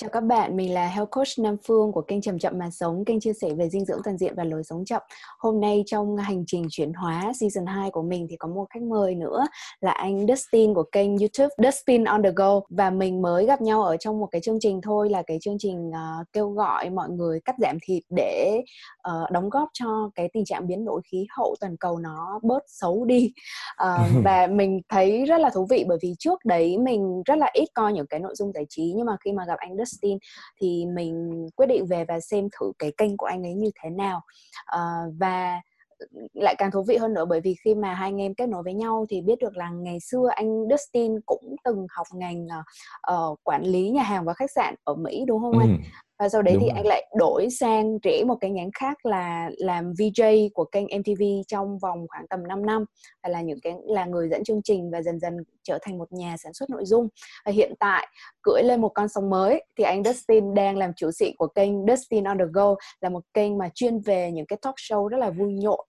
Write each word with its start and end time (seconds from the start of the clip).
Chào 0.00 0.10
các 0.10 0.20
bạn, 0.20 0.56
mình 0.56 0.74
là 0.74 0.88
Health 0.88 1.10
Coach 1.10 1.28
Nam 1.38 1.56
Phương 1.66 1.92
của 1.92 2.00
kênh 2.00 2.20
Chậm 2.20 2.38
Chậm 2.38 2.58
Mà 2.58 2.70
Sống, 2.70 3.04
kênh 3.04 3.20
chia 3.20 3.32
sẻ 3.32 3.48
về 3.54 3.68
dinh 3.68 3.84
dưỡng 3.84 4.00
toàn 4.04 4.18
diện 4.18 4.34
và 4.36 4.44
lối 4.44 4.64
sống 4.64 4.84
chậm. 4.84 5.02
Hôm 5.38 5.60
nay 5.60 5.82
trong 5.86 6.16
hành 6.16 6.44
trình 6.46 6.66
chuyển 6.70 6.92
hóa 6.92 7.32
season 7.40 7.66
2 7.66 7.90
của 7.90 8.02
mình 8.02 8.26
thì 8.30 8.36
có 8.36 8.48
một 8.48 8.66
khách 8.70 8.82
mời 8.82 9.14
nữa 9.14 9.46
là 9.80 9.90
anh 9.90 10.26
Dustin 10.26 10.74
của 10.74 10.82
kênh 10.82 11.18
YouTube 11.18 11.48
Dustin 11.64 12.04
on 12.04 12.22
the 12.22 12.30
Go 12.36 12.60
và 12.68 12.90
mình 12.90 13.22
mới 13.22 13.46
gặp 13.46 13.60
nhau 13.60 13.82
ở 13.82 13.96
trong 13.96 14.20
một 14.20 14.26
cái 14.26 14.40
chương 14.40 14.60
trình 14.60 14.80
thôi 14.80 15.10
là 15.10 15.22
cái 15.22 15.38
chương 15.40 15.56
trình 15.58 15.88
uh, 15.88 16.26
kêu 16.32 16.50
gọi 16.50 16.90
mọi 16.90 17.08
người 17.10 17.40
cắt 17.44 17.54
giảm 17.58 17.78
thịt 17.82 18.02
để 18.16 18.62
uh, 19.08 19.30
đóng 19.30 19.50
góp 19.50 19.68
cho 19.72 20.10
cái 20.14 20.28
tình 20.32 20.44
trạng 20.44 20.66
biến 20.66 20.84
đổi 20.84 21.00
khí 21.10 21.26
hậu 21.36 21.54
toàn 21.60 21.76
cầu 21.76 21.98
nó 21.98 22.40
bớt 22.42 22.62
xấu 22.66 23.04
đi. 23.04 23.32
Uh, 23.82 24.06
và 24.24 24.46
mình 24.46 24.80
thấy 24.88 25.24
rất 25.24 25.40
là 25.40 25.50
thú 25.50 25.66
vị 25.70 25.84
bởi 25.88 25.98
vì 26.02 26.14
trước 26.18 26.44
đấy 26.44 26.78
mình 26.78 27.22
rất 27.26 27.38
là 27.38 27.50
ít 27.52 27.68
coi 27.74 27.92
những 27.92 28.06
cái 28.06 28.20
nội 28.20 28.34
dung 28.34 28.52
giải 28.52 28.66
trí 28.68 28.92
nhưng 28.96 29.06
mà 29.06 29.16
khi 29.24 29.32
mà 29.32 29.44
gặp 29.46 29.58
anh 29.58 29.76
Dustin 29.76 29.87
Justin 29.88 30.18
thì 30.60 30.86
mình 30.86 31.46
quyết 31.56 31.66
định 31.66 31.86
về 31.86 32.04
và 32.04 32.20
xem 32.20 32.48
thử 32.60 32.72
cái 32.78 32.92
kênh 32.96 33.16
của 33.16 33.26
anh 33.26 33.42
ấy 33.42 33.54
như 33.54 33.70
thế 33.82 33.90
nào 33.90 34.20
uh, 34.76 35.14
và 35.18 35.60
ừ, 35.98 36.06
lại 36.34 36.54
càng 36.58 36.70
thú 36.70 36.82
vị 36.82 36.96
hơn 36.96 37.14
nữa 37.14 37.24
bởi 37.24 37.40
vì 37.40 37.54
khi 37.64 37.74
mà 37.74 37.94
hai 37.94 38.08
anh 38.08 38.20
em 38.20 38.34
kết 38.34 38.48
nối 38.48 38.62
với 38.62 38.74
nhau 38.74 39.06
thì 39.08 39.20
biết 39.20 39.38
được 39.38 39.56
là 39.56 39.70
ngày 39.70 40.00
xưa 40.00 40.28
anh 40.30 40.68
Dustin 40.70 41.20
cũng 41.26 41.56
từng 41.64 41.86
học 41.90 42.06
ngành 42.14 42.46
uh, 43.12 43.38
quản 43.42 43.62
lý 43.62 43.90
nhà 43.90 44.02
hàng 44.02 44.24
và 44.24 44.34
khách 44.34 44.50
sạn 44.50 44.74
ở 44.84 44.94
Mỹ 44.94 45.24
đúng 45.26 45.40
không 45.40 45.58
anh? 45.58 45.68
Ừ 45.68 45.98
và 46.18 46.28
sau 46.28 46.42
đấy 46.42 46.54
Đúng 46.54 46.62
thì 46.62 46.68
rồi. 46.68 46.76
anh 46.76 46.86
lại 46.86 47.06
đổi 47.16 47.50
sang 47.50 47.98
rẽ 48.02 48.24
một 48.24 48.36
cái 48.40 48.50
nhánh 48.50 48.70
khác 48.80 49.06
là 49.06 49.50
làm 49.58 49.92
VJ 49.92 50.48
của 50.54 50.64
kênh 50.64 50.84
MTV 50.84 51.22
trong 51.48 51.78
vòng 51.78 52.06
khoảng 52.08 52.26
tầm 52.28 52.48
5 52.48 52.66
năm. 52.66 52.84
Và 53.22 53.28
là 53.28 53.40
những 53.40 53.58
cái 53.62 53.74
là 53.86 54.04
người 54.04 54.28
dẫn 54.28 54.44
chương 54.44 54.62
trình 54.64 54.90
và 54.90 55.02
dần 55.02 55.20
dần 55.20 55.36
trở 55.62 55.78
thành 55.82 55.98
một 55.98 56.12
nhà 56.12 56.36
sản 56.44 56.52
xuất 56.52 56.70
nội 56.70 56.84
dung. 56.84 57.08
Và 57.44 57.52
hiện 57.52 57.74
tại 57.80 58.08
cưỡi 58.42 58.62
lên 58.62 58.80
một 58.80 58.90
con 58.94 59.08
sông 59.08 59.30
mới 59.30 59.64
thì 59.78 59.84
anh 59.84 60.04
Dustin 60.04 60.54
đang 60.54 60.76
làm 60.76 60.92
chủ 60.96 61.10
sĩ 61.10 61.32
của 61.38 61.46
kênh 61.46 61.86
Dustin 61.86 62.24
on 62.24 62.38
the 62.38 62.44
Go 62.52 62.74
là 63.00 63.08
một 63.08 63.22
kênh 63.34 63.58
mà 63.58 63.68
chuyên 63.74 64.00
về 64.00 64.30
những 64.32 64.46
cái 64.46 64.58
talk 64.62 64.74
show 64.74 65.08
rất 65.08 65.18
là 65.18 65.30
vui 65.30 65.52
nhộn 65.52 65.87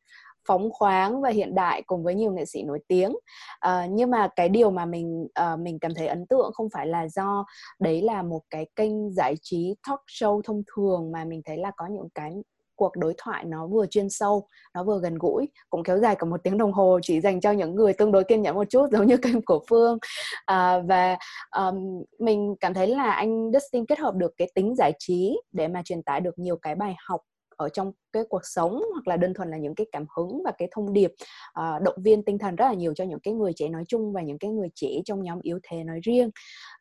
phóng 0.49 0.69
khoáng 0.71 1.21
và 1.21 1.29
hiện 1.29 1.55
đại 1.55 1.81
cùng 1.81 2.03
với 2.03 2.15
nhiều 2.15 2.31
nghệ 2.31 2.45
sĩ 2.45 2.63
nổi 2.63 2.79
tiếng. 2.87 3.15
À, 3.59 3.87
nhưng 3.89 4.11
mà 4.11 4.27
cái 4.35 4.49
điều 4.49 4.71
mà 4.71 4.85
mình 4.85 5.27
uh, 5.53 5.59
mình 5.59 5.79
cảm 5.79 5.93
thấy 5.93 6.07
ấn 6.07 6.25
tượng 6.25 6.51
không 6.53 6.67
phải 6.73 6.87
là 6.87 7.07
do 7.07 7.45
đấy 7.79 8.01
là 8.01 8.21
một 8.21 8.41
cái 8.49 8.65
kênh 8.75 9.11
giải 9.11 9.35
trí 9.41 9.75
talk 9.87 9.99
show 10.07 10.41
thông 10.41 10.63
thường 10.75 11.11
mà 11.11 11.25
mình 11.25 11.41
thấy 11.45 11.57
là 11.57 11.71
có 11.77 11.87
những 11.87 12.09
cái 12.15 12.33
cuộc 12.75 12.91
đối 12.97 13.13
thoại 13.17 13.45
nó 13.45 13.67
vừa 13.67 13.85
chuyên 13.85 14.09
sâu 14.09 14.47
nó 14.73 14.83
vừa 14.83 14.99
gần 14.99 15.17
gũi 15.17 15.49
cũng 15.69 15.83
kéo 15.83 15.99
dài 15.99 16.15
cả 16.15 16.25
một 16.25 16.43
tiếng 16.43 16.57
đồng 16.57 16.73
hồ 16.73 16.99
chỉ 17.01 17.21
dành 17.21 17.41
cho 17.41 17.51
những 17.51 17.75
người 17.75 17.93
tương 17.93 18.11
đối 18.11 18.23
kiên 18.23 18.41
nhẫn 18.41 18.55
một 18.55 18.69
chút 18.69 18.87
giống 18.91 19.07
như 19.07 19.17
kênh 19.17 19.41
của 19.45 19.63
phương. 19.69 19.97
À, 20.45 20.79
và 20.79 21.17
um, 21.57 22.03
mình 22.19 22.55
cảm 22.59 22.73
thấy 22.73 22.87
là 22.87 23.11
anh 23.11 23.51
Dustin 23.53 23.85
kết 23.85 23.99
hợp 23.99 24.15
được 24.15 24.31
cái 24.37 24.51
tính 24.55 24.75
giải 24.75 24.93
trí 24.99 25.41
để 25.51 25.67
mà 25.67 25.81
truyền 25.85 26.03
tải 26.03 26.21
được 26.21 26.39
nhiều 26.39 26.57
cái 26.61 26.75
bài 26.75 26.95
học 27.07 27.21
ở 27.59 27.69
trong 27.69 27.91
cái 28.13 28.23
cuộc 28.29 28.41
sống 28.43 28.81
hoặc 28.93 29.07
là 29.07 29.17
đơn 29.17 29.33
thuần 29.33 29.51
là 29.51 29.57
những 29.57 29.75
cái 29.75 29.87
cảm 29.91 30.05
hứng 30.17 30.41
và 30.45 30.51
cái 30.57 30.67
thông 30.71 30.93
điệp 30.93 31.11
uh, 31.59 31.81
động 31.81 31.95
viên 32.03 32.23
tinh 32.23 32.37
thần 32.37 32.55
rất 32.55 32.65
là 32.65 32.73
nhiều 32.73 32.93
cho 32.93 33.03
những 33.03 33.19
cái 33.19 33.33
người 33.33 33.51
trẻ 33.55 33.69
nói 33.69 33.83
chung 33.87 34.13
và 34.13 34.21
những 34.21 34.37
cái 34.37 34.51
người 34.51 34.69
trẻ 34.75 34.89
trong 35.05 35.23
nhóm 35.23 35.39
yếu 35.41 35.59
thế 35.63 35.83
nói 35.83 35.99
riêng. 36.03 36.29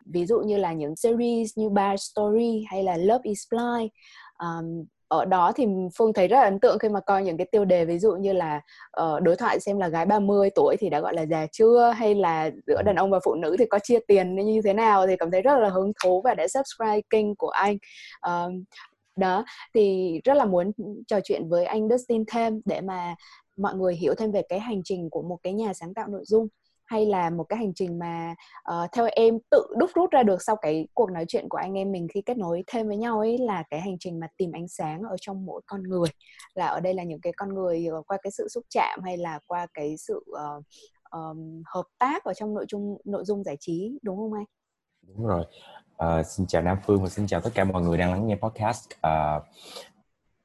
Ví 0.07 0.27
dụ 0.27 0.41
như 0.41 0.57
là 0.57 0.73
những 0.73 0.97
series 0.97 1.59
như 1.59 1.69
Bar 1.69 2.01
Story 2.01 2.65
hay 2.71 2.83
là 2.83 2.97
Love 2.97 3.21
is 3.23 3.43
Blind 3.51 3.91
um, 4.39 4.85
ở 5.09 5.25
đó 5.25 5.53
thì 5.57 5.67
Phương 5.99 6.13
thấy 6.13 6.29
rất 6.29 6.37
là 6.37 6.45
ấn 6.45 6.61
tượng 6.61 6.79
khi 6.79 6.89
mà 6.89 7.01
coi 7.01 7.25
những 7.25 7.37
cái 7.37 7.47
tiêu 7.53 7.65
đề 7.65 7.85
ví 7.85 7.99
dụ 7.99 8.13
như 8.13 8.33
là 8.33 8.61
uh, 9.03 9.23
đối 9.23 9.37
thoại 9.37 9.61
xem 9.61 9.79
là 9.79 9.89
gái 9.89 10.07
30 10.07 10.51
tuổi 10.55 10.77
thì 10.81 10.91
đã 10.91 11.01
gọi 11.01 11.15
là 11.15 11.23
già 11.23 11.47
chưa 11.53 11.93
hay 11.97 12.15
là 12.15 12.51
giữa 12.67 12.83
đàn 12.83 12.97
ông 12.97 13.11
và 13.11 13.21
phụ 13.25 13.35
nữ 13.35 13.57
thì 13.59 13.65
có 13.67 13.79
chia 13.79 13.99
tiền 14.09 14.37
như 14.37 14.61
thế 14.65 14.73
nào 14.73 15.07
thì 15.07 15.17
cảm 15.17 15.31
thấy 15.31 15.43
rất 15.43 15.59
là 15.59 15.69
hứng 15.69 15.93
thú 16.05 16.23
và 16.25 16.35
đã 16.35 16.49
subscribe 16.49 17.01
kênh 17.11 17.37
của 17.37 17.49
anh. 17.49 17.77
Uh, 18.29 18.53
đó 19.19 19.45
thì 19.75 20.13
rất 20.25 20.35
là 20.35 20.45
muốn 20.45 20.73
trò 21.07 21.21
chuyện 21.25 21.49
với 21.49 21.65
anh 21.65 21.89
Dustin 21.89 22.25
thêm 22.27 22.61
để 22.65 22.81
mà 22.81 23.15
mọi 23.57 23.75
người 23.75 23.97
hiểu 23.97 24.15
thêm 24.15 24.33
về 24.33 24.43
cái 24.49 24.61
hành 24.61 24.81
trình 24.85 25.11
của 25.11 25.23
một 25.23 25.39
cái 25.43 25.53
nhà 25.53 25.73
sáng 25.75 25.95
tạo 25.95 26.09
nội 26.09 26.25
dung 26.25 26.49
hay 26.89 27.07
là 27.07 27.31
một 27.31 27.45
cái 27.49 27.59
hành 27.59 27.75
trình 27.75 27.99
mà 27.99 28.35
uh, 28.73 28.93
theo 28.93 29.09
em 29.13 29.39
tự 29.51 29.67
đúc 29.79 29.91
rút 29.95 30.11
ra 30.11 30.23
được 30.23 30.43
sau 30.43 30.57
cái 30.57 30.89
cuộc 30.95 31.11
nói 31.11 31.25
chuyện 31.29 31.49
của 31.49 31.59
anh 31.59 31.75
em 31.75 31.93
mình 31.93 32.07
khi 32.15 32.23
kết 32.23 32.37
nối 32.37 32.65
thêm 32.67 32.89
với 32.89 32.97
nhau 32.97 33.19
ấy 33.19 33.39
là 33.39 33.63
cái 33.71 33.81
hành 33.81 33.97
trình 34.01 34.21
mà 34.21 34.27
tìm 34.37 34.53
ánh 34.53 34.69
sáng 34.69 35.03
ở 35.03 35.17
trong 35.21 35.47
mỗi 35.47 35.61
con 35.67 35.83
người 35.83 36.09
là 36.55 36.67
ở 36.67 36.81
đây 36.81 36.95
là 36.95 37.03
những 37.03 37.21
cái 37.21 37.33
con 37.37 37.55
người 37.55 37.87
ờ, 37.87 38.03
qua 38.07 38.19
cái 38.23 38.31
sự 38.31 38.49
xúc 38.49 38.65
chạm 38.71 39.01
hay 39.05 39.17
là 39.17 39.39
qua 39.47 39.67
cái 39.75 39.97
sự 39.97 40.25
uh, 40.31 40.65
um, 41.11 41.63
hợp 41.67 41.85
tác 41.99 42.25
ở 42.25 42.35
trong 42.35 42.55
nội 42.55 42.67
dung 42.71 42.99
nội 43.05 43.25
dung 43.25 43.45
giải 43.45 43.57
trí 43.61 43.99
đúng 44.03 44.17
không 44.17 44.33
anh? 44.33 44.45
Đúng 45.17 45.27
rồi. 45.27 45.45
Uh, 46.05 46.27
xin 46.27 46.47
chào 46.47 46.63
Nam 46.63 46.79
Phương 46.83 47.03
và 47.03 47.09
xin 47.09 47.27
chào 47.27 47.41
tất 47.41 47.51
cả 47.55 47.65
mọi 47.65 47.83
người 47.83 47.99
đang 47.99 48.11
lắng 48.11 48.27
nghe 48.27 48.37
podcast. 48.37 48.89
Uh, 49.07 49.43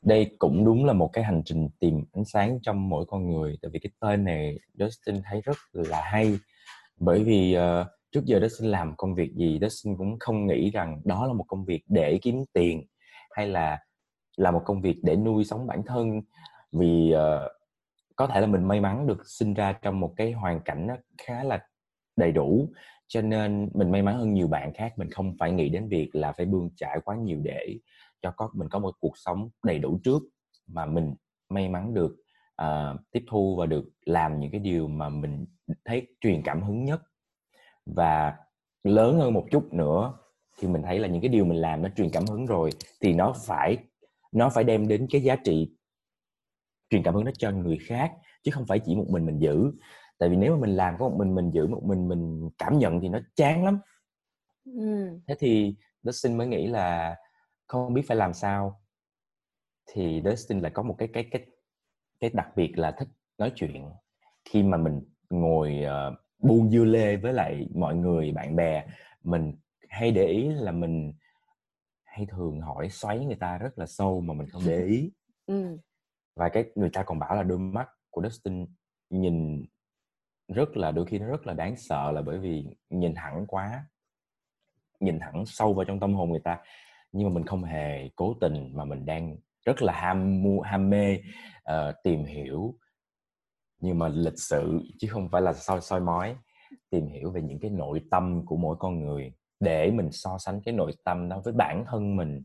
đây 0.01 0.35
cũng 0.39 0.65
đúng 0.65 0.85
là 0.85 0.93
một 0.93 1.09
cái 1.13 1.23
hành 1.23 1.41
trình 1.45 1.69
tìm 1.79 2.03
ánh 2.13 2.25
sáng 2.25 2.59
trong 2.61 2.89
mỗi 2.89 3.05
con 3.05 3.29
người. 3.29 3.57
Tại 3.61 3.71
vì 3.73 3.79
cái 3.79 3.91
tên 3.99 4.23
này 4.23 4.59
Dustin 4.73 5.21
thấy 5.23 5.41
rất 5.41 5.57
là 5.73 6.01
hay. 6.01 6.37
Bởi 6.99 7.23
vì 7.23 7.57
uh, 7.57 7.87
trước 8.11 8.25
giờ 8.25 8.39
Dustin 8.41 8.71
làm 8.71 8.95
công 8.97 9.15
việc 9.15 9.33
gì, 9.35 9.59
Dustin 9.61 9.97
cũng 9.97 10.19
không 10.19 10.47
nghĩ 10.47 10.69
rằng 10.69 11.01
đó 11.05 11.27
là 11.27 11.33
một 11.33 11.45
công 11.47 11.65
việc 11.65 11.83
để 11.87 12.19
kiếm 12.21 12.43
tiền 12.53 12.83
hay 13.31 13.47
là 13.47 13.79
là 14.37 14.51
một 14.51 14.61
công 14.65 14.81
việc 14.81 14.99
để 15.03 15.15
nuôi 15.15 15.43
sống 15.43 15.67
bản 15.67 15.81
thân. 15.85 16.21
Vì 16.71 17.13
uh, 17.15 17.51
có 18.15 18.27
thể 18.27 18.41
là 18.41 18.47
mình 18.47 18.63
may 18.63 18.81
mắn 18.81 19.07
được 19.07 19.27
sinh 19.27 19.53
ra 19.53 19.73
trong 19.73 19.99
một 19.99 20.13
cái 20.17 20.31
hoàn 20.31 20.61
cảnh 20.61 20.87
khá 21.17 21.43
là 21.43 21.59
đầy 22.15 22.31
đủ 22.31 22.69
cho 23.13 23.21
nên 23.21 23.69
mình 23.73 23.91
may 23.91 24.01
mắn 24.01 24.17
hơn 24.17 24.33
nhiều 24.33 24.47
bạn 24.47 24.73
khác 24.73 24.93
mình 24.97 25.11
không 25.11 25.35
phải 25.39 25.51
nghĩ 25.51 25.69
đến 25.69 25.87
việc 25.87 26.15
là 26.15 26.31
phải 26.31 26.45
bươn 26.45 26.69
trải 26.75 26.99
quá 27.05 27.15
nhiều 27.15 27.39
để 27.43 27.79
cho 28.21 28.31
có 28.31 28.49
mình 28.53 28.69
có 28.69 28.79
một 28.79 28.95
cuộc 28.99 29.17
sống 29.17 29.49
đầy 29.63 29.79
đủ 29.79 29.99
trước 30.03 30.23
mà 30.67 30.85
mình 30.85 31.15
may 31.49 31.69
mắn 31.69 31.93
được 31.93 32.15
uh, 32.61 32.99
tiếp 33.11 33.23
thu 33.27 33.55
và 33.55 33.65
được 33.65 33.89
làm 34.05 34.39
những 34.39 34.51
cái 34.51 34.59
điều 34.59 34.87
mà 34.87 35.09
mình 35.09 35.45
thấy 35.85 36.07
truyền 36.21 36.41
cảm 36.43 36.63
hứng 36.63 36.85
nhất. 36.85 37.01
Và 37.85 38.37
lớn 38.83 39.19
hơn 39.19 39.33
một 39.33 39.45
chút 39.51 39.73
nữa 39.73 40.13
thì 40.59 40.67
mình 40.67 40.81
thấy 40.83 40.99
là 40.99 41.07
những 41.07 41.21
cái 41.21 41.29
điều 41.29 41.45
mình 41.45 41.57
làm 41.57 41.81
nó 41.81 41.89
truyền 41.95 42.09
cảm 42.09 42.25
hứng 42.25 42.45
rồi 42.45 42.69
thì 43.01 43.13
nó 43.13 43.33
phải 43.45 43.77
nó 44.31 44.49
phải 44.49 44.63
đem 44.63 44.87
đến 44.87 45.07
cái 45.09 45.21
giá 45.21 45.35
trị 45.35 45.75
truyền 46.89 47.03
cảm 47.03 47.13
hứng 47.13 47.25
đó 47.25 47.31
cho 47.37 47.51
người 47.51 47.77
khác 47.77 48.13
chứ 48.43 48.51
không 48.51 48.65
phải 48.65 48.79
chỉ 48.79 48.95
một 48.95 49.05
mình 49.09 49.25
mình 49.25 49.39
giữ 49.39 49.71
tại 50.23 50.29
vì 50.29 50.35
nếu 50.35 50.55
mà 50.55 50.61
mình 50.61 50.75
làm 50.75 50.95
có 50.99 51.09
một 51.09 51.15
mình 51.17 51.35
mình 51.35 51.51
giữ 51.51 51.67
một 51.67 51.83
mình 51.83 52.07
mình 52.07 52.49
cảm 52.57 52.79
nhận 52.79 52.99
thì 53.01 53.09
nó 53.09 53.19
chán 53.35 53.65
lắm 53.65 53.79
ừ. 54.65 55.19
thế 55.27 55.35
thì 55.39 55.75
Dustin 56.03 56.37
mới 56.37 56.47
nghĩ 56.47 56.67
là 56.67 57.15
không 57.67 57.93
biết 57.93 58.01
phải 58.07 58.17
làm 58.17 58.33
sao 58.33 58.81
thì 59.91 60.21
Dustin 60.25 60.59
lại 60.59 60.71
có 60.71 60.83
một 60.83 60.95
cái 60.97 61.07
cái 61.13 61.27
cái 61.31 61.45
cái 62.19 62.29
đặc 62.33 62.47
biệt 62.55 62.77
là 62.77 62.91
thích 62.91 63.07
nói 63.37 63.51
chuyện 63.55 63.89
khi 64.45 64.63
mà 64.63 64.77
mình 64.77 65.01
ngồi 65.29 65.81
uh, 65.85 66.19
buông 66.39 66.71
dưa 66.71 66.83
lê 66.83 67.15
với 67.15 67.33
lại 67.33 67.67
mọi 67.75 67.95
người 67.95 68.31
bạn 68.31 68.55
bè 68.55 68.85
mình 69.23 69.55
hay 69.89 70.11
để 70.11 70.25
ý 70.25 70.49
là 70.49 70.71
mình 70.71 71.13
hay 72.03 72.25
thường 72.25 72.61
hỏi 72.61 72.89
xoáy 72.89 73.25
người 73.25 73.37
ta 73.39 73.57
rất 73.57 73.79
là 73.79 73.85
sâu 73.85 74.21
mà 74.21 74.33
mình 74.33 74.47
không 74.49 74.63
để 74.65 74.85
ý 74.85 75.11
ừ. 75.45 75.77
và 76.35 76.49
cái 76.49 76.65
người 76.75 76.89
ta 76.93 77.03
còn 77.03 77.19
bảo 77.19 77.35
là 77.35 77.43
đôi 77.43 77.59
mắt 77.59 77.89
của 78.09 78.21
Dustin 78.23 78.67
nhìn 79.09 79.65
rất 80.47 80.77
là 80.77 80.91
đôi 80.91 81.05
khi 81.05 81.19
nó 81.19 81.27
rất 81.27 81.47
là 81.47 81.53
đáng 81.53 81.75
sợ 81.77 82.11
là 82.11 82.21
bởi 82.21 82.39
vì 82.39 82.65
nhìn 82.89 83.13
thẳng 83.15 83.45
quá 83.47 83.85
nhìn 85.03 85.19
thẳng 85.19 85.45
sâu 85.45 85.73
vào 85.73 85.85
trong 85.85 85.99
tâm 85.99 86.13
hồn 86.13 86.29
người 86.29 86.39
ta. 86.39 86.59
Nhưng 87.11 87.27
mà 87.27 87.33
mình 87.33 87.45
không 87.45 87.63
hề 87.63 88.09
cố 88.15 88.35
tình 88.41 88.71
mà 88.73 88.85
mình 88.85 89.05
đang 89.05 89.37
rất 89.65 89.81
là 89.81 89.93
ham 89.93 90.43
mua 90.43 90.61
ham 90.61 90.89
mê 90.89 91.17
uh, 91.71 91.95
tìm 92.03 92.25
hiểu. 92.25 92.75
Nhưng 93.79 93.99
mà 93.99 94.07
lịch 94.07 94.39
sự 94.39 94.79
chứ 94.99 95.07
không 95.11 95.29
phải 95.29 95.41
là 95.41 95.53
soi 95.53 95.81
soi 95.81 95.99
mói 95.99 96.35
tìm 96.89 97.07
hiểu 97.07 97.31
về 97.31 97.41
những 97.41 97.59
cái 97.59 97.71
nội 97.71 98.01
tâm 98.11 98.45
của 98.45 98.57
mỗi 98.57 98.75
con 98.79 98.99
người 98.99 99.33
để 99.59 99.91
mình 99.91 100.11
so 100.11 100.37
sánh 100.37 100.61
cái 100.65 100.73
nội 100.73 100.91
tâm 101.03 101.29
đó 101.29 101.41
với 101.45 101.53
bản 101.53 101.85
thân 101.87 102.15
mình 102.15 102.43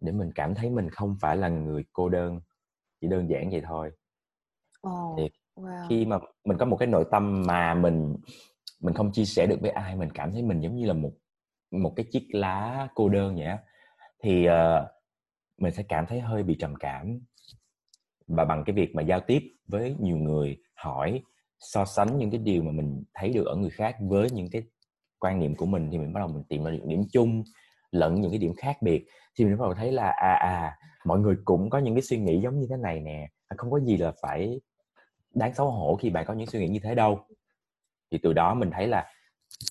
để 0.00 0.12
mình 0.12 0.30
cảm 0.34 0.54
thấy 0.54 0.70
mình 0.70 0.90
không 0.90 1.16
phải 1.20 1.36
là 1.36 1.48
người 1.48 1.84
cô 1.92 2.08
đơn 2.08 2.40
chỉ 3.00 3.08
đơn 3.08 3.30
giản 3.30 3.50
vậy 3.50 3.62
thôi. 3.64 3.90
Oh. 4.88 5.18
thì 5.18 5.30
wow. 5.60 5.88
khi 5.88 6.04
mà 6.04 6.18
mình 6.44 6.58
có 6.58 6.64
một 6.64 6.76
cái 6.76 6.86
nội 6.86 7.04
tâm 7.10 7.42
mà 7.46 7.74
mình 7.74 8.16
mình 8.80 8.94
không 8.94 9.12
chia 9.12 9.24
sẻ 9.24 9.46
được 9.46 9.60
với 9.60 9.70
ai 9.70 9.96
mình 9.96 10.10
cảm 10.14 10.32
thấy 10.32 10.42
mình 10.42 10.60
giống 10.60 10.76
như 10.76 10.86
là 10.86 10.92
một 10.92 11.12
một 11.70 11.92
cái 11.96 12.06
chiếc 12.12 12.26
lá 12.32 12.88
cô 12.94 13.08
đơn 13.08 13.36
vậy 13.36 13.44
á 13.44 13.58
thì 14.22 14.48
uh, 14.48 14.88
mình 15.58 15.72
sẽ 15.72 15.82
cảm 15.82 16.06
thấy 16.06 16.20
hơi 16.20 16.42
bị 16.42 16.56
trầm 16.58 16.74
cảm 16.74 17.20
và 18.26 18.44
bằng 18.44 18.64
cái 18.66 18.74
việc 18.74 18.94
mà 18.94 19.02
giao 19.02 19.20
tiếp 19.20 19.42
với 19.66 19.96
nhiều 20.00 20.16
người 20.16 20.56
hỏi 20.74 21.22
so 21.58 21.84
sánh 21.84 22.18
những 22.18 22.30
cái 22.30 22.40
điều 22.40 22.62
mà 22.62 22.70
mình 22.72 23.04
thấy 23.14 23.32
được 23.32 23.46
ở 23.46 23.56
người 23.56 23.70
khác 23.70 23.96
với 24.00 24.30
những 24.30 24.50
cái 24.50 24.62
quan 25.18 25.40
niệm 25.40 25.54
của 25.54 25.66
mình 25.66 25.88
thì 25.92 25.98
mình 25.98 26.12
bắt 26.12 26.20
đầu 26.20 26.28
mình 26.28 26.44
tìm 26.48 26.64
ra 26.64 26.70
những 26.70 26.88
điểm 26.88 27.02
chung 27.12 27.42
lẫn 27.90 28.20
những 28.20 28.30
cái 28.30 28.38
điểm 28.38 28.52
khác 28.56 28.82
biệt 28.82 29.06
thì 29.38 29.44
mình 29.44 29.58
bắt 29.58 29.64
đầu 29.64 29.74
thấy 29.74 29.92
là 29.92 30.10
à 30.10 30.34
à 30.34 30.76
mọi 31.04 31.18
người 31.18 31.36
cũng 31.44 31.70
có 31.70 31.78
những 31.78 31.94
cái 31.94 32.02
suy 32.02 32.18
nghĩ 32.18 32.40
giống 32.40 32.60
như 32.60 32.66
thế 32.70 32.76
này 32.76 33.00
nè 33.00 33.28
à, 33.48 33.54
không 33.58 33.70
có 33.70 33.80
gì 33.80 33.96
là 33.96 34.12
phải 34.22 34.60
đáng 35.34 35.54
xấu 35.54 35.70
hổ 35.70 35.96
khi 35.96 36.10
bạn 36.10 36.24
có 36.26 36.34
những 36.34 36.46
suy 36.46 36.60
nghĩ 36.60 36.68
như 36.68 36.80
thế 36.82 36.94
đâu. 36.94 37.20
Thì 38.10 38.18
từ 38.22 38.32
đó 38.32 38.54
mình 38.54 38.70
thấy 38.70 38.86
là 38.86 39.12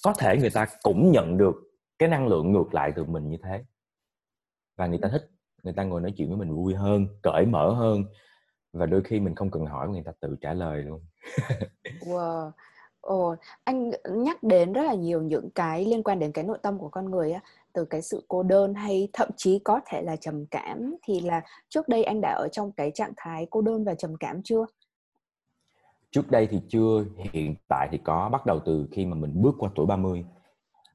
có 0.04 0.14
thể 0.18 0.38
người 0.38 0.50
ta 0.50 0.68
cũng 0.82 1.12
nhận 1.12 1.38
được 1.38 1.56
cái 2.00 2.10
năng 2.10 2.28
lượng 2.28 2.52
ngược 2.52 2.74
lại 2.74 2.94
từ 2.96 3.06
mình 3.06 3.30
như 3.30 3.38
thế. 3.44 3.64
Và 4.76 4.88
người 4.88 5.00
ta 5.02 5.10
thích 5.12 5.30
người 5.64 5.74
ta 5.74 5.84
ngồi 5.84 6.02
nói 6.02 6.14
chuyện 6.18 6.28
với 6.30 6.38
mình 6.38 6.56
vui 6.56 6.76
hơn 6.76 7.08
cởi 7.22 7.46
mở 7.46 7.74
hơn. 7.74 8.04
Và 8.74 8.86
đôi 8.86 9.02
khi 9.04 9.20
mình 9.20 9.36
không 9.36 9.52
cần 9.52 9.66
hỏi 9.66 9.90
người 9.90 10.04
ta 10.06 10.12
tự 10.20 10.36
trả 10.42 10.54
lời 10.54 10.84
luôn. 10.84 11.02
Wow. 12.02 12.52
Ồ, 13.02 13.36
anh 13.64 13.92
nhắc 14.12 14.44
đến 14.44 14.74
rất 14.74 14.84
là 14.84 14.94
nhiều 14.94 15.22
những 15.22 15.50
cái 15.50 15.86
liên 15.86 16.04
quan 16.04 16.20
đến 16.20 16.32
cái 16.32 16.44
nội 16.44 16.58
tâm 16.62 16.80
của 16.80 16.90
con 16.90 17.12
người 17.12 17.32
á, 17.32 17.42
từ 17.74 17.86
cái 17.86 18.02
sự 18.02 18.24
cô 18.28 18.44
đơn 18.44 18.74
hay 18.74 19.10
thậm 19.14 19.30
chí 19.38 19.60
có 19.60 19.80
thể 19.86 20.02
là 20.02 20.16
trầm 20.16 20.46
cảm 20.46 20.96
thì 21.04 21.22
là 21.22 21.42
trước 21.70 21.88
đây 21.88 22.04
anh 22.04 22.22
đã 22.22 22.34
ở 22.34 22.48
trong 22.52 22.72
cái 22.72 22.92
trạng 22.92 23.14
thái 23.18 23.48
cô 23.50 23.62
đơn 23.62 23.84
và 23.84 23.96
trầm 23.96 24.18
cảm 24.20 24.44
chưa? 24.44 24.66
Trước 26.12 26.32
đây 26.32 26.48
thì 26.48 26.62
chưa, 26.70 27.06
hiện 27.18 27.56
tại 27.70 27.88
thì 27.92 27.98
có 28.04 28.30
bắt 28.30 28.46
đầu 28.46 28.60
từ 28.66 28.88
khi 28.92 29.06
mà 29.06 29.16
mình 29.16 29.42
bước 29.42 29.56
qua 29.60 29.70
tuổi 29.76 29.86
30. 29.86 30.26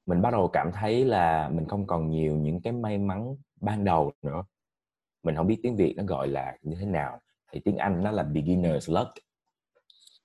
Mình 0.07 0.23
bắt 0.23 0.31
đầu 0.33 0.49
cảm 0.49 0.71
thấy 0.73 1.05
là 1.05 1.49
mình 1.49 1.69
không 1.69 1.87
còn 1.87 2.11
nhiều 2.11 2.37
những 2.37 2.61
cái 2.61 2.73
may 2.73 2.99
mắn 2.99 3.37
ban 3.61 3.85
đầu 3.85 4.13
nữa. 4.23 4.45
Mình 5.23 5.37
không 5.37 5.47
biết 5.47 5.61
tiếng 5.63 5.77
Việt 5.77 5.95
nó 5.97 6.05
gọi 6.05 6.29
là 6.29 6.57
như 6.63 6.77
thế 6.81 6.87
nào. 6.87 7.21
Thì 7.53 7.61
tiếng 7.61 7.77
Anh 7.77 8.03
nó 8.03 8.11
là 8.11 8.23
beginner's 8.23 8.99
luck. 8.99 9.11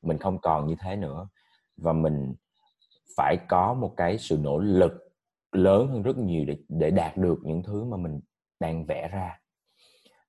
Mình 0.01 0.18
không 0.18 0.42
còn 0.42 0.68
như 0.68 0.75
thế 0.80 0.95
nữa 0.95 1.28
và 1.78 1.94
mình 1.94 2.36
phải 3.18 3.38
có 3.50 3.74
một 3.74 3.94
cái 3.98 4.18
sự 4.18 4.38
nỗ 4.42 4.57
lực 4.57 4.94
lớn 5.51 5.88
hơn 5.88 6.04
rất 6.04 6.18
nhiều 6.18 6.45
để 6.45 6.57
để 6.69 6.92
đạt 6.92 7.18
được 7.18 7.40
những 7.44 7.63
thứ 7.63 7.83
mà 7.83 7.98
mình 7.98 8.19
đang 8.60 8.86
vẽ 8.86 9.07
ra 9.07 9.40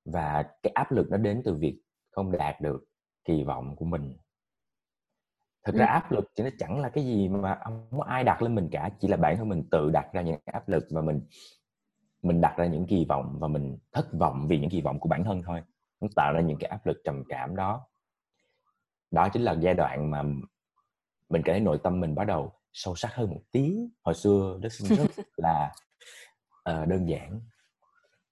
và 0.05 0.45
cái 0.63 0.73
áp 0.75 0.93
lực 0.93 1.11
nó 1.11 1.17
đến 1.17 1.43
từ 1.45 1.55
việc 1.55 1.81
không 2.11 2.33
đạt 2.33 2.61
được 2.61 2.85
kỳ 3.25 3.43
vọng 3.43 3.77
của 3.77 3.85
mình 3.85 4.17
thực 5.65 5.75
ra 5.75 5.87
áp 5.87 6.13
lực 6.13 6.31
thì 6.37 6.45
nó 6.45 6.51
chẳng 6.59 6.81
là 6.81 6.89
cái 6.89 7.05
gì 7.05 7.29
mà 7.29 7.59
không 7.65 7.89
có 7.99 8.05
ai 8.05 8.25
đặt 8.25 8.43
lên 8.43 8.55
mình 8.55 8.69
cả 8.73 8.91
chỉ 9.01 9.09
là 9.09 9.17
bản 9.17 9.37
thân 9.37 9.49
mình 9.49 9.65
tự 9.71 9.91
đặt 9.91 10.13
ra 10.13 10.23
những 10.23 10.39
áp 10.45 10.69
lực 10.69 10.87
và 10.91 11.03
mình 11.03 11.21
mình 12.23 12.41
đặt 12.41 12.55
ra 12.57 12.67
những 12.67 12.87
kỳ 12.87 13.05
vọng 13.09 13.37
và 13.39 13.49
mình 13.49 13.79
thất 13.93 14.13
vọng 14.13 14.47
vì 14.49 14.59
những 14.59 14.71
kỳ 14.71 14.81
vọng 14.81 15.01
của 15.01 15.09
bản 15.09 15.25
thân 15.25 15.43
thôi. 15.47 15.63
Nó 16.01 16.09
tạo 16.17 16.33
ra 16.33 16.41
những 16.41 16.59
cái 16.61 16.71
áp 16.71 16.87
lực 16.87 16.97
trầm 17.05 17.23
cảm 17.29 17.57
đó. 17.57 17.87
Đó 19.11 19.29
chính 19.29 19.43
là 19.43 19.53
giai 19.53 19.75
đoạn 19.75 20.11
mà 20.11 20.23
mình 21.29 21.43
cảm 21.45 21.55
thấy 21.55 21.61
nội 21.61 21.79
tâm 21.83 22.01
mình 22.01 22.15
bắt 22.15 22.25
đầu 22.25 22.53
sâu 22.73 22.97
sắc 22.97 23.15
hơn 23.15 23.31
một 23.31 23.41
tí. 23.53 23.89
Hồi 24.05 24.15
xưa 24.15 24.59
rất 24.63 24.73
rất 24.73 25.07
là 25.37 25.73
uh, 26.71 26.89
đơn 26.89 27.09
giản. 27.09 27.41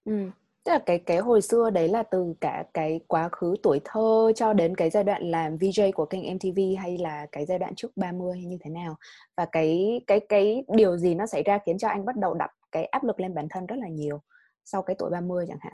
Ừ 0.05 0.29
tức 0.67 0.73
là 0.73 0.79
cái 0.85 0.99
cái 0.99 1.17
hồi 1.17 1.41
xưa 1.41 1.69
đấy 1.69 1.87
là 1.87 2.03
từ 2.03 2.33
cả 2.41 2.63
cái 2.73 2.99
quá 3.07 3.29
khứ 3.29 3.55
tuổi 3.63 3.81
thơ 3.83 4.31
cho 4.35 4.53
đến 4.53 4.75
cái 4.75 4.89
giai 4.89 5.03
đoạn 5.03 5.23
làm 5.23 5.57
VJ 5.57 5.91
của 5.91 6.05
kênh 6.05 6.35
MTV 6.35 6.59
hay 6.79 6.97
là 6.97 7.25
cái 7.31 7.45
giai 7.45 7.59
đoạn 7.59 7.75
trước 7.75 7.97
30 7.97 8.37
hay 8.37 8.45
như 8.45 8.57
thế 8.61 8.69
nào. 8.69 8.95
Và 9.37 9.45
cái 9.51 10.01
cái 10.07 10.19
cái 10.29 10.63
điều 10.67 10.97
gì 10.97 11.15
nó 11.15 11.25
xảy 11.25 11.43
ra 11.43 11.59
khiến 11.65 11.77
cho 11.77 11.87
anh 11.87 12.05
bắt 12.05 12.15
đầu 12.17 12.33
đặt 12.33 12.51
cái 12.71 12.85
áp 12.85 13.03
lực 13.03 13.19
lên 13.19 13.33
bản 13.33 13.47
thân 13.49 13.65
rất 13.65 13.75
là 13.75 13.87
nhiều 13.87 14.21
sau 14.65 14.81
cái 14.81 14.95
tuổi 14.99 15.09
30 15.09 15.45
chẳng 15.47 15.57
hạn? 15.61 15.73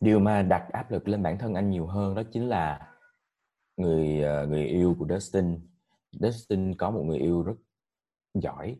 Điều 0.00 0.18
mà 0.18 0.42
đặt 0.42 0.64
áp 0.72 0.90
lực 0.90 1.08
lên 1.08 1.22
bản 1.22 1.38
thân 1.38 1.54
anh 1.54 1.70
nhiều 1.70 1.86
hơn 1.86 2.14
đó 2.14 2.22
chính 2.32 2.48
là 2.48 2.88
người 3.76 4.22
ờ, 4.22 4.46
người 4.46 4.64
yêu 4.64 4.96
của 4.98 5.06
Dustin. 5.10 5.60
Dustin 6.12 6.74
có 6.74 6.90
một 6.90 7.02
người 7.02 7.18
yêu 7.18 7.42
rất 7.42 7.56
giỏi 8.34 8.76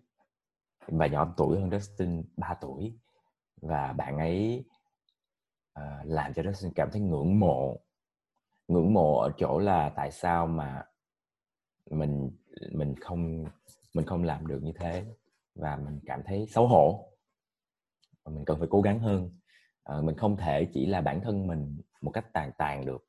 và 0.87 1.07
nhỏ 1.07 1.35
tuổi 1.37 1.61
hơn 1.61 1.71
Dustin 1.71 2.23
3 2.37 2.55
tuổi. 2.61 2.93
Và 3.61 3.93
bạn 3.93 4.19
ấy 4.19 4.65
uh, 5.81 6.07
làm 6.07 6.33
cho 6.35 6.43
Dustin 6.43 6.73
cảm 6.75 6.89
thấy 6.93 7.01
ngưỡng 7.01 7.41
mộ. 7.41 7.81
Ngưỡng 8.69 8.95
mộ 8.95 9.19
ở 9.19 9.33
chỗ 9.37 9.59
là 9.59 9.93
tại 9.97 10.11
sao 10.11 10.47
mà 10.47 10.85
mình 11.91 12.31
mình 12.73 12.95
không 13.01 13.45
mình 13.95 14.07
không 14.07 14.25
làm 14.25 14.47
được 14.47 14.63
như 14.63 14.73
thế 14.79 15.05
và 15.55 15.77
mình 15.77 16.01
cảm 16.07 16.23
thấy 16.25 16.47
xấu 16.47 16.69
hổ. 16.69 17.09
Và 18.25 18.33
mình 18.33 18.45
cần 18.45 18.59
phải 18.59 18.69
cố 18.71 18.81
gắng 18.81 18.99
hơn. 18.99 19.31
À, 19.85 20.01
mình 20.01 20.17
không 20.17 20.37
thể 20.37 20.69
chỉ 20.75 20.87
là 20.87 21.01
bản 21.01 21.21
thân 21.21 21.47
mình 21.47 21.81
một 22.01 22.11
cách 22.11 22.33
tàn 22.33 22.51
tàn 22.59 22.85
được. 22.87 23.07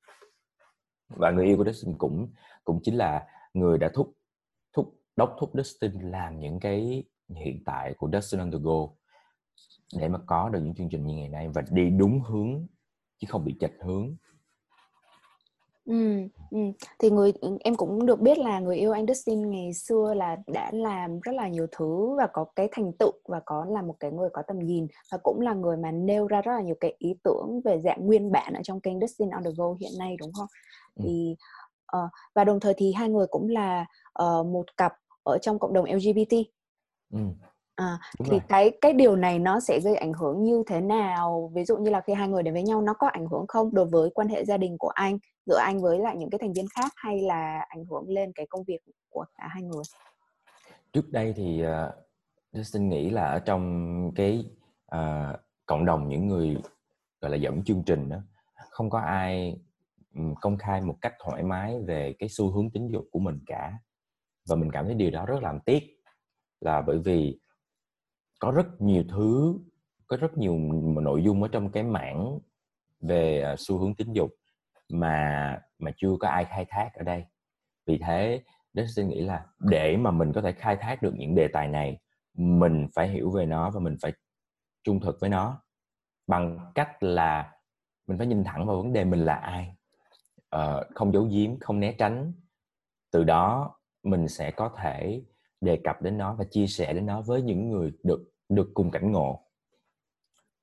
Và 1.07 1.31
người 1.31 1.45
yêu 1.45 1.57
của 1.57 1.65
Dustin 1.65 1.98
cũng 1.98 2.33
cũng 2.63 2.80
chính 2.83 2.98
là 2.98 3.27
người 3.54 3.77
đã 3.77 3.92
thúc 3.94 4.13
thúc 4.74 4.95
đốc 5.15 5.36
thúc 5.39 5.51
Dustin 5.54 5.92
làm 5.92 6.39
những 6.39 6.60
cái 6.60 7.04
hiện 7.36 7.63
tại 7.65 7.94
của 7.98 8.10
Dustin 8.13 8.39
on 8.39 8.51
the 8.51 8.57
go 8.62 8.88
để 10.00 10.07
mà 10.07 10.19
có 10.25 10.50
được 10.50 10.60
những 10.63 10.75
chương 10.75 10.90
trình 10.90 11.06
như 11.06 11.16
ngày 11.16 11.30
nay 11.30 11.50
và 11.50 11.62
đi 11.72 11.90
đúng 11.90 12.22
hướng 12.22 12.68
chứ 13.19 13.28
không 13.30 13.45
bị 13.45 13.56
chệch 13.60 13.74
hướng 13.81 14.16
Ừ, 15.86 16.28
ừ. 16.51 16.57
Thì 17.00 17.10
người 17.10 17.34
em 17.60 17.75
cũng 17.75 18.06
được 18.06 18.19
biết 18.19 18.38
là 18.38 18.60
người 18.60 18.78
yêu 18.78 18.92
anh 18.92 19.07
Dustin 19.07 19.50
ngày 19.50 19.74
xưa 19.74 20.13
là 20.13 20.38
đã 20.48 20.72
làm 20.74 21.19
rất 21.19 21.31
là 21.36 21.48
nhiều 21.48 21.68
thứ 21.72 22.16
và 22.18 22.28
có 22.34 22.45
cái 22.56 22.69
thành 22.72 22.92
tựu 23.00 23.12
và 23.28 23.42
có 23.45 23.66
là 23.66 23.81
một 23.81 23.95
cái 24.00 24.12
người 24.12 24.30
có 24.34 24.42
tầm 24.48 24.60
nhìn 24.60 24.88
và 25.12 25.18
cũng 25.24 25.42
là 25.42 25.54
người 25.54 25.78
mà 25.78 25.92
nêu 25.92 26.28
ra 26.28 26.42
rất 26.42 26.51
là 26.51 26.62
nhiều 26.62 26.75
cái 26.80 26.96
ý 26.98 27.16
tưởng 27.24 27.62
về 27.66 27.81
dạng 27.81 28.06
nguyên 28.06 28.31
bản 28.31 28.54
ở 28.54 28.62
trong 28.63 28.81
kênh 28.81 29.00
Dustin 29.00 29.30
on 29.30 29.44
the 29.44 29.51
go 29.57 29.75
hiện 29.80 29.92
nay 30.00 30.16
đúng 30.19 30.34
không? 30.34 30.48
Ừ. 30.96 31.04
Thì 31.04 31.36
uh, 31.98 32.10
và 32.36 32.44
đồng 32.44 32.60
thời 32.60 32.74
thì 32.78 32.94
hai 32.94 33.10
người 33.10 33.28
cũng 33.28 33.50
là 33.50 33.86
uh, 34.24 34.46
một 34.46 34.78
cặp 34.78 34.94
ở 35.24 35.38
trong 35.38 35.60
cộng 35.60 35.74
đồng 35.74 35.86
LGBT. 35.86 36.34
Ừ. 37.13 37.19
À, 37.75 38.00
thì 38.20 38.30
rồi. 38.30 38.40
cái 38.50 38.72
cái 38.81 38.94
điều 38.94 39.16
này 39.16 39.40
nó 39.40 39.60
sẽ 39.60 39.80
gây 39.80 39.96
ảnh 39.96 40.14
hưởng 40.14 40.44
như 40.44 40.64
thế 40.68 40.81
nào? 40.81 41.52
Ví 41.56 41.66
dụ 41.66 41.78
như 41.78 41.90
là 41.90 42.02
khi 42.02 42.14
hai 42.14 42.28
người 42.28 42.44
đến 42.44 42.54
với 42.54 42.64
nhau 42.64 42.81
nó 42.81 42.94
có 42.94 43.08
ảnh 43.08 43.28
hưởng 43.28 43.48
không 43.48 43.74
đối 43.74 43.86
với 43.86 44.10
quan 44.10 44.28
hệ 44.28 44.46
gia 44.46 44.58
đình 44.58 44.78
của 44.78 44.90
anh 44.90 45.18
giữa 45.46 45.58
anh 45.58 45.81
với 45.81 46.00
lại 46.00 46.18
những 46.18 46.30
cái 46.30 46.40
thành 46.40 46.54
viên 46.54 46.66
khác 46.75 46.92
hay 46.96 47.22
là 47.22 47.66
ảnh 47.70 47.86
hưởng 47.86 48.10
lên 48.10 48.31
cái 48.36 48.48
công 48.50 48.64
việc 48.64 48.80
của 49.10 49.25
cả 49.38 49.48
hai 49.48 49.64
người? 49.64 49.84
Trước 50.94 51.10
đây 51.12 51.34
thì 51.34 51.64
uh, 51.64 51.94
Justin 52.54 52.88
nghĩ 52.88 53.10
là 53.10 53.25
ở 53.25 53.40
trong 53.40 54.12
cái 54.16 54.46
uh, 54.96 55.40
cộng 55.66 55.86
đồng 55.86 56.10
những 56.10 56.28
người 56.28 56.58
gọi 57.22 57.31
là 57.31 57.38
dẫn 57.38 57.64
chương 57.64 57.84
trình 57.86 58.10
đó 58.10 58.18
không 58.70 58.90
có 58.90 59.00
ai 59.00 59.58
công 60.42 60.58
khai 60.58 60.81
một 60.81 60.96
cách 61.02 61.14
thoải 61.20 61.44
mái 61.44 61.80
về 61.88 62.16
cái 62.20 62.30
xu 62.30 62.52
hướng 62.52 62.70
tính 62.70 62.90
dục 62.92 63.06
của 63.12 63.20
mình 63.20 63.40
cả 63.46 63.74
và 64.50 64.56
mình 64.56 64.72
cảm 64.72 64.86
thấy 64.86 64.94
điều 64.94 65.12
đó 65.12 65.25
rất 65.25 65.44
làm 65.44 65.60
tiếc 65.60 65.84
là 66.62 66.81
bởi 66.81 67.00
vì 67.00 67.40
có 68.39 68.51
rất 68.51 68.81
nhiều 68.81 69.03
thứ, 69.09 69.56
có 70.07 70.18
rất 70.18 70.38
nhiều 70.38 70.57
nội 71.01 71.24
dung 71.24 71.44
ở 71.44 71.50
trong 71.51 71.71
cái 71.71 71.83
mảng 71.83 72.39
về 73.01 73.41
à, 73.41 73.56
xu 73.57 73.77
hướng 73.77 73.95
tính 73.95 74.13
dục 74.13 74.31
mà 74.89 75.62
mà 75.80 75.91
chưa 75.97 76.15
có 76.19 76.27
ai 76.27 76.45
khai 76.45 76.65
thác 76.69 76.89
ở 76.94 77.03
đây. 77.03 77.25
Vì 77.85 77.97
thế 77.97 78.44
Dustin 78.74 79.07
nghĩ 79.07 79.21
là 79.21 79.45
để 79.59 79.97
mà 79.97 80.12
mình 80.12 80.33
có 80.33 80.41
thể 80.41 80.51
khai 80.51 80.75
thác 80.75 81.01
được 81.01 81.13
những 81.15 81.35
đề 81.35 81.47
tài 81.47 81.68
này, 81.68 82.00
mình 82.33 82.88
phải 82.95 83.07
hiểu 83.09 83.31
về 83.31 83.45
nó 83.45 83.69
và 83.69 83.80
mình 83.80 83.97
phải 84.01 84.13
trung 84.83 85.00
thực 85.00 85.18
với 85.21 85.29
nó 85.29 85.63
bằng 86.27 86.71
cách 86.75 87.03
là 87.03 87.53
mình 88.08 88.17
phải 88.17 88.27
nhìn 88.27 88.43
thẳng 88.43 88.65
vào 88.67 88.77
vấn 88.77 88.93
đề 88.93 89.03
mình 89.03 89.25
là 89.25 89.36
ai. 89.36 89.75
Ờ, 90.50 90.89
không 90.96 91.13
giấu 91.13 91.24
giếm, 91.31 91.60
không 91.60 91.79
né 91.79 91.96
tránh. 91.98 92.34
Từ 93.12 93.24
đó, 93.24 93.75
mình 94.03 94.27
sẽ 94.27 94.51
có 94.51 94.72
thể 94.77 95.24
đề 95.63 95.79
cập 95.84 96.01
đến 96.01 96.17
nó 96.17 96.36
và 96.36 96.46
chia 96.51 96.67
sẻ 96.67 96.93
đến 96.93 97.05
nó 97.05 97.22
với 97.22 97.41
những 97.41 97.70
người 97.70 97.91
được 98.03 98.32
được 98.50 98.72
cùng 98.74 98.91
cảnh 98.91 99.12
ngộ 99.12 99.39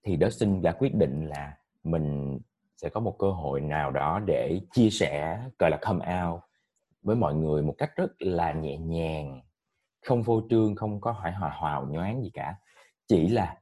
thì 0.02 0.19
Dustin 0.21 0.62
đã 0.62 0.73
quyết 0.73 0.95
định 0.95 1.26
là 1.26 1.57
mình 1.85 2.38
sẽ 2.76 2.88
có 2.88 3.00
một 3.00 3.16
cơ 3.19 3.30
hội 3.30 3.61
nào 3.61 3.90
đó 3.90 4.21
để 4.26 4.61
chia 4.73 4.90
sẻ 4.90 5.40
gọi 5.59 5.71
là 5.71 5.78
come 5.83 6.23
out 6.23 6.40
với 7.02 7.16
mọi 7.16 7.35
người 7.35 7.62
một 7.62 7.75
cách 7.78 7.97
rất 7.97 8.12
là 8.19 8.52
nhẹ 8.52 8.76
nhàng 8.78 9.40
không 10.07 10.23
vô 10.23 10.42
trương 10.50 10.75
không 10.75 11.00
có 11.00 11.12
hỏi 11.12 11.33
hòa 11.33 11.50
hào 11.50 11.87
nhoáng 11.87 12.23
gì 12.23 12.30
cả 12.35 12.54
chỉ 13.09 13.28
là 13.28 13.57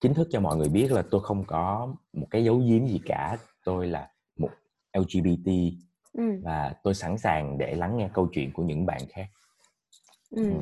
chính 0.00 0.14
thức 0.14 0.28
cho 0.30 0.40
mọi 0.40 0.56
người 0.56 0.68
biết 0.68 0.92
là 0.92 1.02
tôi 1.10 1.20
không 1.24 1.44
có 1.46 1.94
một 2.12 2.26
cái 2.30 2.44
dấu 2.44 2.58
giếm 2.58 2.86
gì 2.86 3.00
cả 3.04 3.36
tôi 3.64 3.86
là 3.86 4.10
một 4.38 4.50
LGBT 4.98 5.50
ừ. 6.12 6.24
và 6.44 6.74
tôi 6.82 6.94
sẵn 6.94 7.18
sàng 7.18 7.58
để 7.58 7.74
lắng 7.74 7.96
nghe 7.96 8.10
câu 8.14 8.28
chuyện 8.32 8.52
của 8.52 8.62
những 8.62 8.86
bạn 8.86 9.00
khác 9.08 9.26
ừ. 10.30 10.52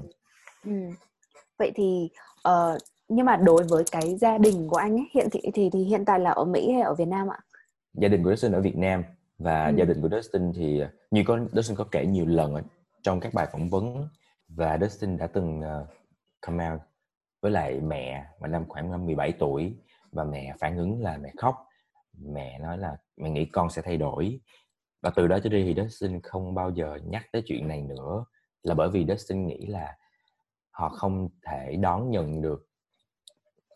Ừ. 0.64 0.72
Vậy 1.58 1.72
thì 1.74 2.10
uh, 2.48 2.78
nhưng 3.08 3.26
mà 3.26 3.36
đối 3.36 3.64
với 3.64 3.84
cái 3.92 4.16
gia 4.16 4.38
đình 4.38 4.68
của 4.68 4.76
anh 4.76 4.96
ấy 4.96 5.08
hiện 5.14 5.28
thì, 5.32 5.40
thì 5.54 5.70
thì 5.72 5.84
hiện 5.84 6.04
tại 6.04 6.20
là 6.20 6.30
ở 6.30 6.44
Mỹ 6.44 6.72
hay 6.72 6.82
ở 6.82 6.94
Việt 6.94 7.08
Nam 7.08 7.28
ạ? 7.28 7.38
Gia 7.94 8.08
đình 8.08 8.22
của 8.24 8.30
Dustin 8.30 8.52
ở 8.52 8.60
Việt 8.60 8.76
Nam 8.76 9.04
và 9.38 9.66
ừ. 9.66 9.74
gia 9.76 9.84
đình 9.84 10.02
của 10.02 10.08
Dustin 10.08 10.52
thì 10.52 10.82
như 11.10 11.22
có 11.26 11.38
Dustin 11.52 11.76
có 11.76 11.84
kể 11.84 12.06
nhiều 12.06 12.26
lần 12.26 12.54
trong 13.02 13.20
các 13.20 13.34
bài 13.34 13.46
phỏng 13.52 13.68
vấn 13.68 14.08
và 14.48 14.78
Dustin 14.80 15.16
đã 15.16 15.26
từng 15.26 15.60
uh, 15.60 15.88
come 16.40 16.70
out 16.70 16.80
với 17.42 17.50
lại 17.50 17.80
mẹ 17.80 18.24
mà 18.40 18.48
năm 18.48 18.64
khoảng 18.68 18.90
năm 18.90 19.06
17 19.06 19.32
tuổi 19.32 19.76
và 20.12 20.24
mẹ 20.24 20.54
phản 20.60 20.76
ứng 20.76 21.02
là 21.02 21.18
mẹ 21.22 21.32
khóc 21.36 21.54
mẹ 22.18 22.58
nói 22.58 22.78
là 22.78 22.96
mẹ 23.16 23.30
nghĩ 23.30 23.44
con 23.44 23.70
sẽ 23.70 23.82
thay 23.82 23.96
đổi 23.96 24.40
và 25.02 25.10
từ 25.10 25.26
đó 25.26 25.38
cho 25.44 25.50
đi 25.50 25.64
thì 25.64 25.82
Dustin 25.82 26.20
không 26.20 26.54
bao 26.54 26.70
giờ 26.70 26.98
nhắc 27.04 27.26
tới 27.32 27.42
chuyện 27.46 27.68
này 27.68 27.82
nữa 27.82 28.24
là 28.62 28.74
bởi 28.74 28.90
vì 28.90 29.06
Dustin 29.08 29.46
nghĩ 29.46 29.66
là 29.66 29.96
họ 30.70 30.88
không 30.88 31.28
thể 31.42 31.76
đón 31.76 32.10
nhận 32.10 32.42
được 32.42 32.68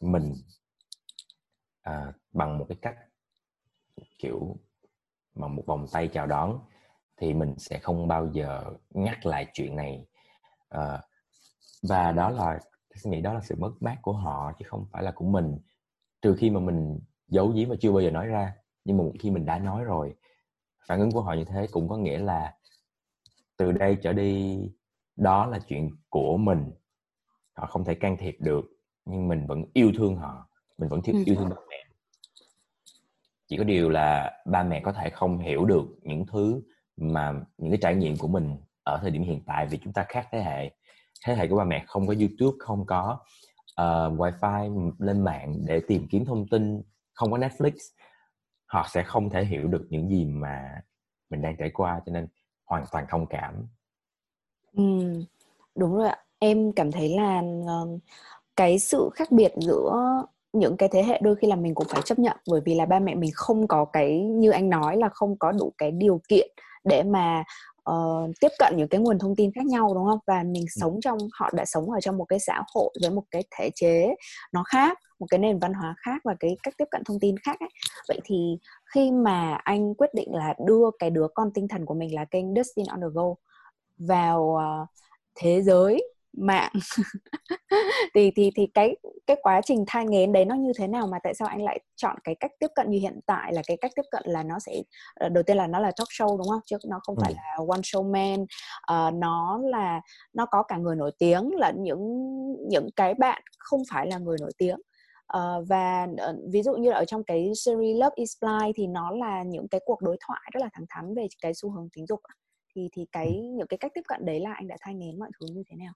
mình 0.01 0.35
à, 1.83 2.13
bằng 2.33 2.59
một 2.59 2.67
cái 2.69 2.79
cách 2.83 2.97
kiểu 4.19 4.57
bằng 5.35 5.57
một 5.57 5.63
vòng 5.67 5.87
tay 5.93 6.09
chào 6.09 6.27
đón 6.27 6.61
thì 7.17 7.35
mình 7.35 7.55
sẽ 7.59 7.79
không 7.79 8.09
bao 8.09 8.29
giờ 8.33 8.65
nhắc 8.91 9.27
lại 9.27 9.47
chuyện 9.53 9.77
này. 9.77 10.07
À, 10.69 11.03
và 11.83 12.13
đó 12.13 12.31
là 12.31 12.59
tôi 12.89 13.13
nghĩ 13.13 13.21
đó 13.21 13.35
là 13.35 13.41
sự 13.41 13.55
mất 13.59 13.73
mát 13.81 13.97
của 14.03 14.13
họ 14.13 14.53
chứ 14.59 14.65
không 14.69 14.87
phải 14.93 15.03
là 15.03 15.11
của 15.11 15.25
mình. 15.25 15.59
Trừ 16.23 16.37
khi 16.39 16.51
mà 16.51 16.61
mình 16.61 17.01
giấu 17.29 17.49
giếm 17.49 17.69
và 17.69 17.77
chưa 17.81 17.93
bao 17.93 18.01
giờ 18.01 18.11
nói 18.11 18.27
ra 18.27 18.55
nhưng 18.85 18.99
mà 18.99 19.05
một 19.05 19.13
khi 19.21 19.31
mình 19.31 19.47
đã 19.47 19.59
nói 19.59 19.85
rồi 19.85 20.15
phản 20.87 21.01
ứng 21.01 21.11
của 21.11 21.23
họ 21.23 21.35
như 21.35 21.45
thế 21.45 21.67
cũng 21.73 21.89
có 21.89 21.97
nghĩa 21.97 22.19
là 22.19 22.55
từ 23.63 23.73
đây 23.73 23.99
trở 24.03 24.13
đi 24.13 24.59
đó 25.17 25.47
là 25.47 25.59
chuyện 25.59 25.91
của 26.09 26.37
mình. 26.37 26.71
Họ 27.57 27.67
không 27.67 27.85
thể 27.85 27.95
can 27.95 28.17
thiệp 28.17 28.37
được 28.41 28.65
nhưng 29.05 29.29
mình 29.29 29.47
vẫn 29.47 29.65
yêu 29.73 29.93
thương 29.97 30.17
họ 30.17 30.49
mình 30.79 30.89
vẫn 30.89 31.03
thiết 31.03 31.13
ừ. 31.13 31.23
yêu 31.27 31.35
thương 31.35 31.49
ba 31.49 31.57
mẹ. 31.71 31.77
Chỉ 33.49 33.57
có 33.57 33.65
điều 33.65 33.89
là 33.89 34.41
ba 34.47 34.63
mẹ 34.63 34.81
có 34.81 34.93
thể 34.93 35.11
không 35.11 35.39
hiểu 35.39 35.65
được 35.65 35.85
những 36.03 36.27
thứ 36.27 36.63
mà 36.97 37.33
những 37.59 37.71
cái 37.71 37.79
trải 37.83 37.95
nghiệm 37.95 38.17
của 38.17 38.29
mình 38.29 38.57
ở 38.83 38.99
thời 39.03 39.11
điểm 39.11 39.23
hiện 39.23 39.43
tại 39.47 39.67
vì 39.67 39.79
chúng 39.79 39.93
ta 39.93 40.05
khác 40.09 40.29
thế 40.33 40.43
hệ. 40.43 40.71
Thế 41.27 41.35
hệ 41.35 41.49
của 41.49 41.57
ba 41.57 41.65
mẹ 41.65 41.85
không 41.87 42.07
có 42.07 42.15
youtube 42.19 42.57
không 42.59 42.87
có 42.87 43.19
uh, 43.81 44.21
wifi 44.21 44.93
lên 44.99 45.25
mạng 45.25 45.55
để 45.67 45.81
tìm 45.89 46.07
kiếm 46.11 46.25
thông 46.25 46.49
tin 46.49 46.83
không 47.13 47.31
có 47.31 47.39
netflix. 47.39 47.73
Họ 48.67 48.87
sẽ 48.91 49.03
không 49.03 49.31
thể 49.31 49.45
hiểu 49.45 49.69
được 49.69 49.87
những 49.91 50.09
gì 50.09 50.25
mà 50.25 50.81
mình 51.31 51.43
đang 51.43 51.57
trải 51.57 51.71
qua 51.71 52.01
cho 52.07 52.13
nên 52.13 52.29
hoàn 52.73 52.85
toàn 52.93 53.07
thông 53.11 53.27
cảm. 53.27 53.67
Ừ, 54.77 54.83
đúng 55.75 55.97
rồi 55.97 56.09
ạ. 56.09 56.19
Em 56.39 56.73
cảm 56.73 56.93
thấy 56.93 57.09
là 57.09 57.43
ờ, 57.67 57.87
cái 58.57 58.79
sự 58.79 59.11
khác 59.15 59.33
biệt 59.33 59.53
giữa 59.57 60.23
những 60.53 60.77
cái 60.77 60.89
thế 60.93 61.03
hệ 61.03 61.21
đôi 61.23 61.37
khi 61.37 61.47
là 61.47 61.57
mình 61.57 61.75
cũng 61.75 61.87
phải 61.89 62.03
chấp 62.03 62.19
nhận 62.19 62.37
bởi 62.51 62.61
vì 62.65 62.75
là 62.75 62.87
ba 62.87 62.99
mẹ 62.99 63.15
mình 63.15 63.31
không 63.35 63.69
có 63.69 63.85
cái 63.85 64.21
như 64.21 64.51
anh 64.51 64.71
nói 64.71 64.97
là 64.97 65.09
không 65.09 65.39
có 65.39 65.53
đủ 65.53 65.73
cái 65.79 65.91
điều 65.91 66.21
kiện 66.29 66.49
để 66.85 67.03
mà 67.03 67.45
uh, 67.91 68.31
tiếp 68.41 68.49
cận 68.59 68.77
những 68.77 68.89
cái 68.89 69.01
nguồn 69.01 69.19
thông 69.19 69.37
tin 69.37 69.53
khác 69.55 69.67
nhau 69.67 69.95
đúng 69.95 70.07
không 70.07 70.19
và 70.27 70.43
mình 70.43 70.65
sống 70.69 71.01
trong 71.01 71.19
họ 71.33 71.51
đã 71.55 71.65
sống 71.65 71.91
ở 71.91 72.01
trong 72.01 72.19
một 72.19 72.25
cái 72.25 72.39
xã 72.39 72.63
hội 72.75 72.91
với 73.03 73.11
một 73.11 73.25
cái 73.31 73.45
thể 73.57 73.71
chế 73.75 74.15
nó 74.53 74.65
khác 74.67 74.99
một 75.19 75.27
cái 75.31 75.39
nền 75.39 75.59
văn 75.59 75.73
hóa 75.75 75.95
khác 75.99 76.21
và 76.25 76.35
cái 76.41 76.57
cách 76.63 76.75
tiếp 76.79 76.85
cận 76.91 77.03
thông 77.05 77.21
tin 77.21 77.37
khác 77.39 77.61
ấy. 77.61 77.69
vậy 78.09 78.21
thì 78.25 78.59
khi 78.95 79.11
mà 79.11 79.55
anh 79.65 79.95
quyết 79.95 80.15
định 80.15 80.35
là 80.35 80.55
đưa 80.67 80.91
cái 80.99 81.11
đứa 81.11 81.27
con 81.35 81.51
tinh 81.55 81.69
thần 81.69 81.87
của 81.87 81.95
mình 81.95 82.15
là 82.15 82.25
kênh 82.25 82.55
Dustin 82.55 82.87
on 82.87 83.01
the 83.01 83.07
go 83.15 83.35
vào 83.99 84.41
uh, 84.43 84.89
thế 85.35 85.63
giới 85.63 86.13
mạng. 86.33 86.73
Thì 88.15 88.31
thì 88.37 88.51
thì 88.57 88.67
cái 88.75 88.97
cái 89.27 89.37
quá 89.43 89.61
trình 89.65 89.85
thai 89.87 90.05
nghén 90.07 90.33
đấy 90.33 90.45
nó 90.45 90.55
như 90.55 90.73
thế 90.79 90.87
nào 90.87 91.07
mà 91.07 91.19
tại 91.23 91.35
sao 91.35 91.49
anh 91.49 91.63
lại 91.65 91.81
chọn 91.97 92.17
cái 92.25 92.35
cách 92.41 92.51
tiếp 92.61 92.67
cận 92.75 92.91
như 92.91 92.99
hiện 92.99 93.21
tại 93.27 93.53
là 93.53 93.63
cái 93.67 93.77
cách 93.81 93.93
tiếp 93.97 94.03
cận 94.11 94.23
là 94.27 94.43
nó 94.43 94.59
sẽ 94.59 94.73
ờ, 95.15 95.29
đầu 95.29 95.43
tiên 95.43 95.57
là 95.57 95.67
nó 95.67 95.79
là 95.79 95.93
talk 95.99 96.09
show 96.09 96.39
đúng 96.39 96.49
không? 96.49 96.61
Chứ 96.67 96.77
nó 96.89 97.01
không 97.03 97.17
phải 97.21 97.33
ừ. 97.33 97.37
là 97.37 97.57
one 97.69 97.81
show 97.81 98.11
man. 98.13 98.43
Uh, 98.43 99.15
nó 99.15 99.61
là 99.65 100.01
nó 100.33 100.47
có 100.47 100.63
cả 100.63 100.77
người 100.77 100.97
nổi 100.97 101.11
tiếng 101.19 101.51
là 101.55 101.73
những 101.77 102.03
những 102.69 102.89
cái 102.97 103.15
bạn 103.15 103.43
không 103.59 103.83
phải 103.93 104.07
là 104.07 104.19
người 104.19 104.37
nổi 104.41 104.53
tiếng. 104.59 104.79
Uh, 105.37 105.69
và 105.69 106.07
uh, 106.31 106.37
ví 106.53 106.63
dụ 106.63 106.75
như 106.75 106.91
ở 106.91 107.05
trong 107.05 107.25
cái 107.25 107.53
series 107.65 107.97
Love 107.97 108.15
is 108.15 108.33
Blind 108.41 108.77
thì 108.77 108.87
nó 108.87 109.11
là 109.11 109.43
những 109.43 109.69
cái 109.69 109.81
cuộc 109.85 110.03
đối 110.03 110.17
thoại 110.27 110.41
rất 110.53 110.61
là 110.61 110.69
thẳng 110.73 110.87
thắn 110.89 111.15
về 111.15 111.27
cái 111.43 111.53
xu 111.55 111.71
hướng 111.71 111.89
tính 111.97 112.07
dục 112.07 112.21
thì 112.75 112.89
thì 112.93 113.07
cái 113.13 113.41
những 113.57 113.67
cái 113.67 113.79
cách 113.79 113.93
tiếp 113.95 114.03
cận 114.09 114.25
đấy 114.25 114.41
là 114.41 114.53
anh 114.55 114.69
đã 114.69 114.77
thay 114.81 114.95
nghén 114.95 115.19
mọi 115.19 115.31
thứ 115.41 115.47
như 115.53 115.63
thế 115.71 115.77
nào 115.77 115.93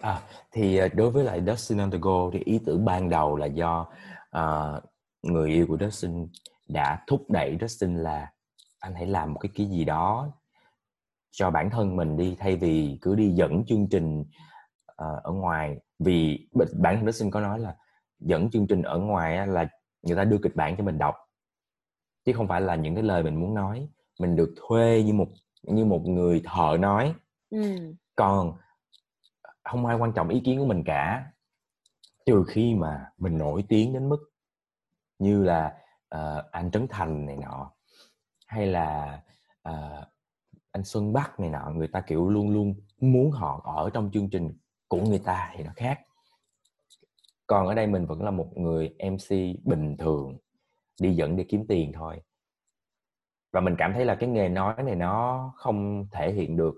À, 0.00 0.22
thì 0.52 0.76
ờ, 0.76 0.88
đối 0.88 1.10
với 1.10 1.24
lại 1.24 1.42
Dustin 1.46 1.78
on 1.78 1.90
the 1.90 1.98
go 2.00 2.30
thì 2.32 2.38
ý 2.44 2.60
tưởng 2.66 2.84
ban 2.84 3.10
đầu 3.10 3.36
là 3.36 3.46
do 3.46 3.88
uh, 4.36 4.84
người 5.22 5.50
yêu 5.50 5.66
của 5.66 5.76
Dustin 5.80 6.28
đã 6.68 7.04
thúc 7.06 7.30
đẩy 7.30 7.58
Dustin 7.60 7.96
là 7.96 8.32
anh 8.80 8.94
hãy 8.94 9.06
làm 9.06 9.32
một 9.32 9.38
cái 9.40 9.50
cái 9.54 9.66
gì 9.66 9.84
đó 9.84 10.32
cho 11.30 11.50
bản 11.50 11.70
thân 11.70 11.96
mình 11.96 12.16
đi 12.16 12.36
thay 12.38 12.56
vì 12.56 12.98
cứ 13.02 13.14
đi 13.14 13.30
dẫn 13.30 13.64
chương 13.66 13.88
trình 13.90 14.20
uh, 14.20 15.22
ở 15.22 15.32
ngoài. 15.32 15.76
Vì 15.98 16.48
bản 16.72 16.96
thân 16.96 17.06
Dustin 17.06 17.30
có 17.30 17.40
nói 17.40 17.58
là 17.58 17.76
dẫn 18.20 18.50
chương 18.50 18.66
trình 18.66 18.82
ở 18.82 18.98
ngoài 18.98 19.46
là 19.46 19.68
người 20.02 20.16
ta 20.16 20.24
đưa 20.24 20.38
kịch 20.38 20.56
bản 20.56 20.76
cho 20.76 20.84
mình 20.84 20.98
đọc 20.98 21.14
chứ 22.24 22.32
không 22.32 22.48
phải 22.48 22.60
là 22.60 22.74
những 22.74 22.94
cái 22.94 23.04
lời 23.04 23.22
mình 23.22 23.40
muốn 23.40 23.54
nói. 23.54 23.88
Mình 24.20 24.36
được 24.36 24.54
thuê 24.56 25.02
như 25.02 25.12
một 25.12 25.28
như 25.62 25.84
một 25.84 26.02
người 26.06 26.42
thợ 26.44 26.76
nói. 26.80 27.14
Ừ. 27.50 27.94
còn 28.16 28.52
không 29.64 29.86
ai 29.86 29.96
quan 29.96 30.12
trọng 30.12 30.28
ý 30.28 30.40
kiến 30.44 30.58
của 30.58 30.66
mình 30.66 30.82
cả. 30.86 31.26
Trừ 32.26 32.44
khi 32.48 32.74
mà 32.74 33.06
mình 33.18 33.38
nổi 33.38 33.64
tiếng 33.68 33.92
đến 33.92 34.08
mức 34.08 34.30
như 35.18 35.44
là 35.44 35.74
uh, 36.14 36.50
anh 36.50 36.70
Trấn 36.70 36.86
Thành 36.90 37.26
này 37.26 37.36
nọ 37.36 37.72
hay 38.46 38.66
là 38.66 39.20
uh, 39.68 40.04
anh 40.72 40.84
Xuân 40.84 41.12
Bắc 41.12 41.40
này 41.40 41.50
nọ 41.50 41.70
người 41.70 41.88
ta 41.88 42.00
kiểu 42.00 42.28
luôn 42.28 42.50
luôn 42.50 42.74
muốn 43.00 43.30
họ 43.30 43.62
ở 43.64 43.90
trong 43.90 44.10
chương 44.12 44.30
trình 44.30 44.58
của 44.88 45.00
người 45.00 45.18
ta 45.18 45.52
thì 45.56 45.64
nó 45.64 45.72
khác. 45.76 46.00
Còn 47.46 47.66
ở 47.66 47.74
đây 47.74 47.86
mình 47.86 48.06
vẫn 48.06 48.22
là 48.22 48.30
một 48.30 48.56
người 48.56 48.94
MC 49.10 49.30
bình 49.64 49.96
thường 49.96 50.38
đi 51.00 51.14
dẫn 51.14 51.36
để 51.36 51.44
kiếm 51.48 51.66
tiền 51.68 51.92
thôi. 51.94 52.22
Và 53.52 53.60
mình 53.60 53.74
cảm 53.78 53.92
thấy 53.92 54.04
là 54.04 54.14
cái 54.14 54.28
nghề 54.28 54.48
nói 54.48 54.82
này 54.82 54.94
nó 54.94 55.52
không 55.56 56.06
thể 56.12 56.32
hiện 56.32 56.56
được 56.56 56.74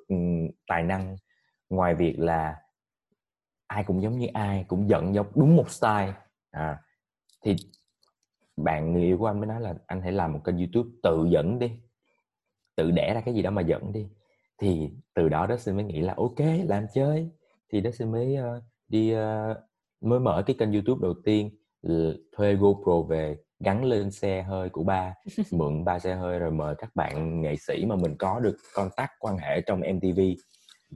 tài 0.66 0.82
năng. 0.82 1.16
Ngoài 1.68 1.94
việc 1.94 2.18
là 2.18 2.56
ai 3.66 3.84
cũng 3.84 4.02
giống 4.02 4.18
như 4.18 4.26
ai 4.32 4.64
cũng 4.68 4.88
giận 4.88 5.14
giống 5.14 5.26
đúng 5.34 5.56
một 5.56 5.70
style. 5.70 6.12
À 6.50 6.82
thì 7.44 7.56
bạn 8.56 8.92
người 8.92 9.02
yêu 9.02 9.18
của 9.18 9.26
anh 9.26 9.40
mới 9.40 9.46
nói 9.46 9.60
là 9.60 9.74
anh 9.86 10.00
hãy 10.00 10.12
làm 10.12 10.32
một 10.32 10.40
kênh 10.44 10.58
youtube 10.58 10.90
tự 11.02 11.26
dẫn 11.30 11.58
đi 11.58 11.70
tự 12.76 12.90
đẻ 12.90 13.14
ra 13.14 13.20
cái 13.20 13.34
gì 13.34 13.42
đó 13.42 13.50
mà 13.50 13.62
dẫn 13.62 13.92
đi. 13.92 14.06
Thì 14.58 14.90
từ 15.14 15.28
đó 15.28 15.46
đó 15.46 15.56
xin 15.56 15.74
mới 15.74 15.84
nghĩ 15.84 16.00
là 16.00 16.14
ok 16.16 16.38
làm 16.68 16.86
chơi. 16.94 17.30
Thì 17.72 17.80
đó 17.80 17.90
xin 17.90 18.12
mới 18.12 18.36
uh, 18.38 18.62
đi 18.88 19.14
uh, 19.14 19.56
mới 20.00 20.20
mở 20.20 20.42
cái 20.46 20.56
kênh 20.58 20.72
youtube 20.72 21.02
đầu 21.02 21.14
tiên 21.24 21.50
thuê 22.36 22.54
GoPro 22.54 23.02
về 23.08 23.36
gắn 23.60 23.84
lên 23.84 24.10
xe 24.10 24.42
hơi 24.42 24.68
của 24.68 24.82
ba 24.82 25.14
mượn 25.52 25.84
ba 25.84 25.98
xe 25.98 26.14
hơi 26.14 26.38
rồi 26.38 26.50
mời 26.50 26.74
các 26.78 26.96
bạn 26.96 27.40
nghệ 27.40 27.56
sĩ 27.56 27.84
mà 27.86 27.96
mình 27.96 28.16
có 28.18 28.40
được 28.40 28.56
contact 28.74 29.10
quan 29.18 29.38
hệ 29.38 29.60
trong 29.60 29.80
MTV 29.80 30.20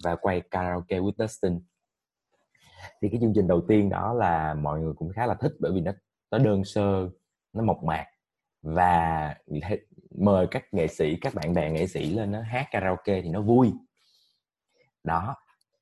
và 0.04 0.16
quay 0.16 0.40
karaoke 0.40 0.98
with 0.98 1.12
Dustin 1.18 1.60
thì 3.02 3.08
cái 3.08 3.20
chương 3.20 3.32
trình 3.34 3.48
đầu 3.48 3.60
tiên 3.68 3.88
đó 3.88 4.14
là 4.14 4.54
mọi 4.54 4.80
người 4.80 4.92
cũng 4.92 5.12
khá 5.12 5.26
là 5.26 5.34
thích 5.34 5.52
bởi 5.60 5.72
vì 5.72 5.80
nó 5.80 5.92
nó 6.30 6.38
đơn 6.38 6.64
sơ 6.64 7.10
nó 7.52 7.62
mộc 7.62 7.84
mạc 7.84 8.06
và 8.62 9.34
mời 10.18 10.46
các 10.50 10.74
nghệ 10.74 10.86
sĩ 10.86 11.16
các 11.16 11.34
bạn 11.34 11.54
bè 11.54 11.70
nghệ 11.70 11.86
sĩ 11.86 12.10
lên 12.10 12.32
nó 12.32 12.42
hát 12.42 12.66
karaoke 12.70 13.22
thì 13.22 13.28
nó 13.28 13.42
vui. 13.42 13.72
Đó 15.04 15.36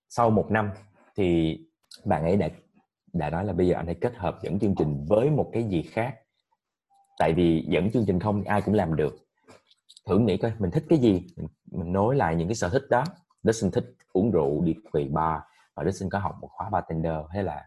sau 0.09 0.31
một 0.31 0.51
năm 0.51 0.71
thì 1.17 1.59
bạn 2.05 2.25
ấy 2.25 2.37
đã 2.37 2.49
đã 3.13 3.31
nói 3.31 3.45
là 3.45 3.53
bây 3.53 3.67
giờ 3.67 3.75
anh 3.75 3.87
hãy 3.87 3.95
kết 4.01 4.17
hợp 4.17 4.39
dẫn 4.43 4.59
chương 4.59 4.75
trình 4.75 5.07
với 5.09 5.31
một 5.31 5.51
cái 5.53 5.65
gì 5.65 5.83
khác. 5.83 6.15
Tại 7.19 7.33
vì 7.33 7.65
dẫn 7.69 7.91
chương 7.91 8.05
trình 8.07 8.21
không 8.21 8.45
ai 8.45 8.63
cũng 8.63 8.75
làm 8.75 8.97
được. 8.97 9.17
Thử 10.07 10.19
nghĩ 10.19 10.37
coi 10.37 10.53
mình 10.59 10.71
thích 10.71 10.85
cái 10.89 10.99
gì? 10.99 11.27
Mình, 11.37 11.49
mình 11.71 11.93
nối 11.93 12.17
lại 12.17 12.37
những 12.37 12.49
cái 12.49 12.55
sở 12.55 12.69
thích 12.69 12.83
đó. 12.91 13.05
Dustin 13.43 13.71
thích 13.71 13.95
uống 14.13 14.31
rượu 14.31 14.63
đi 14.65 14.75
quầy 14.93 15.09
bar 15.09 15.41
và 15.79 15.85
Dustin 15.85 16.11
có 16.11 16.19
học 16.19 16.37
một 16.41 16.49
khóa 16.51 16.71
bartender 16.71 17.13
hay 17.31 17.45
là 17.45 17.65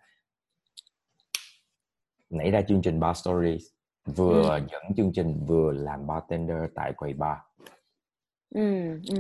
nảy 2.30 2.51
ra 2.51 2.62
chương 2.62 2.82
trình 2.82 3.00
bar 3.00 3.18
stories 3.18 3.63
vừa 4.06 4.44
ừ. 4.44 4.60
dẫn 4.72 4.84
chương 4.98 5.12
trình 5.13 5.46
vừa 5.48 5.72
làm 5.72 6.08
bartender 6.08 6.58
tại 6.75 6.94
quầy 6.94 7.13
bar 7.13 7.38
Ừ, 8.56 8.62
ừ. 9.08 9.15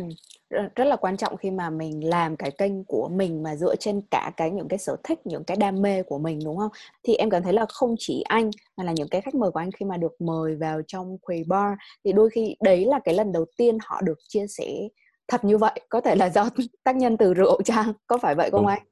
Rất 0.75 0.85
là 0.85 0.95
quan 0.95 1.17
trọng 1.17 1.37
khi 1.37 1.51
mà 1.51 1.69
mình 1.69 2.09
làm 2.09 2.37
cái 2.37 2.51
kênh 2.51 2.83
của 2.83 3.09
mình 3.09 3.43
mà 3.43 3.55
dựa 3.55 3.75
trên 3.75 4.01
cả 4.11 4.31
cái 4.37 4.51
những 4.51 4.67
cái 4.67 4.79
sở 4.79 4.95
thích, 5.03 5.19
những 5.25 5.43
cái 5.43 5.57
đam 5.57 5.81
mê 5.81 6.03
của 6.03 6.17
mình 6.17 6.39
đúng 6.45 6.57
không? 6.57 6.71
Thì 7.03 7.15
em 7.15 7.29
cảm 7.29 7.43
thấy 7.43 7.53
là 7.53 7.65
không 7.69 7.95
chỉ 7.99 8.21
anh 8.21 8.49
mà 8.77 8.83
là 8.83 8.91
những 8.91 9.07
cái 9.09 9.21
khách 9.21 9.35
mời 9.35 9.51
của 9.51 9.59
anh 9.59 9.71
khi 9.71 9.85
mà 9.85 9.97
được 9.97 10.21
mời 10.21 10.55
vào 10.55 10.81
trong 10.87 11.17
quầy 11.17 11.43
bar 11.47 11.73
thì 12.05 12.13
đôi 12.13 12.29
khi 12.29 12.55
đấy 12.61 12.85
là 12.85 12.99
cái 13.03 13.15
lần 13.15 13.31
đầu 13.31 13.45
tiên 13.57 13.77
họ 13.81 14.01
được 14.01 14.19
chia 14.27 14.47
sẻ 14.47 14.87
thật 15.31 15.43
như 15.43 15.57
vậy, 15.57 15.81
có 15.89 16.01
thể 16.01 16.15
là 16.15 16.29
do 16.29 16.49
tác 16.83 16.95
nhân 16.95 17.17
từ 17.17 17.33
rượu 17.33 17.61
chăng? 17.65 17.93
Có 18.07 18.17
phải 18.17 18.35
vậy 18.35 18.49
không 18.51 18.67
anh? 18.67 18.83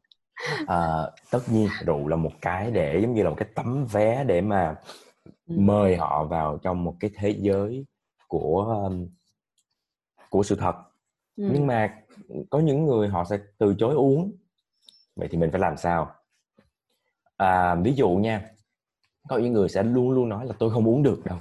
À, 0.67 1.11
tất 1.31 1.39
nhiên 1.51 1.67
rượu 1.85 2.07
là 2.07 2.15
một 2.15 2.31
cái 2.41 2.71
để 2.71 2.99
giống 3.01 3.13
như 3.13 3.23
là 3.23 3.29
một 3.29 3.35
cái 3.39 3.49
tấm 3.55 3.85
vé 3.85 4.23
để 4.23 4.41
mà 4.41 4.75
ừ. 5.47 5.55
mời 5.57 5.95
họ 5.95 6.23
vào 6.23 6.57
trong 6.57 6.83
một 6.83 6.95
cái 6.99 7.11
thế 7.15 7.35
giới 7.39 7.85
của 8.27 8.83
um, 8.85 9.07
của 10.29 10.43
sự 10.43 10.55
thật 10.55 10.75
ừ. 11.37 11.49
nhưng 11.53 11.67
mà 11.67 11.97
có 12.49 12.59
những 12.59 12.85
người 12.85 13.07
họ 13.07 13.25
sẽ 13.29 13.39
từ 13.57 13.75
chối 13.79 13.95
uống 13.95 14.31
vậy 15.15 15.27
thì 15.31 15.37
mình 15.37 15.51
phải 15.51 15.59
làm 15.59 15.77
sao 15.77 16.11
à, 17.37 17.75
ví 17.75 17.93
dụ 17.93 18.09
nha 18.09 18.49
có 19.29 19.37
những 19.37 19.53
người 19.53 19.69
sẽ 19.69 19.83
luôn 19.83 20.11
luôn 20.11 20.29
nói 20.29 20.45
là 20.45 20.53
tôi 20.59 20.71
không 20.71 20.87
uống 20.87 21.03
được 21.03 21.25
đâu 21.25 21.37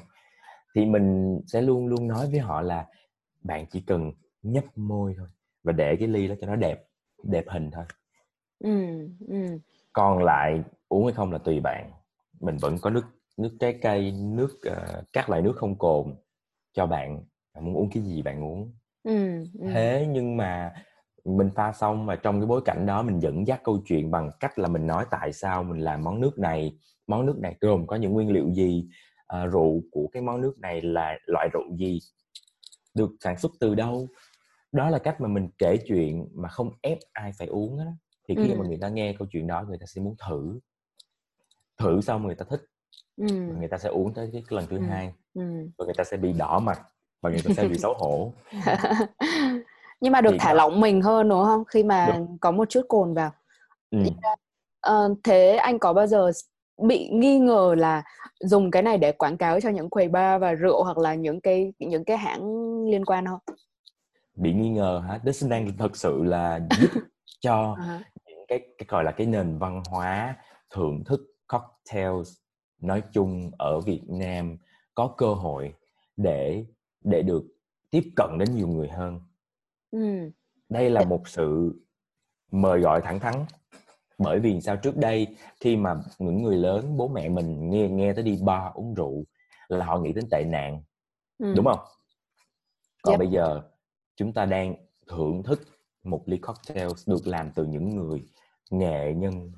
thì 0.74 0.86
mình 0.86 1.40
sẽ 1.46 1.62
luôn 1.62 1.86
luôn 1.86 2.08
nói 2.08 2.28
với 2.30 2.40
họ 2.40 2.60
là 2.60 2.86
bạn 3.42 3.66
chỉ 3.70 3.80
cần 3.80 4.12
nhấp 4.52 4.64
môi 4.78 5.14
thôi 5.18 5.28
và 5.62 5.72
để 5.72 5.96
cái 5.96 6.08
ly 6.08 6.28
đó 6.28 6.34
cho 6.40 6.46
nó 6.46 6.56
đẹp 6.56 6.84
đẹp 7.22 7.44
hình 7.48 7.70
thôi. 7.70 7.84
Ừ, 8.58 9.08
ừ. 9.28 9.58
còn 9.92 10.22
lại 10.22 10.62
uống 10.88 11.04
hay 11.04 11.14
không 11.14 11.32
là 11.32 11.38
tùy 11.38 11.60
bạn. 11.60 11.92
Mình 12.40 12.56
vẫn 12.56 12.78
có 12.82 12.90
nước 12.90 13.04
nước 13.36 13.56
trái 13.60 13.78
cây 13.82 14.12
nước 14.12 14.58
uh, 14.70 15.04
các 15.12 15.30
loại 15.30 15.42
nước 15.42 15.52
không 15.56 15.78
cồn 15.78 16.14
cho 16.72 16.86
bạn. 16.86 17.24
Muốn 17.60 17.74
uống 17.74 17.90
cái 17.94 18.02
gì 18.02 18.22
bạn 18.22 18.44
uống. 18.44 18.72
Ừ, 19.02 19.44
ừ. 19.58 19.66
thế 19.72 20.06
nhưng 20.10 20.36
mà 20.36 20.72
mình 21.24 21.50
pha 21.54 21.72
xong 21.72 22.06
và 22.06 22.16
trong 22.16 22.40
cái 22.40 22.46
bối 22.46 22.60
cảnh 22.64 22.86
đó 22.86 23.02
mình 23.02 23.20
dẫn 23.20 23.46
dắt 23.46 23.60
câu 23.64 23.82
chuyện 23.86 24.10
bằng 24.10 24.30
cách 24.40 24.58
là 24.58 24.68
mình 24.68 24.86
nói 24.86 25.04
tại 25.10 25.32
sao 25.32 25.64
mình 25.64 25.80
làm 25.80 26.04
món 26.04 26.20
nước 26.20 26.38
này. 26.38 26.78
Món 27.06 27.26
nước 27.26 27.38
này 27.38 27.56
gồm 27.60 27.86
có 27.86 27.96
những 27.96 28.12
nguyên 28.12 28.32
liệu 28.32 28.52
gì? 28.52 28.88
À, 29.26 29.46
rượu 29.46 29.82
của 29.90 30.08
cái 30.12 30.22
món 30.22 30.40
nước 30.40 30.58
này 30.58 30.80
là 30.80 31.18
loại 31.26 31.48
rượu 31.52 31.76
gì? 31.76 31.98
Được 32.94 33.10
sản 33.20 33.38
xuất 33.38 33.52
từ 33.60 33.74
đâu 33.74 34.08
đó 34.72 34.90
là 34.90 34.98
cách 34.98 35.20
mà 35.20 35.28
mình 35.28 35.48
kể 35.58 35.76
chuyện 35.86 36.28
mà 36.34 36.48
không 36.48 36.70
ép 36.82 36.98
ai 37.12 37.32
phải 37.38 37.48
uống 37.48 37.78
á 37.78 37.86
thì 38.28 38.34
khi 38.34 38.52
ừ. 38.52 38.56
mà 38.58 38.66
người 38.66 38.78
ta 38.80 38.88
nghe 38.88 39.14
câu 39.18 39.28
chuyện 39.30 39.46
đó 39.46 39.64
người 39.68 39.78
ta 39.78 39.86
sẽ 39.86 40.02
muốn 40.02 40.14
thử 40.28 40.60
thử 41.78 42.00
xong 42.00 42.26
người 42.26 42.34
ta 42.34 42.44
thích 42.50 42.60
ừ. 43.16 43.26
người 43.58 43.68
ta 43.68 43.78
sẽ 43.78 43.88
uống 43.88 44.14
tới 44.14 44.30
cái 44.32 44.42
lần 44.48 44.66
thứ 44.66 44.76
ừ. 44.76 44.82
hai 44.82 45.12
ừ. 45.34 45.42
và 45.78 45.84
người 45.84 45.94
ta 45.96 46.04
sẽ 46.04 46.16
bị 46.16 46.32
đỏ 46.32 46.58
mặt 46.58 46.80
và 47.22 47.30
người 47.30 47.40
ta 47.44 47.50
sẽ 47.56 47.68
bị 47.68 47.78
xấu 47.78 47.94
hổ 47.94 48.32
nhưng 50.00 50.12
mà 50.12 50.20
được 50.20 50.30
thì 50.32 50.38
thả 50.40 50.48
đó. 50.48 50.54
lỏng 50.54 50.80
mình 50.80 51.02
hơn 51.02 51.28
đúng 51.28 51.44
không 51.44 51.64
khi 51.64 51.82
mà 51.82 52.06
đúng. 52.16 52.38
có 52.40 52.50
một 52.50 52.70
chút 52.70 52.82
cồn 52.88 53.14
vào 53.14 53.30
ừ. 53.90 53.98
uh, 54.90 55.18
thế 55.24 55.56
anh 55.56 55.78
có 55.78 55.92
bao 55.92 56.06
giờ 56.06 56.30
bị 56.82 57.08
nghi 57.08 57.38
ngờ 57.38 57.74
là 57.78 58.02
dùng 58.40 58.70
cái 58.70 58.82
này 58.82 58.98
để 58.98 59.12
quảng 59.12 59.36
cáo 59.36 59.60
cho 59.60 59.68
những 59.68 59.90
quầy 59.90 60.08
bar 60.08 60.40
và 60.40 60.52
rượu 60.52 60.84
hoặc 60.84 60.98
là 60.98 61.14
những 61.14 61.40
cái 61.40 61.72
những 61.78 62.04
cái 62.04 62.18
hãng 62.18 62.42
liên 62.84 63.04
quan 63.04 63.26
không? 63.26 63.40
Bị 64.38 64.52
nghi 64.52 64.70
ngờ 64.70 65.02
hả? 65.06 65.20
Đang 65.48 65.76
thật 65.78 65.96
sự 65.96 66.22
là 66.22 66.60
giúp 66.80 66.90
cho 67.40 67.76
uh-huh. 67.78 68.00
những 68.26 68.44
cái 68.48 68.60
cái 68.78 68.86
gọi 68.88 69.04
là 69.04 69.12
cái 69.12 69.26
nền 69.26 69.58
văn 69.58 69.82
hóa 69.90 70.36
thưởng 70.70 71.04
thức 71.04 71.20
cocktails 71.46 72.32
nói 72.80 73.02
chung 73.12 73.50
ở 73.58 73.80
Việt 73.80 74.02
Nam 74.08 74.56
có 74.94 75.14
cơ 75.16 75.34
hội 75.34 75.74
để 76.16 76.64
để 77.04 77.22
được 77.22 77.44
tiếp 77.90 78.04
cận 78.16 78.38
đến 78.38 78.56
nhiều 78.56 78.68
người 78.68 78.88
hơn. 78.88 79.20
Ừ. 79.90 80.30
Đây 80.68 80.90
là 80.90 81.04
một 81.04 81.28
sự 81.28 81.72
mời 82.50 82.80
gọi 82.80 83.00
thẳng 83.00 83.20
thắn 83.20 83.34
bởi 84.18 84.40
vì 84.40 84.60
sao 84.60 84.76
trước 84.76 84.96
đây 84.96 85.26
khi 85.60 85.76
mà 85.76 85.94
những 86.18 86.42
người 86.42 86.56
lớn 86.56 86.96
bố 86.96 87.08
mẹ 87.08 87.28
mình 87.28 87.70
nghe 87.70 87.88
nghe 87.88 88.12
tới 88.12 88.24
đi 88.24 88.38
bar 88.42 88.72
uống 88.74 88.94
rượu 88.94 89.24
là 89.68 89.84
họ 89.84 89.98
nghĩ 89.98 90.12
đến 90.12 90.24
tệ 90.30 90.44
nạn 90.44 90.82
ừ. 91.38 91.54
đúng 91.56 91.64
không 91.64 91.78
còn 93.02 93.12
yep. 93.12 93.18
bây 93.18 93.28
giờ 93.28 93.62
chúng 94.18 94.32
ta 94.32 94.44
đang 94.44 94.74
thưởng 95.08 95.42
thức 95.42 95.60
một 96.04 96.22
ly 96.26 96.38
cocktail 96.38 96.88
được 97.06 97.26
làm 97.26 97.50
từ 97.54 97.64
những 97.64 97.96
người 97.96 98.24
nghệ 98.70 99.14
nhân. 99.14 99.52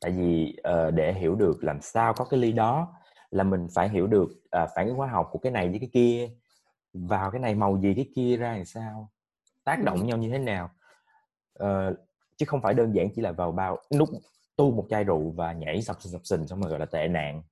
Tại 0.00 0.10
vì 0.10 0.56
uh, 0.58 0.94
để 0.94 1.14
hiểu 1.14 1.34
được 1.34 1.64
làm 1.64 1.80
sao 1.80 2.14
có 2.14 2.24
cái 2.24 2.40
ly 2.40 2.52
đó 2.52 2.94
là 3.30 3.44
mình 3.44 3.68
phải 3.74 3.88
hiểu 3.88 4.06
được 4.06 4.28
uh, 4.62 4.70
phản 4.76 4.86
ứng 4.86 4.96
hóa 4.96 5.08
học 5.08 5.28
của 5.32 5.38
cái 5.38 5.52
này 5.52 5.68
với 5.68 5.78
cái 5.78 5.90
kia 5.92 6.30
vào 6.92 7.30
cái 7.30 7.40
này 7.40 7.54
màu 7.54 7.80
gì 7.80 7.94
cái 7.94 8.08
kia 8.14 8.36
ra 8.36 8.56
làm 8.56 8.64
sao 8.64 9.10
tác 9.64 9.84
động 9.84 10.00
ừ. 10.00 10.04
nhau 10.04 10.18
như 10.18 10.30
thế 10.30 10.38
nào. 10.38 10.70
Uh, 11.62 11.96
chứ 12.36 12.46
không 12.46 12.60
phải 12.60 12.74
đơn 12.74 12.94
giản 12.94 13.08
chỉ 13.14 13.22
là 13.22 13.32
vào 13.32 13.52
bao 13.52 13.78
nút 13.98 14.08
tu 14.56 14.70
một 14.70 14.86
chai 14.90 15.04
rượu 15.04 15.30
và 15.30 15.52
nhảy 15.52 15.82
sập 15.82 16.02
sình 16.02 16.12
sập 16.12 16.20
sình 16.24 16.46
xong 16.46 16.60
rồi 16.60 16.70
gọi 16.70 16.80
là 16.80 16.86
tệ 16.86 17.08
nạn. 17.08 17.42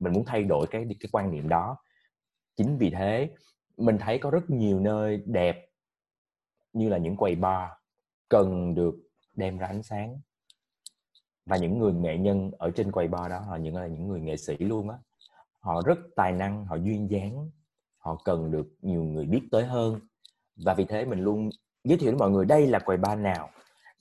Mình 0.00 0.12
muốn 0.12 0.24
thay 0.24 0.42
đổi 0.42 0.66
cái 0.66 0.86
cái 1.00 1.08
quan 1.12 1.30
niệm 1.30 1.48
đó. 1.48 1.76
Chính 2.56 2.78
vì 2.78 2.90
thế 2.90 3.30
mình 3.76 3.98
thấy 4.00 4.18
có 4.18 4.30
rất 4.30 4.50
nhiều 4.50 4.80
nơi 4.80 5.22
đẹp 5.26 5.68
như 6.72 6.88
là 6.88 6.98
những 6.98 7.16
quầy 7.16 7.34
bar 7.34 7.70
cần 8.28 8.74
được 8.74 8.94
đem 9.36 9.58
ra 9.58 9.66
ánh 9.66 9.82
sáng. 9.82 10.20
Và 11.46 11.56
những 11.56 11.78
người 11.78 11.92
nghệ 11.92 12.18
nhân 12.18 12.50
ở 12.58 12.70
trên 12.70 12.92
quầy 12.92 13.08
bar 13.08 13.30
đó 13.30 13.38
họ 13.38 13.56
những 13.56 13.76
là 13.76 13.86
những 13.86 14.08
người 14.08 14.20
nghệ 14.20 14.36
sĩ 14.36 14.56
luôn 14.56 14.90
á. 14.90 14.96
Họ 15.60 15.82
rất 15.86 15.98
tài 16.16 16.32
năng 16.32 16.66
họ 16.66 16.76
duyên 16.76 17.10
dáng 17.10 17.50
họ 17.98 18.22
cần 18.24 18.50
được 18.50 18.66
nhiều 18.82 19.02
người 19.02 19.26
biết 19.26 19.42
tới 19.50 19.64
hơn. 19.64 20.00
Và 20.56 20.74
vì 20.74 20.84
thế 20.84 21.04
mình 21.04 21.20
luôn 21.20 21.50
giới 21.84 21.98
thiệu 21.98 22.10
đến 22.10 22.18
mọi 22.18 22.30
người 22.30 22.44
đây 22.44 22.66
là 22.66 22.78
quầy 22.78 22.98
bar 22.98 23.18
nào? 23.18 23.50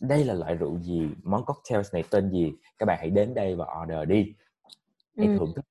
Đây 0.02 0.26
là 0.26 0.34
loại 0.34 0.56
rượu 0.56 0.80
gì? 0.80 1.10
Món 1.24 1.46
cocktails 1.46 1.94
này 1.94 2.04
tên 2.10 2.32
gì? 2.32 2.54
Các 2.78 2.86
bạn 2.86 2.98
hãy 3.00 3.10
đến 3.10 3.34
đây 3.34 3.56
và 3.56 3.66
order 3.84 4.10
đi. 4.10 4.34
Hãy 5.18 5.28
ừ. 5.28 5.38
thưởng 5.38 5.54
thức. 5.56 5.66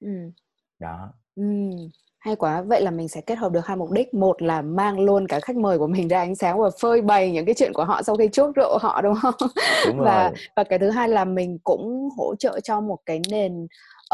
Ừ. 0.00 0.30
đó. 0.78 1.12
Ừ. 1.34 1.70
hay 2.18 2.36
quá 2.36 2.62
vậy 2.62 2.82
là 2.82 2.90
mình 2.90 3.08
sẽ 3.08 3.20
kết 3.20 3.38
hợp 3.38 3.52
được 3.52 3.66
hai 3.66 3.76
mục 3.76 3.90
đích. 3.90 4.14
Một 4.14 4.42
là 4.42 4.62
mang 4.62 5.00
luôn 5.00 5.26
cả 5.28 5.40
khách 5.40 5.56
mời 5.56 5.78
của 5.78 5.86
mình 5.86 6.08
ra 6.08 6.20
ánh 6.20 6.34
sáng 6.34 6.58
và 6.60 6.70
phơi 6.80 7.02
bày 7.02 7.30
những 7.30 7.46
cái 7.46 7.54
chuyện 7.54 7.72
của 7.74 7.84
họ 7.84 8.02
sau 8.02 8.16
khi 8.16 8.28
chốt 8.32 8.52
rượu 8.56 8.78
họ 8.80 9.00
đúng 9.02 9.14
không? 9.14 9.34
Đúng 9.86 9.98
và 9.98 10.28
rồi. 10.28 10.38
và 10.56 10.64
cái 10.64 10.78
thứ 10.78 10.90
hai 10.90 11.08
là 11.08 11.24
mình 11.24 11.58
cũng 11.64 12.08
hỗ 12.18 12.34
trợ 12.38 12.60
cho 12.60 12.80
một 12.80 12.98
cái 13.06 13.20
nền 13.30 13.64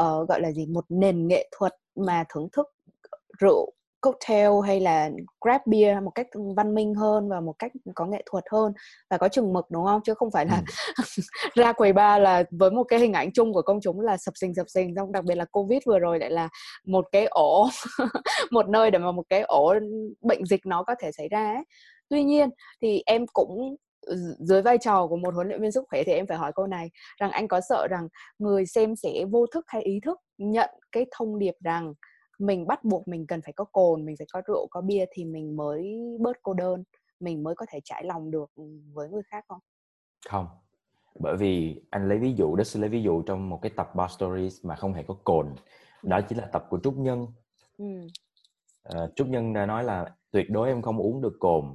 uh, 0.01 0.29
gọi 0.29 0.41
là 0.41 0.53
gì? 0.53 0.67
Một 0.67 0.85
nền 0.89 1.29
nghệ 1.29 1.49
thuật 1.59 1.75
mà 1.97 2.25
thưởng 2.29 2.49
thức 2.53 2.67
rượu 3.39 3.73
cocktail 4.05 4.51
hay 4.67 4.81
là 4.81 5.11
grab 5.41 5.61
beer 5.67 6.03
một 6.03 6.11
cách 6.15 6.27
văn 6.57 6.75
minh 6.75 6.95
hơn 6.95 7.29
và 7.29 7.41
một 7.41 7.55
cách 7.59 7.73
có 7.95 8.07
nghệ 8.07 8.23
thuật 8.31 8.45
hơn 8.53 8.73
và 9.11 9.19
có 9.19 9.29
chừng 9.29 9.53
mực 9.53 9.71
đúng 9.71 9.85
không 9.85 10.01
chứ 10.05 10.15
không 10.15 10.31
phải 10.31 10.47
là 10.47 10.63
ừ. 11.17 11.23
ra 11.55 11.73
quầy 11.73 11.93
bar 11.93 12.23
là 12.23 12.45
với 12.51 12.71
một 12.71 12.85
cái 12.85 13.01
hình 13.01 13.13
ảnh 13.13 13.33
chung 13.33 13.53
của 13.53 13.63
công 13.63 13.81
chúng 13.81 14.01
là 14.01 14.17
sập 14.17 14.35
sình 14.37 14.55
sập 14.55 14.67
sình 14.69 14.95
xong 14.97 15.13
đặc 15.13 15.25
biệt 15.25 15.35
là 15.35 15.45
covid 15.45 15.79
vừa 15.87 15.99
rồi 15.99 16.19
lại 16.19 16.31
là 16.31 16.49
một 16.87 17.07
cái 17.13 17.27
ổ 17.27 17.69
một 18.51 18.69
nơi 18.69 18.91
để 18.91 18.99
mà 18.99 19.13
một 19.13 19.25
cái 19.29 19.43
ổ 19.43 19.75
bệnh 20.21 20.47
dịch 20.47 20.67
nó 20.67 20.83
có 20.83 20.95
thể 21.01 21.13
xảy 21.13 21.29
ra 21.29 21.53
ấy. 21.55 21.65
tuy 22.09 22.25
nhiên 22.25 22.49
thì 22.83 23.03
em 23.07 23.27
cũng 23.33 23.77
dưới 24.39 24.63
vai 24.63 24.79
trò 24.79 25.07
của 25.07 25.17
một 25.17 25.35
huấn 25.35 25.49
luyện 25.49 25.63
viên 25.63 25.73
sức 25.73 25.85
khỏe 25.91 26.03
thì 26.07 26.13
em 26.13 26.27
phải 26.27 26.39
hỏi 26.39 26.53
câu 26.55 26.67
này 26.67 26.91
rằng 27.21 27.31
anh 27.31 27.49
có 27.49 27.61
sợ 27.69 27.87
rằng 27.91 28.09
người 28.39 28.67
xem 28.67 28.97
sẽ 28.97 29.25
vô 29.31 29.47
thức 29.47 29.65
hay 29.69 29.83
ý 29.83 30.01
thức 30.05 30.19
nhận 30.39 30.71
cái 30.93 31.07
thông 31.17 31.39
điệp 31.39 31.55
rằng 31.65 31.95
mình 32.47 32.67
bắt 32.67 32.85
buộc 32.85 33.09
mình 33.09 33.27
cần 33.27 33.41
phải 33.43 33.53
có 33.53 33.65
cồn 33.65 34.05
mình 34.05 34.17
phải 34.17 34.27
có 34.33 34.43
rượu 34.47 34.67
có 34.71 34.81
bia 34.81 35.05
thì 35.13 35.25
mình 35.25 35.57
mới 35.57 35.99
bớt 36.21 36.37
cô 36.43 36.55
đơn 36.55 36.85
mình 37.21 37.43
mới 37.43 37.55
có 37.55 37.67
thể 37.69 37.81
trải 37.85 38.05
lòng 38.05 38.31
được 38.31 38.51
với 38.93 39.09
người 39.09 39.23
khác 39.23 39.45
không? 39.49 39.61
Không. 40.29 40.47
Bởi 41.19 41.37
vì 41.37 41.83
anh 41.91 42.09
lấy 42.09 42.19
ví 42.19 42.35
dụ 42.35 42.57
đó 42.57 42.65
sẽ 42.65 42.81
lấy 42.81 42.89
ví 42.89 43.03
dụ 43.03 43.23
trong 43.23 43.49
một 43.49 43.59
cái 43.63 43.73
tập 43.77 43.95
bar 43.95 44.11
stories 44.11 44.65
mà 44.65 44.77
không 44.77 44.95
hề 44.95 45.03
có 45.03 45.17
cồn. 45.25 45.55
Đó 46.03 46.21
chính 46.29 46.39
là 46.39 46.47
tập 46.47 46.67
của 46.71 46.79
trúc 46.83 46.97
nhân. 46.97 47.27
Ừ. 47.79 47.87
à, 48.83 49.01
trúc 49.17 49.29
nhân 49.29 49.53
đã 49.53 49.67
nói 49.67 49.85
là 49.85 50.15
tuyệt 50.31 50.51
đối 50.51 50.69
em 50.69 50.83
không 50.83 50.99
uống 50.99 51.21
được 51.21 51.37
cồn. 51.41 51.75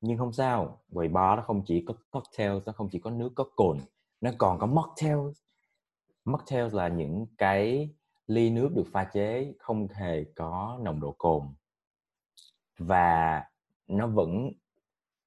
Nhưng 0.00 0.18
không 0.18 0.32
sao 0.32 0.80
quầy 0.94 1.08
bar 1.08 1.36
nó 1.36 1.42
không 1.42 1.62
chỉ 1.66 1.84
có 1.86 1.94
cocktail 2.10 2.52
nó 2.66 2.72
không 2.72 2.88
chỉ 2.92 2.98
có 2.98 3.10
nước 3.10 3.32
có 3.34 3.44
cồn 3.56 3.78
nó 4.20 4.30
còn 4.38 4.58
có 4.58 4.66
mocktail 4.66 5.18
mocktail 6.24 6.74
là 6.74 6.88
những 6.88 7.26
cái 7.38 7.90
ly 8.28 8.50
nước 8.50 8.68
được 8.74 8.86
pha 8.92 9.04
chế 9.04 9.52
không 9.58 9.88
hề 9.88 10.24
có 10.24 10.78
nồng 10.82 11.00
độ 11.00 11.14
cồn 11.18 11.42
và 12.78 13.44
nó 13.86 14.06
vẫn 14.06 14.50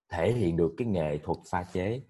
thể 0.10 0.34
hiện 0.34 0.58
được 0.58 0.74
cái 0.78 0.88
nghệ 0.88 1.18
thuật 1.18 1.38
pha 1.50 1.64
chế. 1.64 2.02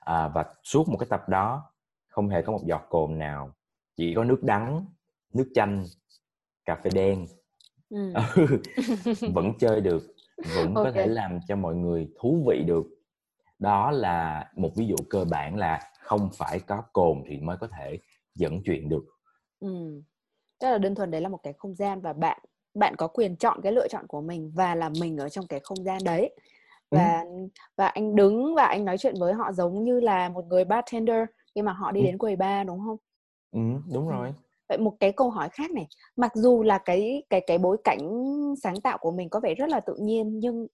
À, 0.00 0.28
và 0.28 0.44
suốt 0.64 0.88
một 0.88 0.96
cái 1.00 1.06
tập 1.10 1.28
đó 1.28 1.72
không 2.08 2.28
hề 2.28 2.42
có 2.42 2.52
một 2.52 2.62
giọt 2.64 2.86
cồn 2.88 3.18
nào 3.18 3.54
chỉ 3.96 4.14
có 4.14 4.24
nước 4.24 4.42
đắng 4.42 4.86
nước 5.34 5.50
chanh 5.54 5.84
cà 6.64 6.76
phê 6.76 6.90
đen. 6.94 7.26
Ừ. 7.90 8.12
vẫn 9.34 9.52
chơi 9.58 9.80
được 9.80 10.14
vẫn 10.54 10.74
okay. 10.74 10.84
có 10.84 10.92
thể 10.92 11.06
làm 11.06 11.40
cho 11.48 11.56
mọi 11.56 11.74
người 11.74 12.08
thú 12.18 12.44
vị 12.48 12.64
được. 12.66 12.86
Đó 13.58 13.90
là 13.90 14.50
một 14.56 14.70
ví 14.76 14.86
dụ 14.86 14.96
cơ 15.10 15.24
bản 15.24 15.56
là 15.56 15.92
không 16.00 16.30
phải 16.34 16.60
có 16.60 16.82
cồn 16.92 17.22
thì 17.26 17.38
mới 17.38 17.56
có 17.56 17.66
thể 17.66 17.98
dẫn 18.34 18.62
chuyện 18.64 18.88
được. 18.88 19.04
Ừ 19.60 20.02
rất 20.60 20.70
là 20.70 20.78
đơn 20.78 20.94
thuần 20.94 21.10
đấy 21.10 21.20
là 21.20 21.28
một 21.28 21.40
cái 21.42 21.52
không 21.52 21.74
gian 21.74 22.00
và 22.00 22.12
bạn 22.12 22.38
bạn 22.74 22.96
có 22.96 23.06
quyền 23.06 23.36
chọn 23.36 23.60
cái 23.62 23.72
lựa 23.72 23.88
chọn 23.88 24.06
của 24.06 24.20
mình 24.20 24.52
và 24.54 24.74
là 24.74 24.88
mình 25.00 25.16
ở 25.16 25.28
trong 25.28 25.46
cái 25.46 25.60
không 25.60 25.84
gian 25.84 25.98
đấy 26.04 26.34
và 26.90 27.20
ừ. 27.20 27.48
và 27.76 27.86
anh 27.86 28.16
đứng 28.16 28.54
và 28.54 28.64
anh 28.64 28.84
nói 28.84 28.98
chuyện 28.98 29.14
với 29.20 29.32
họ 29.32 29.52
giống 29.52 29.84
như 29.84 30.00
là 30.00 30.28
một 30.28 30.44
người 30.46 30.64
bartender 30.64 31.24
khi 31.54 31.62
mà 31.62 31.72
họ 31.72 31.92
đi 31.92 32.00
ừ. 32.00 32.04
đến 32.04 32.18
quầy 32.18 32.36
bar 32.36 32.66
đúng 32.66 32.80
không? 32.86 32.96
Ừ, 33.52 33.60
đúng 33.92 34.08
rồi. 34.08 34.34
Vậy 34.68 34.78
một 34.78 34.96
cái 35.00 35.12
câu 35.12 35.30
hỏi 35.30 35.48
khác 35.48 35.70
này, 35.70 35.86
mặc 36.16 36.32
dù 36.34 36.62
là 36.62 36.78
cái 36.78 37.22
cái 37.30 37.40
cái 37.46 37.58
bối 37.58 37.76
cảnh 37.84 37.98
sáng 38.62 38.80
tạo 38.80 38.98
của 38.98 39.10
mình 39.10 39.28
có 39.28 39.40
vẻ 39.40 39.54
rất 39.54 39.68
là 39.68 39.80
tự 39.80 39.94
nhiên 40.00 40.38
nhưng 40.38 40.66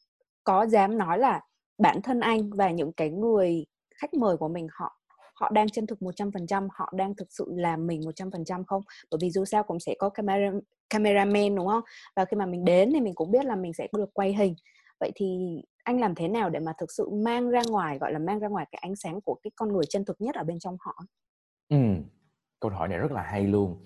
có 0.44 0.66
dám 0.66 0.98
nói 0.98 1.18
là 1.18 1.40
bản 1.78 2.02
thân 2.02 2.20
anh 2.20 2.50
và 2.50 2.70
những 2.70 2.92
cái 2.92 3.10
người 3.10 3.66
khách 3.94 4.14
mời 4.14 4.36
của 4.36 4.48
mình 4.48 4.66
họ 4.72 4.98
họ 5.34 5.50
đang 5.50 5.68
chân 5.68 5.86
thực 5.86 6.02
100%, 6.02 6.68
họ 6.72 6.92
đang 6.96 7.14
thực 7.14 7.32
sự 7.32 7.44
làm 7.56 7.86
mình 7.86 8.00
100% 8.00 8.64
không? 8.64 8.82
Bởi 9.10 9.18
vì 9.22 9.30
dù 9.30 9.44
sao 9.44 9.62
cũng 9.62 9.80
sẽ 9.80 9.94
có 9.98 10.08
camera 10.08 10.52
cameraman 10.90 11.54
đúng 11.54 11.66
không? 11.66 11.82
Và 12.16 12.24
khi 12.24 12.36
mà 12.36 12.46
mình 12.46 12.64
đến 12.64 12.90
thì 12.92 13.00
mình 13.00 13.14
cũng 13.14 13.30
biết 13.30 13.44
là 13.44 13.56
mình 13.56 13.72
sẽ 13.72 13.88
được 13.96 14.14
quay 14.14 14.34
hình. 14.34 14.54
Vậy 15.00 15.12
thì 15.14 15.38
anh 15.84 16.00
làm 16.00 16.14
thế 16.14 16.28
nào 16.28 16.50
để 16.50 16.60
mà 16.60 16.72
thực 16.78 16.92
sự 16.92 17.10
mang 17.10 17.50
ra 17.50 17.62
ngoài 17.68 17.98
gọi 17.98 18.12
là 18.12 18.18
mang 18.18 18.38
ra 18.38 18.48
ngoài 18.48 18.66
cái 18.72 18.78
ánh 18.82 18.96
sáng 18.96 19.20
của 19.20 19.36
cái 19.42 19.50
con 19.56 19.72
người 19.72 19.84
chân 19.88 20.04
thực 20.04 20.20
nhất 20.20 20.34
ở 20.34 20.44
bên 20.44 20.58
trong 20.58 20.76
họ? 20.80 20.96
Ừ, 21.68 21.76
câu 22.60 22.70
hỏi 22.70 22.88
này 22.88 22.98
rất 22.98 23.12
là 23.12 23.22
hay 23.22 23.42
luôn. 23.42 23.84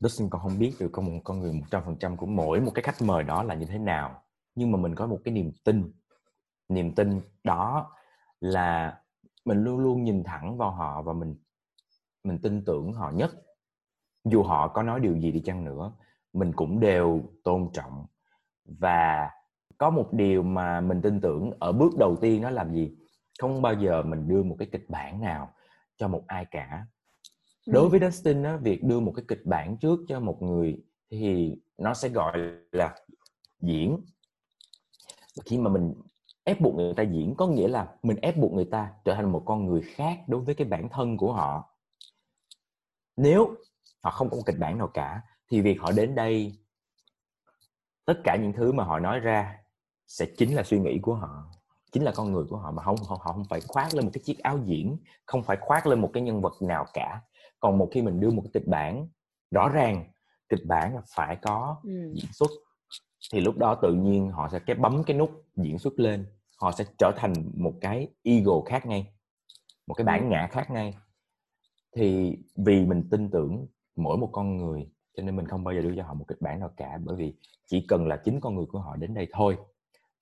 Dustin 0.00 0.30
còn 0.30 0.42
không 0.42 0.58
biết 0.58 0.72
được 0.78 0.88
con 0.92 1.04
một 1.04 1.20
con 1.24 1.40
người 1.40 1.52
100% 1.52 2.16
của 2.16 2.26
mỗi 2.26 2.60
một 2.60 2.72
cái 2.74 2.82
khách 2.82 3.02
mời 3.02 3.22
đó 3.22 3.42
là 3.42 3.54
như 3.54 3.66
thế 3.66 3.78
nào. 3.78 4.22
Nhưng 4.54 4.72
mà 4.72 4.78
mình 4.78 4.94
có 4.94 5.06
một 5.06 5.18
cái 5.24 5.34
niềm 5.34 5.52
tin. 5.64 5.92
Niềm 6.68 6.94
tin 6.94 7.20
đó 7.44 7.92
là 8.40 8.98
mình 9.46 9.64
luôn 9.64 9.78
luôn 9.78 10.04
nhìn 10.04 10.24
thẳng 10.24 10.56
vào 10.56 10.70
họ 10.70 11.02
và 11.02 11.12
mình 11.12 11.36
mình 12.24 12.38
tin 12.38 12.64
tưởng 12.64 12.92
họ 12.92 13.10
nhất. 13.10 13.30
Dù 14.24 14.42
họ 14.42 14.68
có 14.68 14.82
nói 14.82 15.00
điều 15.00 15.16
gì 15.18 15.32
đi 15.32 15.40
chăng 15.40 15.64
nữa 15.64 15.92
mình 16.36 16.52
cũng 16.56 16.80
đều 16.80 17.22
tôn 17.44 17.68
trọng. 17.72 18.06
Và 18.64 19.30
có 19.78 19.90
một 19.90 20.12
điều 20.12 20.42
mà 20.42 20.80
mình 20.80 21.02
tin 21.02 21.20
tưởng 21.20 21.50
ở 21.60 21.72
bước 21.72 21.96
đầu 21.98 22.16
tiên 22.20 22.42
nó 22.42 22.50
làm 22.50 22.74
gì? 22.74 22.96
Không 23.38 23.62
bao 23.62 23.74
giờ 23.74 24.02
mình 24.02 24.28
đưa 24.28 24.42
một 24.42 24.56
cái 24.58 24.68
kịch 24.72 24.90
bản 24.90 25.20
nào 25.20 25.52
cho 25.96 26.08
một 26.08 26.24
ai 26.26 26.46
cả. 26.50 26.86
Đối 27.66 27.82
ừ. 27.82 27.88
với 27.88 28.00
Dustin 28.00 28.42
á, 28.42 28.56
việc 28.56 28.84
đưa 28.84 29.00
một 29.00 29.12
cái 29.16 29.24
kịch 29.28 29.46
bản 29.46 29.76
trước 29.76 30.00
cho 30.08 30.20
một 30.20 30.42
người 30.42 30.84
thì 31.10 31.56
nó 31.78 31.94
sẽ 31.94 32.08
gọi 32.08 32.38
là 32.72 32.94
diễn. 33.60 34.00
Khi 35.44 35.58
mà 35.58 35.70
mình 35.70 35.94
ép 36.46 36.60
buộc 36.60 36.74
người 36.74 36.94
ta 36.94 37.02
diễn. 37.02 37.34
Có 37.34 37.46
nghĩa 37.46 37.68
là 37.68 37.88
mình 38.02 38.16
ép 38.22 38.36
buộc 38.36 38.52
người 38.52 38.64
ta 38.64 38.92
trở 39.04 39.14
thành 39.14 39.32
một 39.32 39.42
con 39.46 39.66
người 39.66 39.82
khác 39.82 40.18
đối 40.26 40.40
với 40.40 40.54
cái 40.54 40.68
bản 40.68 40.88
thân 40.88 41.16
của 41.16 41.32
họ. 41.32 41.74
Nếu 43.16 43.54
họ 44.02 44.10
không 44.10 44.30
có 44.30 44.36
một 44.36 44.42
kịch 44.46 44.58
bản 44.58 44.78
nào 44.78 44.88
cả 44.94 45.22
thì 45.50 45.60
việc 45.60 45.80
họ 45.80 45.92
đến 45.92 46.14
đây 46.14 46.54
tất 48.04 48.14
cả 48.24 48.36
những 48.36 48.52
thứ 48.52 48.72
mà 48.72 48.84
họ 48.84 48.98
nói 48.98 49.20
ra 49.20 49.58
sẽ 50.06 50.26
chính 50.38 50.54
là 50.54 50.62
suy 50.62 50.78
nghĩ 50.78 50.98
của 51.02 51.14
họ 51.14 51.44
chính 51.92 52.04
là 52.04 52.12
con 52.16 52.32
người 52.32 52.44
của 52.50 52.56
họ 52.56 52.70
mà 52.70 52.82
không 52.82 52.96
họ, 52.96 53.16
họ 53.22 53.32
không 53.32 53.44
phải 53.50 53.60
khoác 53.60 53.94
lên 53.94 54.04
một 54.04 54.10
cái 54.14 54.22
chiếc 54.24 54.38
áo 54.38 54.58
diễn 54.64 54.96
không 55.26 55.42
phải 55.42 55.56
khoác 55.60 55.86
lên 55.86 56.00
một 56.00 56.10
cái 56.12 56.22
nhân 56.22 56.40
vật 56.40 56.52
nào 56.60 56.86
cả. 56.94 57.20
Còn 57.60 57.78
một 57.78 57.88
khi 57.92 58.02
mình 58.02 58.20
đưa 58.20 58.30
một 58.30 58.42
cái 58.44 58.50
kịch 58.54 58.68
bản 58.68 59.08
rõ 59.50 59.68
ràng 59.68 60.04
kịch 60.48 60.66
bản 60.66 60.94
là 60.94 61.02
phải 61.14 61.36
có 61.42 61.76
ừ. 61.82 62.12
diễn 62.14 62.32
xuất 62.32 62.50
thì 63.32 63.40
lúc 63.40 63.56
đó 63.56 63.74
tự 63.82 63.92
nhiên 63.92 64.30
họ 64.30 64.48
sẽ 64.52 64.58
cái 64.58 64.76
bấm 64.76 65.04
cái 65.04 65.16
nút 65.16 65.44
diễn 65.56 65.78
xuất 65.78 65.98
lên 65.98 66.26
họ 66.56 66.72
sẽ 66.72 66.84
trở 66.98 67.12
thành 67.16 67.32
một 67.54 67.74
cái 67.80 68.08
ego 68.22 68.60
khác 68.66 68.86
ngay 68.86 69.12
một 69.86 69.94
cái 69.94 70.04
bản 70.04 70.28
ngã 70.28 70.48
khác 70.50 70.70
ngay. 70.70 70.94
Thì 71.92 72.38
vì 72.56 72.86
mình 72.86 73.08
tin 73.10 73.30
tưởng 73.30 73.66
mỗi 73.96 74.16
một 74.16 74.30
con 74.32 74.56
người 74.56 74.90
cho 75.16 75.22
nên 75.22 75.36
mình 75.36 75.46
không 75.46 75.64
bao 75.64 75.74
giờ 75.74 75.80
đưa 75.80 75.96
cho 75.96 76.02
họ 76.02 76.14
một 76.14 76.24
kịch 76.28 76.40
bản 76.40 76.60
nào 76.60 76.70
cả 76.76 76.98
bởi 77.04 77.16
vì 77.16 77.34
chỉ 77.66 77.86
cần 77.88 78.06
là 78.06 78.16
chính 78.24 78.40
con 78.40 78.54
người 78.54 78.66
của 78.66 78.78
họ 78.78 78.96
đến 78.96 79.14
đây 79.14 79.28
thôi. 79.32 79.56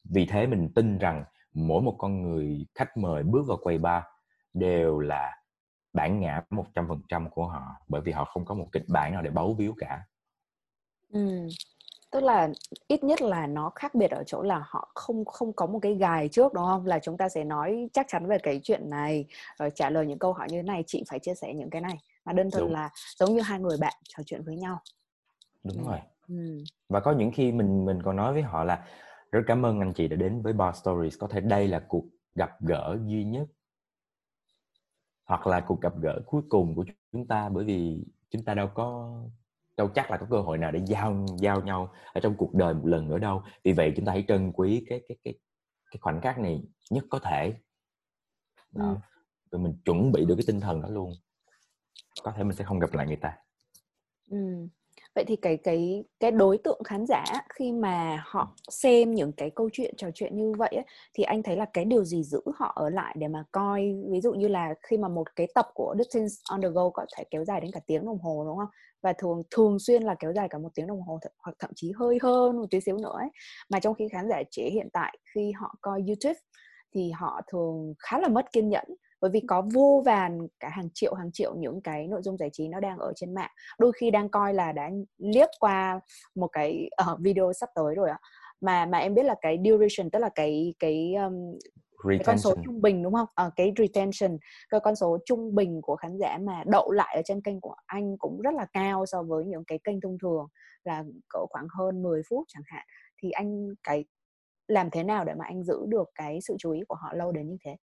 Vì 0.05 0.27
thế 0.27 0.47
mình 0.47 0.73
tin 0.75 0.99
rằng 0.99 1.25
mỗi 1.55 1.83
một 1.83 1.97
con 1.99 2.23
người 2.23 2.67
khách 2.75 2.97
mời 2.97 3.23
bước 3.23 3.47
vào 3.47 3.59
quầy 3.63 3.79
bar 3.79 4.03
đều 4.55 4.99
là 4.99 5.33
bản 5.93 6.21
ngã 6.21 6.43
một 6.51 6.67
trăm 6.75 6.89
phần 6.89 7.01
trăm 7.09 7.31
của 7.31 7.47
họ 7.47 7.63
bởi 7.89 8.01
vì 8.01 8.13
họ 8.13 8.25
không 8.25 8.45
có 8.45 8.55
một 8.55 8.69
kịch 8.73 8.85
bản 8.89 9.13
nào 9.13 9.23
để 9.23 9.31
bấu 9.31 9.55
víu 9.55 9.75
cả. 9.79 10.07
Ừ. 11.09 11.49
tức 12.15 12.23
là 12.23 12.49
ít 12.89 13.05
nhất 13.05 13.23
là 13.23 13.47
nó 13.47 13.71
khác 13.75 13.95
biệt 13.95 14.11
ở 14.11 14.25
chỗ 14.27 14.43
là 14.43 14.65
họ 14.67 14.91
không 14.95 15.25
không 15.25 15.53
có 15.53 15.67
một 15.67 15.79
cái 15.83 15.95
gài 15.95 16.29
trước 16.29 16.55
đúng 16.55 16.65
không? 16.65 16.87
Là 16.87 16.99
chúng 16.99 17.17
ta 17.17 17.29
sẽ 17.29 17.45
nói 17.45 17.89
chắc 17.93 18.07
chắn 18.09 18.27
về 18.27 18.39
cái 18.43 18.61
chuyện 18.63 18.91
này 18.91 19.27
rồi 19.59 19.71
trả 19.75 19.91
lời 19.91 20.07
những 20.07 20.19
câu 20.19 20.33
hỏi 20.33 20.49
như 20.51 20.57
thế 20.59 20.63
này 20.63 20.85
chị 20.87 21.05
phải 21.09 21.19
chia 21.19 21.35
sẻ 21.35 21.55
những 21.55 21.71
cái 21.71 21.81
này. 21.81 21.99
Mà 22.25 22.33
đơn 22.33 22.51
thuần 22.51 22.73
là 22.73 22.91
giống 23.17 23.35
như 23.35 23.41
hai 23.41 23.61
người 23.61 23.77
bạn 23.81 23.93
trò 24.09 24.23
chuyện 24.27 24.43
với 24.43 24.57
nhau. 24.57 24.81
Đúng 25.65 25.85
rồi. 25.89 25.99
ừ. 26.29 26.65
và 26.89 27.01
có 27.01 27.13
những 27.13 27.31
khi 27.35 27.53
mình 27.53 27.85
mình 27.85 28.03
còn 28.03 28.17
nói 28.17 28.33
với 28.33 28.43
họ 28.43 28.65
là 28.65 28.87
rất 29.33 29.41
cảm 29.47 29.67
ơn 29.67 29.81
anh 29.81 29.93
chị 29.93 30.09
đã 30.09 30.17
đến 30.17 30.43
với 30.43 30.53
Bar 30.53 30.77
Stories 30.77 31.19
có 31.19 31.29
thể 31.29 31.41
đây 31.41 31.69
là 31.69 31.83
cuộc 31.89 32.05
gặp 32.35 32.51
gỡ 32.61 32.99
duy 33.07 33.25
nhất 33.25 33.47
hoặc 35.25 35.47
là 35.47 35.61
cuộc 35.61 35.81
gặp 35.81 35.93
gỡ 36.03 36.21
cuối 36.27 36.43
cùng 36.49 36.75
của 36.75 36.85
chúng 37.13 37.27
ta 37.27 37.49
bởi 37.49 37.65
vì 37.65 38.05
chúng 38.31 38.45
ta 38.45 38.55
đâu 38.55 38.69
có 38.75 39.19
đâu 39.77 39.89
chắc 39.95 40.11
là 40.11 40.17
có 40.17 40.27
cơ 40.31 40.41
hội 40.41 40.59
nào 40.59 40.73
để 40.73 40.81
giao 40.87 41.27
giao 41.39 41.61
nhau 41.63 41.93
ở 42.13 42.21
trong 42.21 42.37
cuộc 42.37 42.55
đời 42.55 42.75
một 42.75 42.87
lần 42.87 43.09
nữa 43.09 43.19
đâu. 43.19 43.43
Vì 43.65 43.73
vậy 43.73 43.93
chúng 43.97 44.05
ta 44.05 44.13
hãy 44.13 44.25
trân 44.29 44.53
quý 44.53 44.85
cái 44.89 45.01
cái 45.09 45.17
cái 45.25 45.35
cái 45.91 45.99
khoảnh 46.01 46.21
khắc 46.21 46.39
này 46.39 46.63
nhất 46.91 47.05
có 47.11 47.19
thể. 47.19 47.55
Đó. 48.73 48.89
Ừ. 48.89 48.97
rồi 49.51 49.63
mình 49.63 49.77
chuẩn 49.85 50.13
bị 50.13 50.25
được 50.25 50.35
cái 50.37 50.45
tinh 50.47 50.61
thần 50.61 50.83
đó 50.83 50.89
luôn. 50.89 51.13
Có 52.23 52.33
thể 52.37 52.45
mình 52.45 52.57
sẽ 52.57 52.65
không 52.65 52.79
gặp 52.79 52.93
lại 52.93 53.07
người 53.07 53.17
ta. 53.17 53.37
Ừ 54.31 54.69
vậy 55.15 55.25
thì 55.29 55.37
cái 55.37 55.57
cái 55.57 56.05
cái 56.21 56.31
đối 56.31 56.59
tượng 56.59 56.83
khán 56.85 57.07
giả 57.07 57.25
khi 57.55 57.73
mà 57.73 58.23
họ 58.27 58.55
xem 58.69 59.15
những 59.15 59.33
cái 59.33 59.51
câu 59.51 59.69
chuyện 59.73 59.95
trò 59.97 60.09
chuyện 60.15 60.37
như 60.37 60.53
vậy 60.59 60.71
ấy, 60.73 60.85
thì 61.15 61.25
anh 61.25 61.43
thấy 61.43 61.57
là 61.57 61.65
cái 61.73 61.85
điều 61.85 62.05
gì 62.05 62.23
giữ 62.25 62.41
họ 62.57 62.73
ở 62.77 62.91
lại 62.91 63.17
để 63.19 63.29
mà 63.29 63.45
coi? 63.53 63.95
Ví 64.11 64.21
dụ 64.21 64.33
như 64.33 64.49
là 64.49 64.75
khi 64.83 64.97
mà 64.99 65.09
một 65.09 65.37
cái 65.37 65.47
tập 65.55 65.69
của 65.75 65.95
Things 66.15 66.35
on 66.51 66.63
the 66.63 66.69
Go 66.69 66.91
có 66.91 67.07
thể 67.17 67.25
kéo 67.31 67.45
dài 67.45 67.61
đến 67.61 67.71
cả 67.73 67.81
tiếng 67.87 68.07
đồng 68.07 68.19
hồ 68.19 68.45
đúng 68.47 68.57
không? 68.59 68.69
Và 69.03 69.13
thường 69.13 69.43
thường 69.51 69.79
xuyên 69.79 70.03
là 70.03 70.15
kéo 70.19 70.33
dài 70.33 70.49
cả 70.49 70.59
một 70.59 70.69
tiếng 70.75 70.87
đồng 70.87 71.03
hồ 71.03 71.19
th- 71.23 71.29
hoặc 71.39 71.55
thậm 71.59 71.71
chí 71.75 71.93
hơi 71.97 72.19
hơn 72.23 72.57
một 72.57 72.67
tí 72.71 72.81
xíu 72.81 72.97
nữa 72.99 73.15
ấy. 73.19 73.29
mà 73.71 73.81
trong 73.81 73.95
khi 73.95 74.09
khán 74.13 74.29
giả 74.29 74.43
trẻ 74.51 74.71
hiện 74.73 74.89
tại 74.93 75.19
khi 75.35 75.53
họ 75.53 75.75
coi 75.81 76.03
YouTube 76.07 76.41
thì 76.95 77.11
họ 77.11 77.41
thường 77.53 77.95
khá 77.99 78.19
là 78.19 78.29
mất 78.29 78.53
kiên 78.53 78.69
nhẫn 78.69 78.85
bởi 79.25 79.31
vì 79.31 79.41
có 79.41 79.63
vô 79.75 80.03
vàn 80.07 80.39
cả 80.61 80.69
hàng 80.69 80.89
triệu 80.95 81.15
hàng 81.15 81.33
triệu 81.33 81.55
những 81.57 81.81
cái 81.81 82.07
nội 82.07 82.23
dung 82.23 82.37
giải 82.39 82.51
trí 82.53 82.69
nó 82.69 82.81
đang 82.81 82.99
ở 82.99 83.13
trên 83.17 83.35
mạng 83.35 83.51
đôi 83.79 83.93
khi 84.01 84.11
đang 84.11 84.29
coi 84.29 84.55
là 84.55 84.73
đã 84.73 84.91
liếc 85.19 85.49
qua 85.61 86.01
một 86.35 86.49
cái 86.53 86.89
uh, 87.13 87.21
video 87.21 87.53
sắp 87.53 87.69
tới 87.75 87.95
rồi 87.95 88.11
ạ 88.11 88.19
mà 88.61 88.87
mà 88.87 88.99
em 88.99 89.15
biết 89.15 89.23
là 89.23 89.35
cái 89.41 89.59
duration 89.65 90.11
tức 90.11 90.19
là 90.19 90.29
cái 90.35 90.75
cái 90.79 91.15
um, 91.15 91.59
cái 92.09 92.25
con 92.25 92.39
số 92.39 92.55
trung 92.65 92.83
bình 92.83 93.03
đúng 93.03 93.13
không? 93.13 93.29
À, 93.35 93.51
cái 93.57 93.73
retention, 93.79 94.39
cái 94.69 94.81
con 94.81 94.97
số 94.97 95.19
trung 95.27 95.55
bình 95.55 95.81
của 95.83 95.97
khán 95.97 96.19
giả 96.19 96.39
mà 96.41 96.63
đậu 96.67 96.91
lại 96.91 97.17
ở 97.17 97.23
trên 97.25 97.41
kênh 97.41 97.61
của 97.61 97.75
anh 97.87 98.19
cũng 98.19 98.41
rất 98.41 98.55
là 98.55 98.67
cao 98.73 99.07
so 99.07 99.23
với 99.23 99.45
những 99.45 99.65
cái 99.65 99.79
kênh 99.85 100.01
thông 100.01 100.19
thường 100.23 100.47
là 100.85 101.05
cỡ 101.29 101.39
khoảng 101.51 101.67
hơn 101.79 102.03
10 102.03 102.23
phút 102.29 102.45
chẳng 102.49 102.63
hạn. 102.67 102.87
Thì 103.23 103.31
anh 103.31 103.69
cái 103.83 104.05
làm 104.69 104.91
thế 104.91 105.03
nào 105.03 105.25
để 105.25 105.35
mà 105.35 105.45
anh 105.45 105.65
giữ 105.65 105.79
được 105.89 106.11
cái 106.15 106.39
sự 106.41 106.57
chú 106.59 106.71
ý 106.71 106.81
của 106.89 106.95
họ 106.95 107.13
lâu 107.15 107.33
đến 107.33 107.49
như 107.49 107.57
thế? 107.65 107.77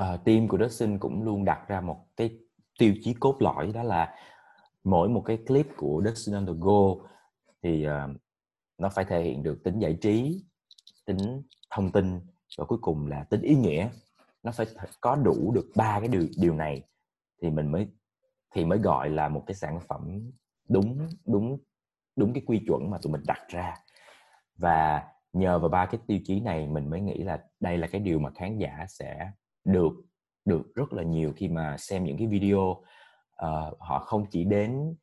Uh, 0.00 0.24
team 0.24 0.48
của 0.48 0.58
Dustin 0.58 0.98
cũng 0.98 1.22
luôn 1.22 1.44
đặt 1.44 1.68
ra 1.68 1.80
một 1.80 2.06
cái 2.16 2.38
tiêu 2.78 2.94
chí 3.02 3.14
cốt 3.20 3.36
lõi 3.40 3.72
đó 3.72 3.82
là 3.82 4.14
mỗi 4.84 5.08
một 5.08 5.22
cái 5.26 5.36
clip 5.46 5.66
của 5.76 6.02
Dustin 6.06 6.34
on 6.34 6.46
the 6.46 6.52
go 6.60 7.08
thì 7.62 7.86
uh, 7.86 8.16
nó 8.78 8.88
phải 8.88 9.04
thể 9.04 9.22
hiện 9.22 9.42
được 9.42 9.64
tính 9.64 9.78
giải 9.78 9.98
trí 10.00 10.44
tính 11.06 11.42
thông 11.70 11.92
tin 11.92 12.20
và 12.58 12.64
cuối 12.64 12.78
cùng 12.82 13.06
là 13.06 13.24
tính 13.24 13.40
ý 13.40 13.54
nghĩa. 13.54 13.88
Nó 14.42 14.52
phải 14.52 14.66
có 15.00 15.16
đủ 15.16 15.52
được 15.54 15.70
ba 15.76 16.00
cái 16.00 16.08
điều 16.08 16.26
điều 16.38 16.54
này 16.54 16.82
thì 17.42 17.50
mình 17.50 17.72
mới 17.72 17.88
thì 18.54 18.64
mới 18.64 18.78
gọi 18.78 19.10
là 19.10 19.28
một 19.28 19.44
cái 19.46 19.54
sản 19.54 19.80
phẩm 19.88 20.30
đúng 20.68 21.08
đúng 21.26 21.58
đúng 22.16 22.32
cái 22.32 22.42
quy 22.46 22.60
chuẩn 22.66 22.90
mà 22.90 22.98
tụi 23.02 23.12
mình 23.12 23.22
đặt 23.26 23.48
ra. 23.48 23.76
Và 24.56 25.02
nhờ 25.32 25.58
vào 25.58 25.68
ba 25.68 25.86
cái 25.86 26.00
tiêu 26.06 26.18
chí 26.24 26.40
này 26.40 26.66
mình 26.66 26.90
mới 26.90 27.00
nghĩ 27.00 27.22
là 27.22 27.44
đây 27.60 27.78
là 27.78 27.86
cái 27.86 28.00
điều 28.00 28.18
mà 28.18 28.30
khán 28.30 28.58
giả 28.58 28.86
sẽ 28.88 29.30
được 29.64 29.92
được 30.44 30.74
rất 30.74 30.92
là 30.92 31.02
nhiều 31.02 31.32
khi 31.36 31.48
mà 31.48 31.76
xem 31.78 32.04
những 32.04 32.18
cái 32.18 32.26
video 32.26 32.60
uh, 32.60 33.78
họ 33.78 33.98
không 33.98 34.26
chỉ 34.30 34.44
đến 34.44 34.96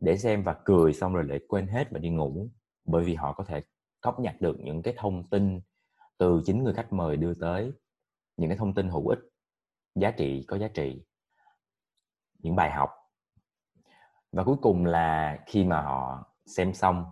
để 0.00 0.16
xem 0.16 0.42
và 0.42 0.56
cười 0.64 0.92
xong 0.92 1.14
rồi 1.14 1.24
lại 1.24 1.40
quên 1.48 1.66
hết 1.66 1.90
và 1.90 1.98
đi 1.98 2.10
ngủ. 2.10 2.48
Bởi 2.84 3.04
vì 3.04 3.14
họ 3.14 3.32
có 3.32 3.44
thể 3.44 3.62
cóp 4.00 4.20
nhặt 4.20 4.40
được 4.40 4.56
những 4.60 4.82
cái 4.82 4.94
thông 4.96 5.30
tin 5.30 5.60
từ 6.18 6.42
chính 6.44 6.64
người 6.64 6.74
khách 6.74 6.92
mời 6.92 7.16
đưa 7.16 7.34
tới 7.34 7.72
những 8.36 8.50
cái 8.50 8.58
thông 8.58 8.74
tin 8.74 8.88
hữu 8.88 9.08
ích 9.08 9.18
giá 9.94 10.10
trị 10.10 10.44
có 10.48 10.58
giá 10.58 10.68
trị 10.68 11.04
những 12.38 12.56
bài 12.56 12.70
học. 12.70 12.90
Và 14.32 14.44
cuối 14.44 14.56
cùng 14.62 14.84
là 14.84 15.38
khi 15.46 15.64
mà 15.64 15.82
họ 15.82 16.24
xem 16.46 16.74
xong 16.74 17.04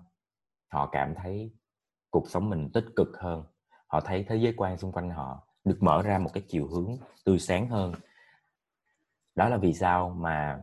họ 0.69 0.89
cảm 0.93 1.15
thấy 1.15 1.57
cuộc 2.11 2.29
sống 2.29 2.51
mình 2.51 2.71
tích 2.75 2.85
cực 2.97 3.09
hơn. 3.19 3.45
Họ 3.87 4.01
thấy 4.01 4.25
thế 4.29 4.37
giới 4.37 4.55
quan 4.57 4.79
xung 4.79 4.93
quanh 4.93 5.11
họ 5.11 5.48
được 5.68 5.78
mở 5.81 6.02
ra 6.02 6.18
một 6.18 6.31
cái 6.33 6.42
chiều 6.48 6.66
hướng 6.66 6.96
tươi 7.24 7.38
sáng 7.38 7.68
hơn. 7.68 7.94
Đó 9.35 9.48
là 9.48 9.57
vì 9.57 9.74
sao 9.74 10.11
mà 10.11 10.61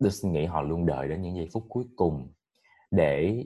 tôi 0.00 0.10
suy 0.10 0.28
nghĩ 0.28 0.44
họ 0.44 0.62
luôn 0.62 0.86
đợi 0.86 1.08
đến 1.08 1.22
những 1.22 1.36
giây 1.36 1.48
phút 1.52 1.66
cuối 1.68 1.84
cùng 1.96 2.32
để 2.90 3.44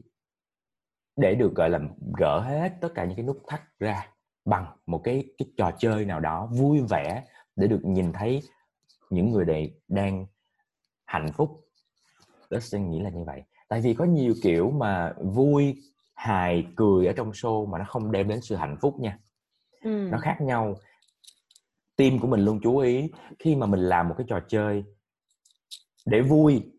để 1.16 1.34
được 1.34 1.54
gọi 1.54 1.70
là 1.70 1.80
gỡ 2.18 2.40
hết 2.40 2.72
tất 2.80 2.88
cả 2.94 3.04
những 3.04 3.16
cái 3.16 3.26
nút 3.26 3.42
thắt 3.46 3.62
ra 3.78 4.06
bằng 4.44 4.76
một 4.86 5.00
cái 5.04 5.24
cái 5.38 5.48
trò 5.56 5.70
chơi 5.78 6.04
nào 6.04 6.20
đó 6.20 6.48
vui 6.52 6.80
vẻ 6.88 7.24
để 7.56 7.66
được 7.66 7.80
nhìn 7.84 8.12
thấy 8.12 8.42
những 9.10 9.30
người 9.30 9.44
này 9.44 9.74
đang 9.88 10.26
hạnh 11.04 11.32
phúc. 11.32 11.68
Tôi 12.50 12.60
suy 12.60 12.80
nghĩ 12.80 13.00
là 13.00 13.10
như 13.10 13.24
vậy. 13.24 13.42
Tại 13.68 13.80
vì 13.80 13.94
có 13.94 14.04
nhiều 14.04 14.34
kiểu 14.42 14.70
mà 14.70 15.12
vui 15.18 15.82
hài 16.14 16.66
cười 16.76 17.06
ở 17.06 17.12
trong 17.12 17.30
show 17.30 17.66
mà 17.66 17.78
nó 17.78 17.84
không 17.88 18.12
đem 18.12 18.28
đến 18.28 18.40
sự 18.40 18.56
hạnh 18.56 18.76
phúc 18.80 19.00
nha. 19.00 19.18
Ừ. 19.82 20.08
nó 20.10 20.18
khác 20.18 20.40
nhau 20.40 20.74
team 21.96 22.18
của 22.18 22.28
mình 22.28 22.44
luôn 22.44 22.60
chú 22.62 22.78
ý 22.78 23.10
khi 23.38 23.56
mà 23.56 23.66
mình 23.66 23.80
làm 23.80 24.08
một 24.08 24.14
cái 24.18 24.26
trò 24.28 24.40
chơi 24.48 24.84
để 26.06 26.20
vui. 26.20 26.70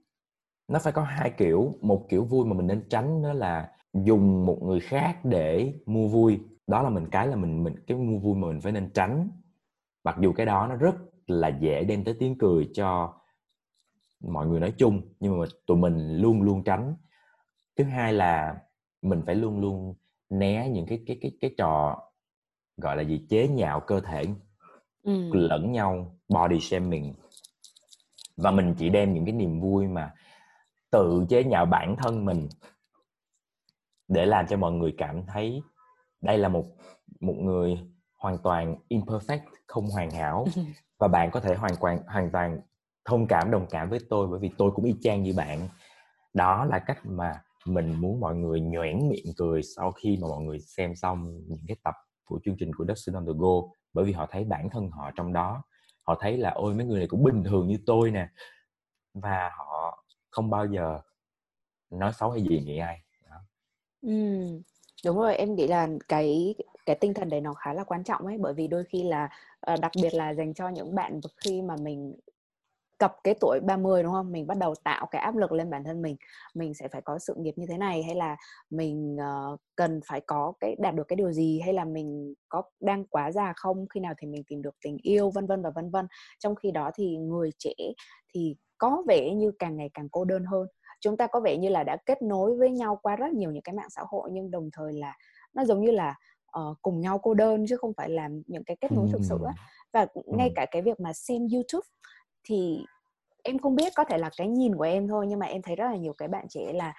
Nó 0.68 0.80
phải 0.80 0.94
có 0.94 1.04
hai 1.04 1.34
kiểu, 1.38 1.74
một 1.82 2.06
kiểu 2.10 2.26
vui 2.26 2.46
mà 2.46 2.54
mình 2.54 2.68
nên 2.68 2.90
tránh, 2.90 3.22
đó 3.24 3.34
là 3.34 3.72
dùng 3.94 4.46
một 4.46 4.60
người 4.64 4.80
khác 4.80 5.26
để 5.26 5.74
mua 5.86 6.08
vui. 6.08 6.40
Đó 6.68 6.82
là 6.82 6.90
mình 6.90 7.08
cái 7.12 7.28
là 7.28 7.36
mình 7.36 7.64
mình, 7.64 7.76
cái 7.88 7.98
mua 7.98 8.20
vui 8.20 8.36
mà 8.36 8.48
mình 8.48 8.62
phải 8.62 8.72
nên 8.72 8.90
tránh. 8.94 9.30
Mặc 10.04 10.18
dù 10.22 10.34
cái 10.34 10.46
đó 10.46 10.68
nó 10.68 10.76
rất 10.76 10.96
là 11.28 11.48
dễ 11.48 11.84
đem 11.84 12.04
tới 12.04 12.16
tiếng 12.20 12.38
cười 12.38 12.70
cho 12.74 13.14
mọi 14.20 14.48
người 14.48 14.60
nói 14.60 14.74
chung, 14.78 15.02
nhưng 15.20 15.40
mà 15.40 15.46
tụi 15.68 15.78
mình 15.78 16.18
luôn 16.18 16.42
luôn 16.42 16.64
tránh. 16.64 16.96
Thứ 17.78 17.84
hai 17.84 18.14
là 18.14 18.58
mình 19.02 19.22
phải 19.26 19.36
luôn 19.36 19.60
luôn 19.60 19.96
né 20.30 20.70
những 20.70 20.86
cái 20.86 21.04
cái 21.08 21.18
cái 21.22 21.32
cái 21.42 21.52
trò, 21.58 21.98
gọi 22.78 22.98
là 22.98 23.04
gì, 23.04 23.26
chế 23.30 23.48
nhạo 23.48 23.80
cơ 23.80 24.00
thể 24.00 24.26
ừ. 25.06 25.30
lẫn 25.34 25.72
nhau 25.72 26.18
body 26.30 26.60
shaming. 26.60 27.14
Và 28.38 28.52
mình 28.52 28.76
chỉ 28.78 28.90
đem 28.90 29.14
những 29.14 29.26
cái 29.26 29.34
niềm 29.34 29.60
vui 29.62 29.88
mà 29.88 30.14
tự 30.92 31.26
chế 31.30 31.44
nhạo 31.44 31.66
bản 31.66 31.96
thân 32.04 32.26
mình 32.26 32.48
để 34.08 34.26
làm 34.26 34.48
cho 34.48 34.58
mọi 34.58 34.72
người 34.72 34.96
cảm 34.98 35.26
thấy 35.26 35.62
đây 36.22 36.38
là 36.38 36.50
một 36.50 36.66
một 37.20 37.36
người 37.42 37.80
hoàn 38.20 38.38
toàn 38.38 38.76
imperfect 38.90 39.40
không 39.68 39.88
hoàn 39.88 40.12
hảo. 40.12 40.48
Và 41.00 41.08
bạn 41.08 41.32
có 41.32 41.40
thể 41.40 41.56
hoàn 41.56 41.76
toàn 41.82 42.00
hoàn 42.08 42.32
toàn 42.32 42.60
thông 43.06 43.28
cảm 43.28 43.52
đồng 43.52 43.66
cảm 43.70 43.90
với 43.90 44.00
tôi 44.10 44.28
bởi 44.28 44.40
vì 44.40 44.50
tôi 44.58 44.72
cũng 44.76 44.86
y 44.86 44.96
chang 45.02 45.24
như 45.24 45.34
bạn. 45.38 45.60
Đó 46.34 46.66
là 46.66 46.80
cách 46.80 47.06
mà 47.06 47.42
mình 47.66 48.02
muốn 48.02 48.20
mọi 48.20 48.36
người 48.36 48.62
nhoẻn 48.62 49.10
miệng 49.10 49.34
cười 49.38 49.62
sau 49.64 49.92
khi 49.92 50.18
mà 50.22 50.28
mọi 50.28 50.44
người 50.44 50.60
xem 50.60 50.96
xong 50.96 51.24
những 51.48 51.60
cái 51.68 51.78
tập 51.84 51.94
của 52.26 52.40
chương 52.46 52.56
trình 52.60 52.72
của 52.78 52.86
Dustin 52.88 53.16
on 53.16 53.26
the 53.26 53.32
Go 53.38 53.62
bởi 53.96 54.06
vì 54.06 54.12
họ 54.12 54.26
thấy 54.32 54.44
bản 54.44 54.70
thân 54.70 54.90
họ 54.90 55.12
trong 55.16 55.34
đó. 55.34 55.64
Họ 56.04 56.16
thấy 56.20 56.38
là 56.38 56.50
ôi 56.50 56.74
mấy 56.74 56.86
người 56.86 57.00
này 57.00 57.08
cũng 57.08 57.24
bình 57.24 57.44
thường 57.44 57.68
như 57.68 57.78
tôi 57.86 58.12
nè. 58.12 58.28
Và 59.14 59.52
họ 59.58 60.04
không 60.30 60.50
bao 60.50 60.66
giờ 60.68 61.02
nói 61.90 62.14
xấu 62.14 62.32
hay 62.32 62.44
gì 62.44 62.60
nghĩ 62.60 62.78
ai. 62.78 63.02
Đó. 63.30 63.38
Ừ, 64.02 64.10
đúng 65.06 65.18
rồi 65.18 65.36
em 65.36 65.56
nghĩ 65.56 65.68
là 65.68 65.88
cái 66.08 66.56
cái 66.86 66.96
tinh 66.96 67.14
thần 67.14 67.30
đấy 67.30 67.42
nó 67.42 67.54
khá 67.54 67.74
là 67.74 67.84
quan 67.84 68.04
trọng 68.04 68.26
ấy 68.26 68.38
bởi 68.38 68.54
vì 68.54 68.68
đôi 68.68 68.84
khi 68.84 69.04
là 69.04 69.30
ờ, 69.60 69.76
đặc 69.82 69.92
biệt 70.02 70.14
là 70.14 70.34
dành 70.34 70.54
cho 70.54 70.70
những 70.70 70.96
bạn 70.96 71.20
khi 71.46 71.62
mà 71.62 71.76
mình 71.82 72.16
cập 72.98 73.16
cái 73.24 73.36
tuổi 73.42 73.60
30 73.60 74.04
đúng 74.04 74.12
không? 74.12 74.32
Mình 74.32 74.48
bắt 74.48 74.58
đầu 74.58 74.74
tạo 74.84 75.06
cái 75.12 75.22
áp 75.22 75.36
lực 75.36 75.52
lên 75.52 75.70
bản 75.70 75.84
thân 75.84 76.02
mình. 76.02 76.16
Mình 76.54 76.74
sẽ 76.74 76.88
phải 76.88 77.02
có 77.02 77.20
sự 77.20 77.36
nghiệp 77.38 77.54
như 77.56 77.66
thế 77.70 77.78
này 77.78 78.04
hay 78.04 78.16
là 78.16 78.38
mình 78.70 79.16
uh, 79.16 79.60
cần 79.76 80.00
phải 80.08 80.22
có 80.22 80.54
cái 80.60 80.76
đạt 80.80 80.96
được 80.96 81.08
cái 81.08 81.16
điều 81.16 81.32
gì 81.32 81.60
hay 81.60 81.74
là 81.74 81.86
mình 81.86 82.34
có 82.50 82.64
đang 82.80 83.06
quá 83.06 83.32
già 83.32 83.54
không? 83.56 83.86
Khi 83.94 84.00
nào 84.00 84.14
thì 84.18 84.28
mình 84.28 84.44
tìm 84.48 84.62
được 84.62 84.76
tình 84.84 84.98
yêu 85.02 85.30
vân 85.30 85.46
vân 85.46 85.62
và 85.62 85.70
vân 85.70 85.90
vân. 85.90 86.08
Trong 86.40 86.56
khi 86.56 86.72
đó 86.72 86.92
thì 86.96 87.18
người 87.18 87.50
trẻ 87.58 87.74
thì 88.34 88.56
có 88.78 89.04
vẻ 89.08 89.34
như 89.34 89.52
càng 89.60 89.78
ngày 89.78 89.90
càng 89.94 90.10
cô 90.10 90.26
đơn 90.26 90.46
hơn. 90.46 90.68
Chúng 91.02 91.18
ta 91.18 91.28
có 91.28 91.40
vẻ 91.40 91.58
như 91.58 91.70
là 91.70 91.84
đã 91.84 91.98
kết 92.06 92.22
nối 92.22 92.58
với 92.58 92.72
nhau 92.72 93.00
qua 93.04 93.16
rất 93.16 93.34
nhiều 93.34 93.52
những 93.52 93.64
cái 93.64 93.76
mạng 93.76 93.90
xã 93.90 94.02
hội 94.08 94.30
nhưng 94.34 94.52
đồng 94.52 94.70
thời 94.74 94.94
là 94.94 95.14
nó 95.54 95.66
giống 95.66 95.82
như 95.82 95.92
là 95.92 96.16
uh, 96.60 96.78
cùng 96.82 97.02
nhau 97.02 97.18
cô 97.18 97.34
đơn 97.34 97.66
chứ 97.70 97.78
không 97.78 97.94
phải 97.98 98.10
là 98.10 98.30
những 98.48 98.64
cái 98.64 98.78
kết 98.82 98.92
nối 98.92 99.08
thực 99.12 99.22
sự 99.24 99.38
á 99.46 99.54
và 99.94 100.08
ngay 100.26 100.52
cả 100.56 100.66
cái 100.72 100.82
việc 100.82 101.00
mà 101.00 101.14
xem 101.14 101.48
YouTube 101.54 101.88
thì 102.46 102.86
em 103.44 103.60
không 103.60 103.76
biết 103.76 103.94
có 103.96 104.04
thể 104.04 104.18
là 104.18 104.30
cái 104.38 104.48
nhìn 104.48 104.76
của 104.76 104.84
em 104.84 105.08
thôi 105.08 105.26
nhưng 105.30 105.40
mà 105.40 105.46
em 105.46 105.62
thấy 105.62 105.76
rất 105.76 105.86
là 105.86 105.96
nhiều 105.96 106.14
cái 106.14 106.28
bạn 106.28 106.46
trẻ 106.50 106.74
là 106.74 106.94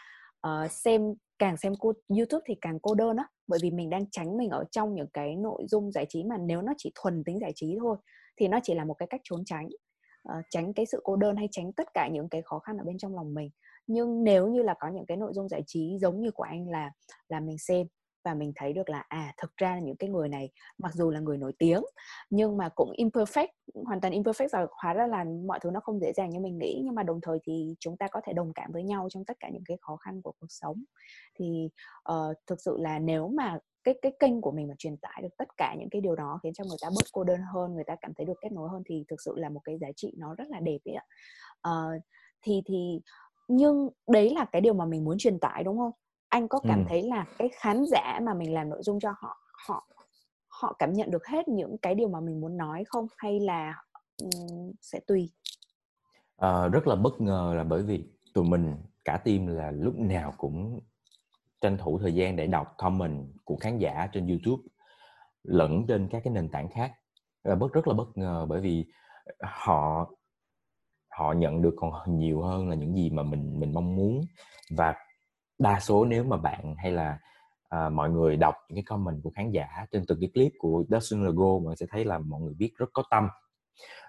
uh, 0.47 0.71
xem 0.71 1.15
càng 1.39 1.57
xem 1.57 1.73
cô 1.79 1.93
YouTube 2.09 2.43
thì 2.47 2.55
càng 2.61 2.79
cô 2.83 2.95
đơn 2.95 3.17
á. 3.17 3.25
Bởi 3.47 3.59
vì 3.63 3.71
mình 3.71 3.91
đang 3.91 4.11
tránh 4.11 4.37
mình 4.37 4.51
ở 4.51 4.65
trong 4.71 4.95
những 4.95 5.09
cái 5.13 5.37
nội 5.37 5.63
dung 5.69 5.93
giải 5.93 6.07
trí 6.09 6.25
mà 6.25 6.37
nếu 6.39 6.63
nó 6.63 6.73
chỉ 6.79 6.93
thuần 6.95 7.25
tính 7.25 7.39
giải 7.39 7.53
trí 7.55 7.77
thôi 7.81 7.97
thì 8.37 8.49
nó 8.49 8.59
chỉ 8.63 8.75
là 8.75 8.85
một 8.85 8.95
cái 8.95 9.07
cách 9.11 9.21
trốn 9.25 9.45
tránh 9.45 9.69
uh, 10.29 10.45
tránh 10.51 10.75
cái 10.75 10.87
sự 10.87 11.01
cô 11.05 11.17
đơn 11.17 11.37
hay 11.37 11.49
tránh 11.53 11.73
tất 11.73 11.89
cả 11.95 12.09
những 12.09 12.29
cái 12.29 12.43
khó 12.43 12.59
khăn 12.59 12.79
ở 12.79 12.85
bên 12.85 12.99
trong 12.99 13.15
lòng 13.15 13.35
mình. 13.35 13.51
Nhưng 13.87 14.25
nếu 14.25 14.49
như 14.49 14.63
là 14.63 14.75
có 14.81 14.89
những 14.89 15.07
cái 15.07 15.17
nội 15.17 15.33
dung 15.35 15.49
giải 15.49 15.63
trí 15.67 15.99
giống 16.01 16.21
như 16.21 16.31
của 16.31 16.43
anh 16.43 16.69
là 16.69 16.91
là 17.29 17.41
mình 17.41 17.59
xem 17.59 17.87
và 18.27 18.35
mình 18.35 18.53
thấy 18.57 18.73
được 18.73 18.89
là 18.89 19.05
à 19.09 19.35
thực 19.37 19.57
ra 19.57 19.75
là 19.75 19.81
những 19.81 19.97
cái 19.97 20.11
người 20.11 20.29
này 20.29 20.51
mặc 20.79 20.95
dù 20.95 21.11
là 21.11 21.21
người 21.21 21.39
nổi 21.39 21.53
tiếng 21.59 21.83
nhưng 22.31 22.57
mà 22.57 22.69
cũng 22.69 22.93
imperfect 22.93 23.49
hoàn 23.85 24.01
toàn 24.01 24.15
imperfect 24.15 24.49
và 24.53 24.67
hóa 24.71 24.95
ra 24.95 25.07
là 25.07 25.25
mọi 25.47 25.59
thứ 25.63 25.71
nó 25.71 25.81
không 25.81 26.01
dễ 26.01 26.13
dàng 26.13 26.31
như 26.31 26.41
mình 26.41 26.59
nghĩ. 26.59 26.81
Nhưng 26.85 26.95
mà 26.95 27.03
đồng 27.03 27.21
thời 27.21 27.39
thì 27.45 27.75
chúng 27.81 27.97
ta 27.97 28.09
có 28.09 28.21
thể 28.25 28.33
đồng 28.33 28.53
cảm 28.53 28.73
với 28.73 28.83
nhau 28.83 29.09
trong 29.11 29.25
tất 29.25 29.37
cả 29.41 29.49
những 29.49 29.65
cái 29.67 29.77
khó 29.81 29.97
khăn 29.97 30.23
của 30.23 30.33
cuộc 30.41 30.47
sống. 30.49 30.85
Thì 31.39 31.69
uh, 32.13 32.37
thực 32.47 32.61
sự 32.61 32.77
là 32.81 32.99
nếu 32.99 33.29
mà 33.29 33.59
cái 33.85 33.95
cái 34.03 34.13
kênh 34.21 34.41
của 34.41 34.53
mình 34.53 34.69
mà 34.69 34.75
truyền 34.79 34.97
tải 34.97 35.23
được 35.23 35.37
tất 35.39 35.49
cả 35.57 35.75
những 35.79 35.91
cái 35.91 36.01
điều 36.01 36.17
đó 36.17 36.41
khiến 36.43 36.53
cho 36.53 36.65
người 36.65 36.79
ta 36.83 36.89
bớt 36.91 37.05
cô 37.13 37.25
đơn 37.25 37.41
hơn 37.55 37.75
người 37.75 37.85
ta 37.85 37.97
cảm 38.01 38.15
thấy 38.15 38.27
được 38.27 38.41
kết 38.41 38.53
nối 38.53 38.69
hơn 38.69 38.83
thì 38.87 39.05
thực 39.09 39.21
sự 39.21 39.35
là 39.37 39.49
một 39.49 39.61
cái 39.65 39.79
giá 39.79 39.89
trị 39.97 40.13
nó 40.17 40.35
rất 40.35 40.49
là 40.49 40.61
đẹp 40.61 40.79
ấy 40.85 40.95
ạ. 40.95 41.05
Uh, 41.69 42.03
thì 42.43 42.63
thì 42.67 43.01
nhưng 43.49 43.89
đấy 44.09 44.35
là 44.35 44.45
cái 44.53 44.61
điều 44.61 44.75
mà 44.75 44.85
mình 44.85 45.05
muốn 45.05 45.19
truyền 45.19 45.39
tải 45.39 45.65
đúng 45.65 45.79
không? 45.79 45.93
Anh 46.29 46.49
có 46.49 46.61
cảm 46.69 46.79
ừ. 46.79 46.85
thấy 46.89 47.03
là 47.03 47.25
cái 47.39 47.49
khán 47.49 47.85
giả 47.85 48.21
mà 48.23 48.35
mình 48.35 48.55
làm 48.55 48.71
nội 48.71 48.83
dung 48.83 49.01
cho 49.01 49.15
họ 49.19 49.37
họ 49.67 49.87
họ 50.49 50.77
cảm 50.79 50.93
nhận 50.93 51.11
được 51.11 51.27
hết 51.27 51.49
những 51.49 51.79
cái 51.79 51.95
điều 51.95 52.09
mà 52.09 52.21
mình 52.21 52.41
muốn 52.41 52.57
nói 52.57 52.85
không? 52.87 53.07
Hay 53.17 53.41
là 53.41 53.83
um, 54.23 54.73
sẽ 54.81 55.01
tùy? 55.07 55.31
À, 56.37 56.69
rất 56.69 56.87
là 56.87 56.97
bất 56.97 57.21
ngờ 57.21 57.55
là 57.57 57.65
bởi 57.65 57.83
vì 57.83 58.05
tụi 58.35 58.45
mình 58.45 58.77
cả 59.05 59.17
team 59.17 59.47
là 59.47 59.71
lúc 59.71 59.95
nào 59.99 60.35
cũng 60.37 60.81
tranh 61.61 61.79
thủ 61.79 61.99
thời 61.99 62.15
gian 62.15 62.37
để 62.37 62.47
đọc 62.47 62.75
comment 62.79 63.27
của 63.45 63.57
khán 63.57 63.79
giả 63.79 64.09
trên 64.13 64.27
YouTube 64.27 64.63
lẫn 65.43 65.87
trên 65.89 66.09
các 66.09 66.23
cái 66.25 66.33
nền 66.33 66.49
tảng 66.49 66.69
khác. 66.69 66.93
Và 67.45 67.55
bất 67.55 67.73
rất 67.73 67.89
là 67.89 67.95
bất 67.95 68.19
ngờ 68.19 68.47
bởi 68.49 68.61
vì 68.61 68.85
họ 69.41 70.11
họ 71.09 71.33
nhận 71.33 71.63
được 71.63 71.75
còn 71.77 72.19
nhiều 72.19 72.43
hơn 72.43 72.69
là 72.69 72.75
những 72.75 72.95
gì 72.95 73.11
mà 73.11 73.23
mình 73.23 73.61
mình 73.61 73.75
mong 73.75 73.97
muốn. 73.97 74.21
Và 74.71 74.95
đa 75.59 75.81
số 75.81 76.05
nếu 76.05 76.25
mà 76.25 76.37
bạn 76.37 76.75
hay 76.79 76.93
là 76.93 77.19
uh, 77.77 77.93
mọi 77.93 78.11
người 78.11 78.37
đọc 78.37 78.55
những 78.69 78.77
cái 78.77 78.83
comment 78.83 79.23
của 79.23 79.31
khán 79.31 79.51
giả 79.51 79.69
trên 79.93 80.05
từng 80.09 80.19
cái 80.21 80.31
clip 80.35 80.53
của 80.59 80.85
Dustin 80.89 81.25
Logo 81.25 81.69
mà 81.69 81.75
sẽ 81.77 81.87
thấy 81.91 82.05
là 82.05 82.19
mọi 82.19 82.41
người 82.41 82.55
viết 82.59 82.73
rất 82.77 82.91
có 82.93 83.03
tâm 83.11 83.29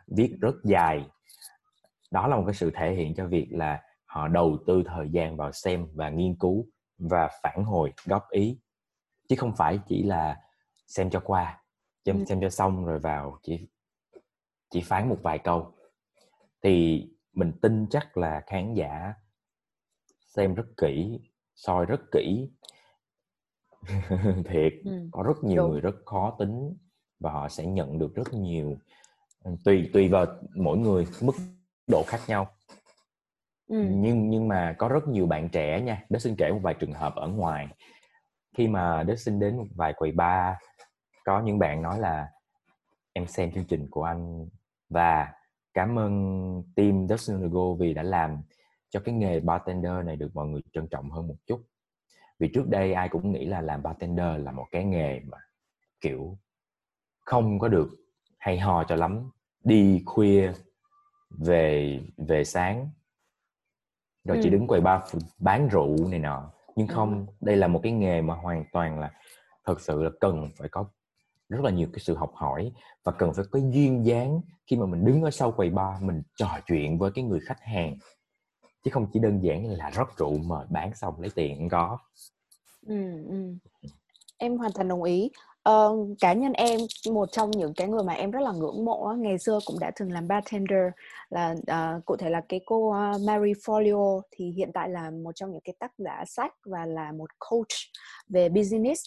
viết 0.07 0.37
rất 0.41 0.55
dài 0.63 1.05
đó 2.11 2.27
là 2.27 2.35
một 2.35 2.43
cái 2.47 2.55
sự 2.55 2.71
thể 2.75 2.95
hiện 2.95 3.15
cho 3.15 3.27
việc 3.27 3.47
là 3.51 3.81
họ 4.05 4.27
đầu 4.27 4.57
tư 4.67 4.83
thời 4.85 5.09
gian 5.09 5.37
vào 5.37 5.51
xem 5.51 5.87
và 5.93 6.09
nghiên 6.09 6.35
cứu 6.35 6.65
và 6.97 7.29
phản 7.43 7.63
hồi 7.63 7.93
góp 8.05 8.29
ý 8.29 8.59
chứ 9.29 9.35
không 9.39 9.55
phải 9.55 9.79
chỉ 9.87 10.03
là 10.03 10.41
xem 10.87 11.09
cho 11.09 11.19
qua 11.19 11.63
xem, 12.05 12.19
ừ. 12.19 12.25
xem 12.25 12.41
cho 12.41 12.49
xong 12.49 12.85
rồi 12.85 12.99
vào 12.99 13.39
chỉ 13.43 13.67
chỉ 14.69 14.81
phán 14.81 15.09
một 15.09 15.17
vài 15.23 15.39
câu 15.39 15.73
thì 16.63 17.05
mình 17.33 17.51
tin 17.61 17.87
chắc 17.89 18.17
là 18.17 18.43
khán 18.45 18.73
giả 18.73 19.13
xem 20.27 20.55
rất 20.55 20.65
kỹ 20.77 21.19
soi 21.57 21.85
rất 21.85 22.01
kỹ 22.11 22.49
thiệt 24.45 24.73
ừ. 24.85 25.07
có 25.11 25.23
rất 25.23 25.43
nhiều 25.43 25.63
Đúng. 25.63 25.71
người 25.71 25.81
rất 25.81 25.95
khó 26.05 26.35
tính 26.39 26.77
và 27.19 27.31
họ 27.31 27.49
sẽ 27.49 27.65
nhận 27.65 27.99
được 27.99 28.15
rất 28.15 28.33
nhiều 28.33 28.77
ừ, 29.43 29.51
tùy 29.63 29.89
tùy 29.93 30.07
vào 30.07 30.25
mỗi 30.55 30.77
người 30.77 31.07
mức 31.21 31.33
độ 31.87 32.03
khác 32.07 32.19
nhau 32.27 32.51
ừ. 33.67 33.87
nhưng 33.89 34.29
nhưng 34.29 34.47
mà 34.47 34.75
có 34.77 34.87
rất 34.87 35.07
nhiều 35.07 35.25
bạn 35.27 35.49
trẻ 35.49 35.81
nha 35.81 36.05
đó 36.09 36.19
xin 36.19 36.35
kể 36.35 36.51
một 36.51 36.59
vài 36.61 36.73
trường 36.73 36.93
hợp 36.93 37.15
ở 37.15 37.27
ngoài 37.27 37.67
khi 38.57 38.67
mà 38.67 39.03
đó 39.03 39.15
xin 39.15 39.39
đến 39.39 39.57
một 39.57 39.67
vài 39.75 39.93
quầy 39.93 40.11
bar 40.11 40.55
có 41.25 41.41
những 41.41 41.59
bạn 41.59 41.81
nói 41.81 41.99
là 41.99 42.27
em 43.13 43.27
xem 43.27 43.51
chương 43.51 43.65
trình 43.65 43.87
của 43.91 44.03
anh 44.03 44.47
và 44.89 45.33
cảm 45.73 45.99
ơn 45.99 46.63
team 46.75 47.07
Dustin 47.07 47.41
Logo 47.41 47.73
vì 47.79 47.93
đã 47.93 48.03
làm 48.03 48.41
cho 48.89 48.99
cái 48.99 49.15
nghề 49.15 49.39
bartender 49.39 50.05
này 50.05 50.15
được 50.15 50.35
mọi 50.35 50.47
người 50.47 50.61
trân 50.73 50.87
trọng 50.87 51.11
hơn 51.11 51.27
một 51.27 51.35
chút. 51.45 51.61
Vì 52.39 52.49
trước 52.53 52.67
đây 52.67 52.93
ai 52.93 53.09
cũng 53.09 53.31
nghĩ 53.31 53.45
là 53.45 53.61
làm 53.61 53.83
bartender 53.83 54.43
là 54.43 54.51
một 54.51 54.65
cái 54.71 54.85
nghề 54.85 55.19
mà 55.19 55.37
kiểu 56.01 56.37
không 57.19 57.59
có 57.59 57.67
được 57.67 57.89
hay 58.37 58.59
ho 58.59 58.83
cho 58.83 58.95
lắm. 58.95 59.31
Đi 59.63 60.03
khuya 60.05 60.53
về 61.29 61.99
về 62.17 62.43
sáng. 62.43 62.89
Rồi 64.23 64.37
ừ. 64.37 64.41
chỉ 64.43 64.49
đứng 64.49 64.67
quầy 64.67 64.81
bar 64.81 65.01
bán 65.39 65.67
rượu 65.67 66.07
này 66.09 66.19
nọ. 66.19 66.51
Nhưng 66.75 66.87
không 66.87 67.25
đây 67.41 67.55
là 67.55 67.67
một 67.67 67.79
cái 67.83 67.91
nghề 67.91 68.21
mà 68.21 68.35
hoàn 68.35 68.65
toàn 68.71 68.99
là 68.99 69.11
thật 69.65 69.81
sự 69.81 70.03
là 70.03 70.09
cần 70.19 70.49
phải 70.57 70.69
có 70.69 70.85
rất 71.49 71.61
là 71.63 71.71
nhiều 71.71 71.87
cái 71.93 71.99
sự 71.99 72.15
học 72.15 72.31
hỏi 72.33 72.71
và 73.03 73.11
cần 73.11 73.33
phải 73.33 73.45
có 73.51 73.59
duyên 73.59 74.05
dáng 74.05 74.41
khi 74.67 74.75
mà 74.75 74.85
mình 74.85 75.05
đứng 75.05 75.21
ở 75.21 75.31
sau 75.31 75.51
quầy 75.51 75.69
bar 75.69 76.03
mình 76.03 76.21
trò 76.35 76.59
chuyện 76.67 76.97
với 76.97 77.11
cái 77.11 77.23
người 77.23 77.39
khách 77.39 77.61
hàng 77.61 77.97
chứ 78.83 78.91
không 78.93 79.07
chỉ 79.13 79.19
đơn 79.19 79.39
giản 79.43 79.65
là 79.65 79.89
rót 79.89 80.17
rượu 80.17 80.37
mà 80.37 80.55
bán 80.69 80.95
xong 80.95 81.21
lấy 81.21 81.29
tiền 81.35 81.57
không 81.59 81.69
có 81.69 81.97
ừ, 82.87 82.95
ừ. 83.29 83.55
em 84.37 84.57
hoàn 84.57 84.71
toàn 84.71 84.87
đồng 84.87 85.03
ý 85.03 85.31
ờ, 85.63 85.95
cá 86.19 86.33
nhân 86.33 86.53
em 86.53 86.79
một 87.11 87.31
trong 87.31 87.51
những 87.51 87.73
cái 87.73 87.87
người 87.87 88.03
mà 88.03 88.13
em 88.13 88.31
rất 88.31 88.39
là 88.39 88.51
ngưỡng 88.51 88.85
mộ 88.85 89.13
ngày 89.17 89.37
xưa 89.37 89.59
cũng 89.65 89.79
đã 89.79 89.91
từng 89.99 90.11
làm 90.11 90.27
bartender 90.27 90.85
là 91.29 91.51
uh, 91.51 92.05
cụ 92.05 92.15
thể 92.15 92.29
là 92.29 92.41
cái 92.49 92.61
cô 92.65 92.77
uh, 92.89 93.21
Mary 93.21 93.53
Folio 93.53 94.21
thì 94.31 94.51
hiện 94.51 94.71
tại 94.73 94.89
là 94.89 95.09
một 95.09 95.31
trong 95.35 95.51
những 95.51 95.61
cái 95.63 95.75
tác 95.79 95.91
giả 95.97 96.23
sách 96.27 96.53
và 96.65 96.85
là 96.85 97.11
một 97.11 97.29
coach 97.39 97.67
về 98.29 98.49
business 98.49 99.01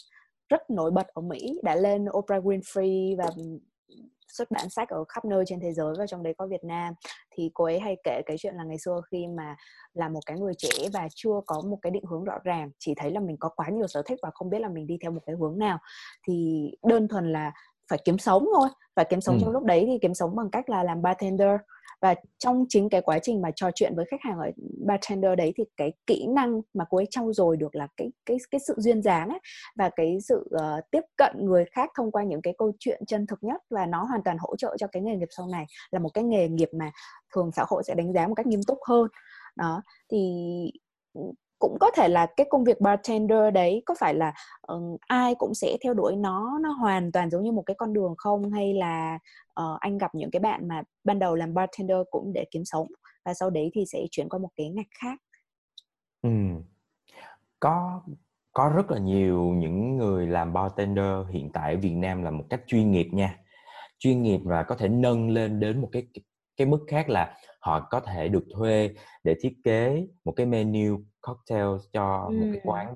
rất 0.48 0.70
nổi 0.70 0.90
bật 0.90 1.06
ở 1.06 1.22
Mỹ 1.22 1.60
đã 1.62 1.74
lên 1.74 2.06
Oprah 2.18 2.44
Winfrey 2.44 3.16
và 3.16 3.26
xuất 4.32 4.50
bản 4.50 4.70
sách 4.70 4.88
ở 4.88 5.04
khắp 5.08 5.24
nơi 5.24 5.44
trên 5.46 5.60
thế 5.60 5.72
giới 5.72 5.94
và 5.98 6.06
trong 6.06 6.22
đấy 6.22 6.34
có 6.38 6.46
Việt 6.46 6.64
Nam. 6.64 6.94
Thì 7.36 7.50
cô 7.54 7.64
ấy 7.64 7.80
hay 7.80 7.96
kể 8.04 8.22
cái 8.26 8.36
chuyện 8.40 8.54
là 8.54 8.64
ngày 8.64 8.78
xưa 8.78 9.00
khi 9.10 9.26
mà 9.26 9.56
là 9.94 10.08
một 10.08 10.20
cái 10.26 10.38
người 10.38 10.52
trẻ 10.58 10.88
và 10.92 11.08
chưa 11.14 11.40
có 11.46 11.62
một 11.66 11.78
cái 11.82 11.90
định 11.90 12.04
hướng 12.10 12.24
rõ 12.24 12.38
ràng 12.44 12.70
chỉ 12.78 12.94
thấy 12.96 13.10
là 13.10 13.20
mình 13.20 13.36
có 13.40 13.48
quá 13.48 13.68
nhiều 13.68 13.86
sở 13.86 14.02
thích 14.06 14.18
và 14.22 14.30
không 14.34 14.50
biết 14.50 14.60
là 14.60 14.68
mình 14.68 14.86
đi 14.86 14.98
theo 15.02 15.10
một 15.10 15.20
cái 15.26 15.36
hướng 15.36 15.58
nào. 15.58 15.78
Thì 16.26 16.66
đơn 16.88 17.08
thuần 17.08 17.32
là 17.32 17.52
phải 17.90 17.98
kiếm 18.04 18.18
sống 18.18 18.46
thôi. 18.56 18.68
Và 18.96 19.04
kiếm 19.04 19.20
sống 19.20 19.34
ừ. 19.34 19.40
trong 19.42 19.52
lúc 19.52 19.64
đấy 19.64 19.84
thì 19.86 19.98
kiếm 20.02 20.14
sống 20.14 20.36
bằng 20.36 20.50
cách 20.50 20.70
là 20.70 20.82
làm 20.82 21.02
bartender 21.02 21.60
và 22.00 22.14
trong 22.38 22.64
chính 22.68 22.88
cái 22.88 23.02
quá 23.02 23.18
trình 23.22 23.42
mà 23.42 23.50
trò 23.56 23.70
chuyện 23.74 23.92
với 23.96 24.04
khách 24.10 24.20
hàng 24.22 24.38
ở 24.38 24.50
bartender 24.86 25.38
đấy 25.38 25.52
thì 25.56 25.64
cái 25.76 25.92
kỹ 26.06 26.26
năng 26.28 26.60
mà 26.74 26.84
cô 26.90 26.98
ấy 26.98 27.06
trau 27.10 27.32
dồi 27.32 27.56
được 27.56 27.74
là 27.74 27.88
cái 27.96 28.12
cái 28.26 28.36
cái 28.50 28.60
sự 28.66 28.74
duyên 28.76 29.02
dáng 29.02 29.28
ấy 29.28 29.38
và 29.76 29.90
cái 29.96 30.18
sự 30.28 30.50
uh, 30.54 30.90
tiếp 30.90 31.02
cận 31.16 31.32
người 31.38 31.64
khác 31.72 31.90
thông 31.96 32.10
qua 32.10 32.24
những 32.24 32.42
cái 32.42 32.54
câu 32.58 32.72
chuyện 32.78 33.02
chân 33.06 33.26
thực 33.26 33.38
nhất 33.42 33.62
và 33.70 33.86
nó 33.86 34.04
hoàn 34.04 34.22
toàn 34.24 34.36
hỗ 34.40 34.56
trợ 34.56 34.76
cho 34.78 34.86
cái 34.86 35.02
nghề 35.02 35.16
nghiệp 35.16 35.28
sau 35.36 35.46
này 35.46 35.66
là 35.90 35.98
một 35.98 36.10
cái 36.14 36.24
nghề 36.24 36.48
nghiệp 36.48 36.68
mà 36.72 36.90
thường 37.34 37.50
xã 37.56 37.64
hội 37.68 37.82
sẽ 37.86 37.94
đánh 37.94 38.12
giá 38.12 38.26
một 38.26 38.34
cách 38.34 38.46
nghiêm 38.46 38.62
túc 38.66 38.78
hơn. 38.88 39.08
Đó 39.56 39.82
thì 40.10 40.18
ừ, 41.14 41.20
cũng 41.58 41.76
có 41.80 41.90
thể 41.96 42.08
là 42.08 42.26
cái 42.36 42.46
công 42.50 42.64
việc 42.64 42.80
bartender 42.80 43.54
đấy 43.54 43.82
có 43.86 43.94
phải 43.98 44.14
là 44.14 44.32
um, 44.66 44.96
ai 45.00 45.34
cũng 45.34 45.54
sẽ 45.54 45.76
theo 45.84 45.94
đuổi 45.94 46.16
nó 46.16 46.58
nó 46.62 46.70
hoàn 46.70 47.12
toàn 47.12 47.30
giống 47.30 47.42
như 47.42 47.52
một 47.52 47.62
cái 47.66 47.74
con 47.78 47.92
đường 47.92 48.14
không? 48.18 48.50
Hay 48.50 48.74
là 48.74 49.18
uh, 49.60 49.80
anh 49.80 49.98
gặp 49.98 50.14
những 50.14 50.30
cái 50.30 50.40
bạn 50.40 50.68
mà 50.68 50.82
ban 51.04 51.18
đầu 51.18 51.34
làm 51.34 51.54
bartender 51.54 51.98
cũng 52.10 52.32
để 52.32 52.44
kiếm 52.50 52.64
sống 52.64 52.86
và 53.24 53.34
sau 53.34 53.50
đấy 53.50 53.70
thì 53.74 53.84
sẽ 53.92 54.06
chuyển 54.10 54.28
qua 54.28 54.38
một 54.38 54.50
cái 54.56 54.68
ngạch 54.68 54.86
khác 55.02 55.18
ừ. 56.22 56.30
có 57.60 58.02
có 58.52 58.72
rất 58.76 58.90
là 58.90 58.98
nhiều 58.98 59.42
những 59.42 59.96
người 59.96 60.26
làm 60.26 60.52
bartender 60.52 61.14
hiện 61.30 61.50
tại 61.52 61.74
ở 61.74 61.80
Việt 61.80 61.94
Nam 61.94 62.22
là 62.22 62.30
một 62.30 62.44
cách 62.50 62.60
chuyên 62.66 62.90
nghiệp 62.90 63.08
nha 63.12 63.36
chuyên 63.98 64.22
nghiệp 64.22 64.40
và 64.44 64.62
có 64.62 64.74
thể 64.74 64.88
nâng 64.88 65.30
lên 65.30 65.60
đến 65.60 65.80
một 65.80 65.88
cái 65.92 66.06
cái 66.56 66.66
mức 66.66 66.84
khác 66.88 67.08
là 67.08 67.36
họ 67.60 67.80
có 67.90 68.00
thể 68.00 68.28
được 68.28 68.44
thuê 68.54 68.90
để 69.24 69.34
thiết 69.40 69.52
kế 69.64 70.06
một 70.24 70.32
cái 70.32 70.46
menu 70.46 70.98
cocktail 71.20 71.66
cho 71.92 72.26
ừ. 72.28 72.36
một 72.36 72.46
cái 72.52 72.60
quán 72.64 72.94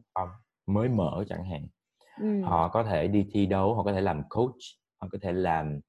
mới 0.67 0.89
mở 0.89 1.25
chẳng 1.29 1.45
hạn 1.45 1.67
ừ. 2.21 2.43
họ 2.43 2.69
có 2.69 2.83
thể 2.83 3.09
đi 3.09 3.27
thi 3.33 3.47
đấu 3.47 3.75
họ 3.75 3.83
có 3.83 3.93
thể 3.93 4.01
làm 4.01 4.23
coach 4.31 4.61
họ 5.01 5.09
có 5.13 5.19
thể 5.23 5.33
làm 5.33 5.81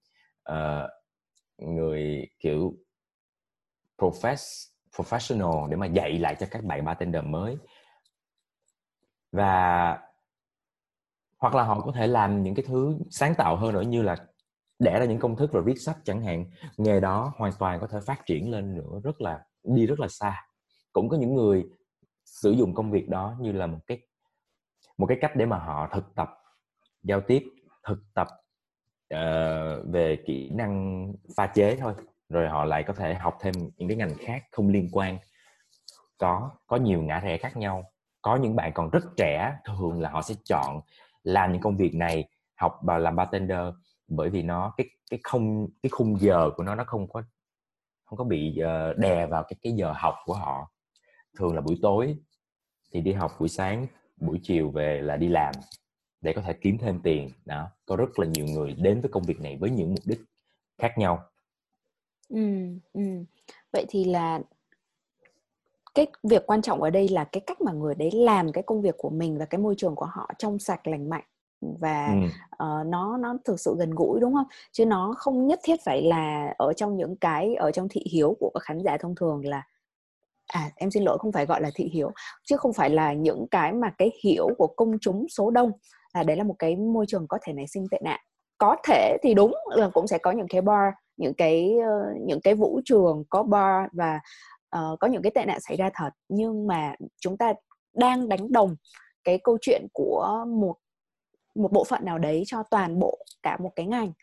uh, 0.51 0.89
người 1.57 2.27
kiểu 2.39 2.73
profess 3.97 4.69
professional 4.95 5.69
để 5.69 5.75
mà 5.75 5.85
dạy 5.85 6.19
lại 6.19 6.35
cho 6.39 6.47
các 6.51 6.63
bạn 6.63 6.85
bartender 6.85 7.23
mới. 7.23 7.57
Và 9.31 9.97
hoặc 11.37 11.55
là 11.55 11.63
họ 11.63 11.81
có 11.81 11.91
thể 11.95 12.07
làm 12.07 12.43
những 12.43 12.55
cái 12.55 12.65
thứ 12.67 12.97
sáng 13.09 13.35
tạo 13.37 13.55
hơn 13.55 13.73
nữa 13.73 13.81
như 13.81 14.01
là 14.01 14.15
đẻ 14.79 14.99
ra 14.99 15.05
những 15.05 15.19
công 15.19 15.35
thức 15.35 15.51
rồi 15.51 15.63
viết 15.63 15.75
sách 15.77 15.97
chẳng 16.03 16.21
hạn. 16.21 16.45
Nghề 16.77 16.99
đó 16.99 17.33
hoàn 17.37 17.51
toàn 17.59 17.79
có 17.79 17.87
thể 17.87 17.99
phát 18.05 18.25
triển 18.25 18.51
lên 18.51 18.75
nữa 18.75 18.99
rất 19.03 19.21
là 19.21 19.45
đi 19.63 19.85
rất 19.85 19.99
là 19.99 20.07
xa. 20.07 20.45
Cũng 20.93 21.09
có 21.09 21.17
những 21.17 21.35
người 21.35 21.65
sử 22.25 22.51
dụng 22.51 22.73
công 22.73 22.91
việc 22.91 23.09
đó 23.09 23.35
như 23.39 23.51
là 23.51 23.67
một 23.67 23.79
cái 23.87 24.01
một 24.97 25.05
cái 25.05 25.17
cách 25.21 25.31
để 25.35 25.45
mà 25.45 25.57
họ 25.57 25.89
thực 25.93 26.15
tập 26.15 26.29
giao 27.03 27.21
tiếp 27.21 27.43
thực 27.83 27.99
tập 28.13 28.27
uh, 29.13 29.93
về 29.93 30.17
kỹ 30.25 30.49
năng 30.53 31.07
pha 31.37 31.47
chế 31.47 31.75
thôi 31.75 31.93
rồi 32.29 32.49
họ 32.49 32.65
lại 32.65 32.83
có 32.83 32.93
thể 32.93 33.13
học 33.13 33.37
thêm 33.41 33.53
những 33.77 33.87
cái 33.87 33.97
ngành 33.97 34.15
khác 34.19 34.43
không 34.51 34.69
liên 34.69 34.89
quan. 34.91 35.17
Có 36.17 36.51
có 36.67 36.77
nhiều 36.77 37.01
ngã 37.01 37.19
rẽ 37.19 37.37
khác 37.37 37.57
nhau. 37.57 37.91
Có 38.21 38.35
những 38.35 38.55
bạn 38.55 38.71
còn 38.73 38.89
rất 38.89 39.03
trẻ 39.17 39.57
thường 39.65 40.01
là 40.01 40.09
họ 40.09 40.21
sẽ 40.21 40.35
chọn 40.45 40.81
làm 41.23 41.51
những 41.51 41.61
công 41.61 41.77
việc 41.77 41.95
này 41.95 42.29
học 42.55 42.79
và 42.81 42.97
làm 42.97 43.15
bartender 43.15 43.73
bởi 44.07 44.29
vì 44.29 44.43
nó 44.43 44.73
cái 44.77 44.89
cái 45.09 45.19
không 45.23 45.67
cái 45.83 45.89
khung 45.89 46.19
giờ 46.19 46.49
của 46.55 46.63
nó 46.63 46.75
nó 46.75 46.83
không 46.83 47.07
có 47.07 47.23
không 48.05 48.17
có 48.17 48.23
bị 48.23 48.59
uh, 48.61 48.97
đè 48.97 49.25
vào 49.25 49.43
cái 49.43 49.57
cái 49.61 49.73
giờ 49.73 49.93
học 49.95 50.15
của 50.25 50.33
họ. 50.33 50.71
Thường 51.37 51.55
là 51.55 51.61
buổi 51.61 51.79
tối 51.81 52.17
thì 52.93 53.01
đi 53.01 53.13
học 53.13 53.31
buổi 53.39 53.49
sáng 53.49 53.87
buổi 54.17 54.39
chiều 54.43 54.71
về 54.71 55.01
là 55.01 55.17
đi 55.17 55.27
làm 55.27 55.55
để 56.25 56.33
có 56.33 56.41
thể 56.41 56.53
kiếm 56.53 56.77
thêm 56.77 56.99
tiền 57.03 57.29
đó 57.45 57.67
có 57.85 57.95
rất 57.95 58.19
là 58.19 58.25
nhiều 58.25 58.45
người 58.45 58.75
đến 58.77 59.01
với 59.01 59.11
công 59.11 59.23
việc 59.23 59.41
này 59.41 59.57
với 59.57 59.69
những 59.69 59.89
mục 59.89 60.05
đích 60.05 60.19
khác 60.77 60.93
nhau 60.97 61.23
ừ, 62.29 62.39
ừ. 62.93 63.01
vậy 63.71 63.85
thì 63.89 64.03
là 64.03 64.41
cái 65.95 66.07
việc 66.23 66.47
quan 66.47 66.61
trọng 66.61 66.81
ở 66.81 66.89
đây 66.89 67.09
là 67.09 67.23
cái 67.23 67.41
cách 67.47 67.61
mà 67.61 67.71
người 67.71 67.95
đấy 67.95 68.11
làm 68.11 68.51
cái 68.51 68.63
công 68.63 68.81
việc 68.81 68.95
của 68.97 69.09
mình 69.09 69.37
và 69.37 69.45
cái 69.45 69.59
môi 69.59 69.75
trường 69.77 69.95
của 69.95 70.05
họ 70.05 70.29
trong 70.37 70.59
sạch 70.59 70.87
lành 70.87 71.09
mạnh 71.09 71.23
và 71.61 72.07
ừ. 72.07 72.25
uh, 72.65 72.87
nó 72.87 73.17
nó 73.17 73.37
thực 73.45 73.59
sự 73.59 73.75
gần 73.79 73.91
gũi 73.91 74.19
đúng 74.19 74.33
không 74.33 74.47
chứ 74.71 74.85
nó 74.85 75.13
không 75.17 75.47
nhất 75.47 75.59
thiết 75.63 75.79
phải 75.85 76.01
là 76.01 76.53
ở 76.57 76.73
trong 76.73 76.97
những 76.97 77.15
cái 77.15 77.55
ở 77.55 77.71
trong 77.71 77.87
thị 77.89 78.03
hiếu 78.11 78.37
của 78.39 78.51
khán 78.61 78.79
giả 78.83 78.97
thông 78.97 79.15
thường 79.15 79.45
là 79.45 79.63
à 80.47 80.71
em 80.75 80.91
xin 80.91 81.03
lỗi 81.03 81.17
không 81.17 81.31
phải 81.31 81.45
gọi 81.45 81.61
là 81.61 81.69
thị 81.75 81.89
hiếu 81.93 82.11
chứ 82.43 82.57
không 82.57 82.73
phải 82.73 82.89
là 82.89 83.13
những 83.13 83.45
cái 83.51 83.73
mà 83.73 83.89
cái 83.97 84.11
hiểu 84.23 84.47
của 84.57 84.67
công 84.67 84.91
chúng 85.01 85.25
số 85.29 85.51
đông 85.51 85.71
là 86.13 86.23
đấy 86.23 86.37
là 86.37 86.43
một 86.43 86.55
cái 86.59 86.75
môi 86.75 87.05
trường 87.07 87.27
có 87.27 87.37
thể 87.43 87.53
nảy 87.53 87.67
sinh 87.67 87.85
tệ 87.91 87.99
nạn. 88.03 88.19
Có 88.57 88.75
thể 88.87 89.17
thì 89.23 89.33
đúng 89.33 89.53
là 89.75 89.89
cũng 89.93 90.07
sẽ 90.07 90.17
có 90.17 90.31
những 90.31 90.47
cái 90.49 90.61
bar 90.61 90.93
những 91.17 91.33
cái 91.33 91.73
ờ, 91.85 92.13
những 92.27 92.39
cái 92.43 92.55
vũ 92.55 92.81
trường 92.85 93.23
có 93.29 93.43
bar 93.43 93.87
và 93.93 94.19
uh, 94.75 94.99
có 94.99 95.07
những 95.07 95.21
cái 95.21 95.31
tệ 95.35 95.45
nạn 95.45 95.59
xảy 95.61 95.77
ra 95.77 95.89
thật. 95.93 96.09
Nhưng 96.29 96.67
mà 96.67 96.95
chúng 97.21 97.37
ta 97.37 97.53
đang 97.93 98.29
đánh 98.29 98.51
đồng 98.51 98.75
cái 99.23 99.39
câu 99.43 99.57
chuyện 99.61 99.87
của 99.93 100.45
một 100.47 100.75
một 101.55 101.71
bộ 101.71 101.83
phận 101.83 102.05
nào 102.05 102.17
đấy 102.17 102.43
cho 102.45 102.63
toàn 102.71 102.99
bộ 102.99 103.17
cả 103.43 103.57
một 103.57 103.71
cái 103.75 103.85
ngành 103.85 104.13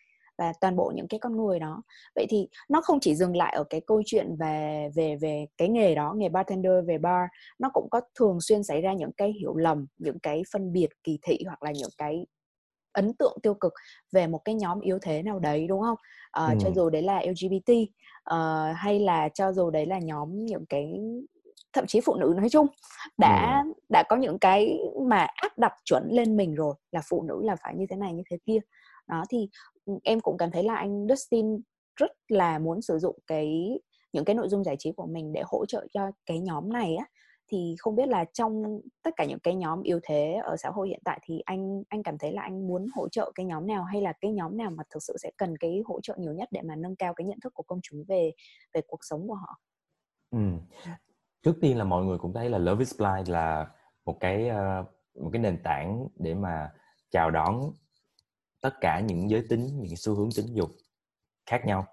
và 0.42 0.52
toàn 0.60 0.76
bộ 0.76 0.92
những 0.94 1.08
cái 1.08 1.20
con 1.20 1.36
người 1.36 1.58
đó 1.58 1.82
vậy 2.14 2.26
thì 2.28 2.48
nó 2.68 2.80
không 2.80 3.00
chỉ 3.00 3.14
dừng 3.14 3.36
lại 3.36 3.52
ở 3.56 3.64
cái 3.64 3.80
câu 3.86 4.02
chuyện 4.06 4.36
về 4.38 4.88
về 4.94 5.16
về 5.16 5.46
cái 5.56 5.68
nghề 5.68 5.94
đó 5.94 6.14
nghề 6.16 6.28
bartender 6.28 6.72
về 6.86 6.98
bar 6.98 7.28
nó 7.58 7.70
cũng 7.72 7.88
có 7.90 8.00
thường 8.18 8.40
xuyên 8.40 8.62
xảy 8.62 8.80
ra 8.80 8.92
những 8.92 9.12
cái 9.16 9.32
hiểu 9.32 9.56
lầm 9.56 9.86
những 9.98 10.18
cái 10.18 10.42
phân 10.52 10.72
biệt 10.72 10.88
kỳ 11.04 11.18
thị 11.22 11.38
hoặc 11.46 11.62
là 11.62 11.72
những 11.72 11.90
cái 11.98 12.26
ấn 12.92 13.14
tượng 13.14 13.38
tiêu 13.42 13.54
cực 13.54 13.72
về 14.12 14.26
một 14.26 14.40
cái 14.44 14.54
nhóm 14.54 14.80
yếu 14.80 14.98
thế 15.02 15.22
nào 15.22 15.38
đấy 15.38 15.66
đúng 15.68 15.80
không 15.80 15.96
uh, 16.44 16.52
ừ. 16.52 16.58
cho 16.60 16.70
dù 16.74 16.90
đấy 16.90 17.02
là 17.02 17.22
lgbt 17.26 17.70
uh, 18.34 18.76
hay 18.76 19.00
là 19.00 19.28
cho 19.28 19.52
dù 19.52 19.70
đấy 19.70 19.86
là 19.86 19.98
nhóm 19.98 20.44
những 20.44 20.64
cái 20.68 21.00
thậm 21.72 21.86
chí 21.86 22.00
phụ 22.00 22.14
nữ 22.14 22.34
nói 22.36 22.48
chung 22.48 22.66
đã 23.18 23.62
ừ. 23.64 23.72
đã 23.88 24.02
có 24.08 24.16
những 24.16 24.38
cái 24.38 24.78
mà 25.08 25.26
áp 25.34 25.58
đặt 25.58 25.72
chuẩn 25.84 26.08
lên 26.10 26.36
mình 26.36 26.54
rồi 26.54 26.74
là 26.92 27.00
phụ 27.08 27.22
nữ 27.22 27.40
là 27.42 27.56
phải 27.62 27.74
như 27.76 27.86
thế 27.90 27.96
này 27.96 28.12
như 28.12 28.22
thế 28.30 28.38
kia 28.46 28.58
đó 29.08 29.24
thì 29.30 29.48
em 30.02 30.20
cũng 30.20 30.36
cảm 30.36 30.50
thấy 30.50 30.62
là 30.64 30.74
anh 30.74 31.06
Dustin 31.08 31.60
rất 31.96 32.10
là 32.28 32.58
muốn 32.58 32.82
sử 32.82 32.98
dụng 32.98 33.18
cái, 33.26 33.78
những 34.12 34.24
cái 34.24 34.34
nội 34.34 34.48
dung 34.48 34.64
giải 34.64 34.76
trí 34.78 34.92
của 34.92 35.06
mình 35.06 35.32
để 35.32 35.42
hỗ 35.46 35.66
trợ 35.66 35.86
cho 35.92 36.10
cái 36.26 36.40
nhóm 36.40 36.72
này 36.72 36.96
á 36.96 37.06
thì 37.48 37.74
không 37.78 37.96
biết 37.96 38.08
là 38.08 38.24
trong 38.32 38.80
tất 39.02 39.10
cả 39.16 39.24
những 39.24 39.38
cái 39.38 39.54
nhóm 39.54 39.82
yếu 39.82 40.00
thế 40.02 40.40
ở 40.44 40.56
xã 40.56 40.70
hội 40.70 40.88
hiện 40.88 41.00
tại 41.04 41.20
thì 41.22 41.40
anh 41.44 41.82
anh 41.88 42.02
cảm 42.02 42.18
thấy 42.18 42.32
là 42.32 42.42
anh 42.42 42.66
muốn 42.66 42.86
hỗ 42.94 43.08
trợ 43.08 43.32
cái 43.34 43.46
nhóm 43.46 43.66
nào 43.66 43.84
hay 43.84 44.02
là 44.02 44.12
cái 44.20 44.32
nhóm 44.32 44.56
nào 44.56 44.70
mà 44.70 44.82
thực 44.90 45.02
sự 45.02 45.16
sẽ 45.22 45.30
cần 45.36 45.56
cái 45.56 45.82
hỗ 45.84 46.00
trợ 46.00 46.14
nhiều 46.18 46.32
nhất 46.32 46.48
để 46.52 46.60
mà 46.62 46.76
nâng 46.76 46.96
cao 46.96 47.14
cái 47.14 47.26
nhận 47.26 47.40
thức 47.40 47.54
của 47.54 47.62
công 47.62 47.80
chúng 47.82 48.04
về 48.08 48.32
về 48.74 48.80
cuộc 48.86 49.00
sống 49.02 49.28
của 49.28 49.34
họ. 49.34 49.60
Ừ 50.30 50.38
trước 51.42 51.54
tiên 51.60 51.78
là 51.78 51.84
mọi 51.84 52.04
người 52.04 52.18
cũng 52.18 52.32
thấy 52.32 52.50
là 52.50 52.58
Love 52.58 52.78
is 52.78 52.98
Blind 52.98 53.30
là 53.30 53.66
một 54.04 54.16
cái 54.20 54.48
ờ, 54.48 54.84
một 55.20 55.30
cái 55.32 55.42
nền 55.42 55.62
tảng 55.64 56.08
để 56.16 56.34
mà 56.34 56.70
chào 57.10 57.30
đón 57.30 57.72
tất 58.62 58.80
cả 58.80 59.00
những 59.00 59.30
giới 59.30 59.46
tính 59.48 59.82
những 59.82 59.96
xu 59.96 60.14
hướng 60.14 60.28
tính 60.36 60.46
dục 60.54 60.70
khác 61.46 61.62
nhau. 61.66 61.86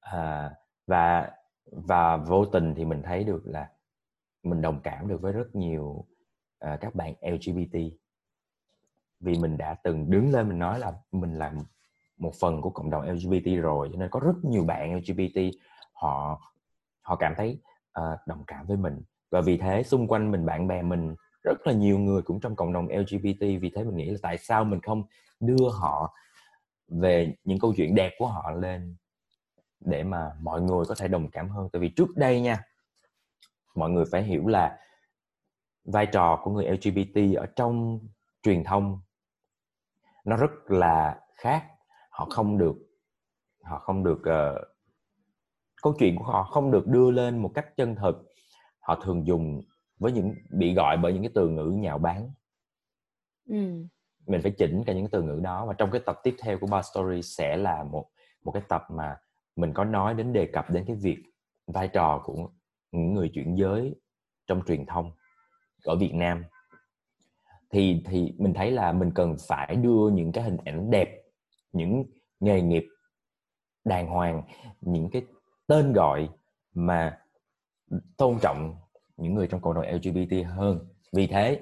À, 0.00 0.50
và 0.86 1.30
và 1.72 2.16
vô 2.16 2.44
tình 2.44 2.74
thì 2.76 2.84
mình 2.84 3.02
thấy 3.02 3.24
được 3.24 3.42
là 3.44 3.70
mình 4.42 4.62
đồng 4.62 4.80
cảm 4.82 5.08
được 5.08 5.20
với 5.20 5.32
rất 5.32 5.54
nhiều 5.54 5.84
uh, 6.64 6.80
các 6.80 6.94
bạn 6.94 7.14
LGBT 7.22 7.76
vì 9.20 9.38
mình 9.38 9.56
đã 9.56 9.74
từng 9.74 10.10
đứng 10.10 10.32
lên 10.32 10.48
mình 10.48 10.58
nói 10.58 10.78
là 10.78 10.92
mình 11.12 11.38
là 11.38 11.54
một 12.16 12.32
phần 12.40 12.60
của 12.60 12.70
cộng 12.70 12.90
đồng 12.90 13.10
LGBT 13.10 13.62
rồi 13.62 13.88
cho 13.92 13.98
nên 13.98 14.10
có 14.10 14.20
rất 14.20 14.34
nhiều 14.42 14.64
bạn 14.64 14.96
LGBT 14.96 15.40
họ 15.92 16.40
họ 17.02 17.16
cảm 17.16 17.34
thấy 17.36 17.60
uh, 18.00 18.18
đồng 18.26 18.44
cảm 18.46 18.66
với 18.66 18.76
mình. 18.76 19.02
Và 19.30 19.40
vì 19.40 19.58
thế 19.58 19.82
xung 19.82 20.08
quanh 20.08 20.30
mình 20.30 20.46
bạn 20.46 20.68
bè 20.68 20.82
mình 20.82 21.14
rất 21.42 21.66
là 21.66 21.72
nhiều 21.72 21.98
người 21.98 22.22
cũng 22.22 22.40
trong 22.40 22.56
cộng 22.56 22.72
đồng 22.72 22.88
LGBT 22.88 23.40
vì 23.40 23.70
thế 23.74 23.84
mình 23.84 23.96
nghĩ 23.96 24.10
là 24.10 24.18
tại 24.22 24.38
sao 24.38 24.64
mình 24.64 24.80
không 24.80 25.02
đưa 25.40 25.68
họ 25.72 26.14
về 26.88 27.34
những 27.44 27.58
câu 27.58 27.74
chuyện 27.76 27.94
đẹp 27.94 28.12
của 28.18 28.26
họ 28.26 28.50
lên 28.50 28.96
để 29.80 30.02
mà 30.02 30.32
mọi 30.40 30.62
người 30.62 30.84
có 30.88 30.94
thể 30.94 31.08
đồng 31.08 31.30
cảm 31.30 31.48
hơn? 31.48 31.68
Tại 31.72 31.80
vì 31.80 31.88
trước 31.88 32.16
đây 32.16 32.40
nha 32.40 32.64
mọi 33.74 33.90
người 33.90 34.04
phải 34.12 34.22
hiểu 34.22 34.46
là 34.46 34.78
vai 35.84 36.06
trò 36.06 36.40
của 36.44 36.50
người 36.50 36.66
LGBT 36.70 37.36
ở 37.36 37.46
trong 37.56 38.00
truyền 38.42 38.64
thông 38.64 39.00
nó 40.24 40.36
rất 40.36 40.50
là 40.66 41.20
khác. 41.34 41.64
Họ 42.10 42.26
không 42.30 42.58
được 42.58 42.76
họ 43.62 43.78
không 43.78 44.04
được 44.04 44.24
ờ, 44.24 44.52
uh, 44.52 44.68
câu 45.82 45.94
chuyện 45.98 46.16
của 46.18 46.24
họ 46.24 46.42
không 46.42 46.70
được 46.70 46.86
đưa 46.86 47.10
lên 47.10 47.38
một 47.38 47.50
cách 47.54 47.76
chân 47.76 47.94
thực. 47.94 48.26
Họ 48.80 49.00
thường 49.04 49.26
dùng 49.26 49.60
với 50.00 50.12
những 50.12 50.34
bị 50.50 50.74
gọi 50.74 50.96
bởi 50.96 51.12
những 51.12 51.22
cái 51.22 51.30
từ 51.34 51.48
ngữ 51.48 51.64
nhạo 51.64 51.98
báng 51.98 52.30
ừ. 53.48 53.84
mình 54.26 54.42
phải 54.42 54.50
chỉnh 54.58 54.82
cả 54.86 54.92
những 54.92 55.08
từ 55.10 55.22
ngữ 55.22 55.40
đó 55.42 55.66
và 55.66 55.74
trong 55.74 55.90
cái 55.90 56.00
tập 56.06 56.20
tiếp 56.22 56.36
theo 56.42 56.58
của 56.58 56.66
Bar 56.66 56.86
Story 56.86 57.22
sẽ 57.22 57.56
là 57.56 57.82
một 57.84 58.10
một 58.44 58.52
cái 58.52 58.62
tập 58.68 58.82
mà 58.90 59.16
mình 59.56 59.72
có 59.72 59.84
nói 59.84 60.14
đến 60.14 60.32
đề 60.32 60.46
cập 60.52 60.70
đến 60.70 60.84
cái 60.86 60.96
việc 60.96 61.22
vai 61.66 61.88
trò 61.88 62.22
của 62.24 62.50
những 62.92 63.14
người 63.14 63.30
chuyển 63.34 63.54
giới 63.58 63.94
trong 64.46 64.62
truyền 64.66 64.86
thông 64.86 65.12
ở 65.84 65.96
Việt 65.96 66.14
Nam 66.14 66.44
thì 67.70 68.02
thì 68.06 68.34
mình 68.38 68.54
thấy 68.54 68.70
là 68.70 68.92
mình 68.92 69.10
cần 69.14 69.36
phải 69.48 69.76
đưa 69.76 70.10
những 70.10 70.32
cái 70.32 70.44
hình 70.44 70.56
ảnh 70.64 70.90
đẹp 70.90 71.22
những 71.72 72.04
nghề 72.40 72.62
nghiệp 72.62 72.84
đàng 73.84 74.06
hoàng 74.06 74.42
những 74.80 75.10
cái 75.10 75.22
tên 75.66 75.92
gọi 75.92 76.28
mà 76.74 77.18
tôn 78.16 78.38
trọng 78.42 78.76
những 79.20 79.34
người 79.34 79.46
trong 79.46 79.60
cộng 79.60 79.74
đồng 79.74 79.84
LGBT 79.94 80.46
hơn. 80.46 80.88
Vì 81.12 81.26
thế, 81.26 81.60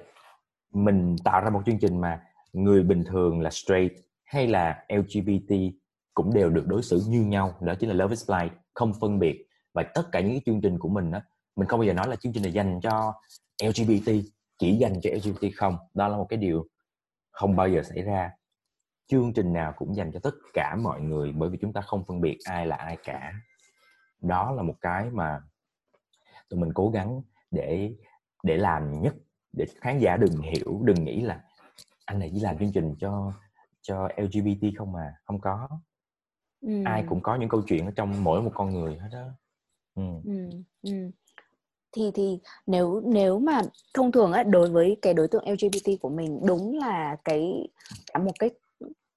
mình 0.73 1.17
tạo 1.25 1.41
ra 1.41 1.51
một 1.51 1.63
chương 1.67 1.79
trình 1.79 2.01
mà 2.01 2.23
người 2.53 2.83
bình 2.83 3.05
thường 3.05 3.41
là 3.41 3.51
straight 3.51 3.93
hay 4.25 4.47
là 4.47 4.85
LGBT 4.89 5.55
cũng 6.15 6.35
đều 6.35 6.51
được 6.51 6.67
đối 6.67 6.83
xử 6.83 7.03
như 7.09 7.21
nhau, 7.21 7.55
đó 7.61 7.75
chính 7.81 7.89
là 7.89 7.95
Love 7.95 8.13
is 8.13 8.31
Blind, 8.31 8.53
không 8.75 8.93
phân 9.01 9.19
biệt. 9.19 9.47
Và 9.75 9.83
tất 9.95 10.03
cả 10.13 10.21
những 10.21 10.31
cái 10.31 10.41
chương 10.47 10.61
trình 10.61 10.79
của 10.79 10.89
mình 10.89 11.11
đó 11.11 11.21
mình 11.57 11.69
không 11.69 11.81
bao 11.81 11.87
giờ 11.87 11.93
nói 11.93 12.09
là 12.09 12.17
chương 12.17 12.33
trình 12.33 12.43
này 12.43 12.53
dành 12.53 12.81
cho 12.83 13.15
LGBT 13.65 14.13
chỉ 14.59 14.77
dành 14.77 15.01
cho 15.03 15.11
LGBT 15.11 15.57
không. 15.57 15.77
Đó 15.95 16.09
là 16.09 16.17
một 16.17 16.27
cái 16.29 16.37
điều 16.37 16.67
không 17.31 17.57
bao 17.57 17.69
giờ 17.69 17.83
xảy 17.83 18.03
ra. 18.03 18.31
Chương 19.07 19.33
trình 19.33 19.53
nào 19.53 19.73
cũng 19.77 19.97
dành 19.97 20.13
cho 20.13 20.21
tất 20.23 20.35
cả 20.55 20.77
mọi 20.83 21.01
người, 21.01 21.33
bởi 21.33 21.51
vì 21.51 21.59
chúng 21.61 21.73
ta 21.73 21.81
không 21.81 22.05
phân 22.05 22.21
biệt 22.21 22.39
ai 22.45 22.67
là 22.67 22.77
ai 22.77 22.97
cả. 23.05 23.33
Đó 24.21 24.53
là 24.53 24.63
một 24.63 24.75
cái 24.81 25.11
mà 25.11 25.41
tụi 26.49 26.61
mình 26.61 26.73
cố 26.75 26.91
gắng 26.91 27.23
để 27.51 27.95
để 28.43 28.57
làm 28.57 29.03
nhất 29.03 29.15
để 29.53 29.67
khán 29.81 29.99
giả 29.99 30.17
đừng 30.17 30.41
hiểu 30.41 30.81
đừng 30.85 31.05
nghĩ 31.05 31.21
là 31.21 31.41
anh 32.05 32.19
này 32.19 32.31
chỉ 32.35 32.41
làm 32.41 32.59
chương 32.59 32.73
trình 32.73 32.95
cho 33.01 33.33
cho 33.83 34.09
LGBT 34.17 34.67
không 34.79 34.93
mà 34.93 35.15
không 35.25 35.41
có 35.41 35.69
ừ. 36.61 36.83
ai 36.85 37.05
cũng 37.09 37.21
có 37.23 37.37
những 37.37 37.49
câu 37.49 37.63
chuyện 37.67 37.87
ở 37.87 37.93
trong 37.97 38.25
mỗi 38.25 38.43
một 38.43 38.53
con 38.55 38.75
người 38.75 38.97
hết 38.97 39.09
đó 39.13 39.25
ừ. 39.95 40.03
Ừ. 40.25 40.51
Ừ. 40.83 41.11
thì 41.93 42.11
thì 42.15 42.39
nếu 42.67 43.03
nếu 43.05 43.39
mà 43.39 43.63
thông 43.95 44.13
thường 44.13 44.33
á 44.33 44.43
đối 44.43 44.71
với 44.71 44.97
cái 45.03 45.15
đối 45.15 45.29
tượng 45.29 45.45
LGBT 45.49 45.91
của 46.01 46.09
mình 46.11 46.41
đúng 46.47 46.79
là 46.79 47.17
cái 47.25 47.69
cả 48.13 48.19
một 48.19 48.33
cái 48.39 48.51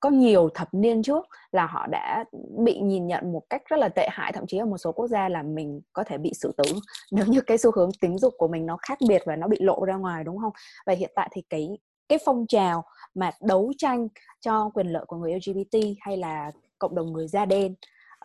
có 0.02 0.10
nhiều 0.10 0.50
thập 0.54 0.74
niên 0.74 1.04
trước 1.04 1.26
là 1.52 1.66
họ 1.66 1.88
đã 1.88 2.26
bị 2.66 2.80
nhìn 2.80 3.08
nhận 3.08 3.32
một 3.32 3.44
cách 3.50 3.62
rất 3.70 3.80
là 3.80 3.90
tệ 3.90 4.08
hại, 4.12 4.32
thậm 4.32 4.48
chí 4.48 4.58
ở 4.58 4.66
một 4.66 4.78
số 4.78 4.92
quốc 4.92 5.08
gia 5.08 5.30
là 5.30 5.44
mình 5.44 5.82
có 5.94 6.04
thể 6.04 6.18
bị 6.18 6.32
xử 6.34 6.52
tử 6.58 6.74
nếu 7.12 7.26
như 7.26 7.42
cái 7.42 7.58
xu 7.58 7.72
hướng 7.76 7.90
tính 8.02 8.18
dục 8.18 8.34
của 8.38 8.48
mình 8.48 8.66
nó 8.66 8.78
khác 8.82 8.98
biệt 9.08 9.22
và 9.26 9.36
nó 9.36 9.48
bị 9.48 9.58
lộ 9.60 9.86
ra 9.86 9.96
ngoài, 9.96 10.24
đúng 10.24 10.38
không? 10.38 10.54
Và 10.86 10.94
hiện 10.94 11.12
tại 11.16 11.30
thì 11.32 11.42
cái 11.50 11.78
cái 12.10 12.20
phong 12.26 12.46
trào 12.48 12.84
mà 13.16 13.32
đấu 13.42 13.74
tranh 13.78 14.08
cho 14.42 14.70
quyền 14.74 14.88
lợi 14.88 15.06
của 15.08 15.18
người 15.18 15.34
LGBT 15.34 15.78
hay 16.00 16.18
là 16.18 16.52
cộng 16.80 16.96
đồng 16.96 17.14
người 17.14 17.28
da 17.28 17.46
đen 17.46 17.76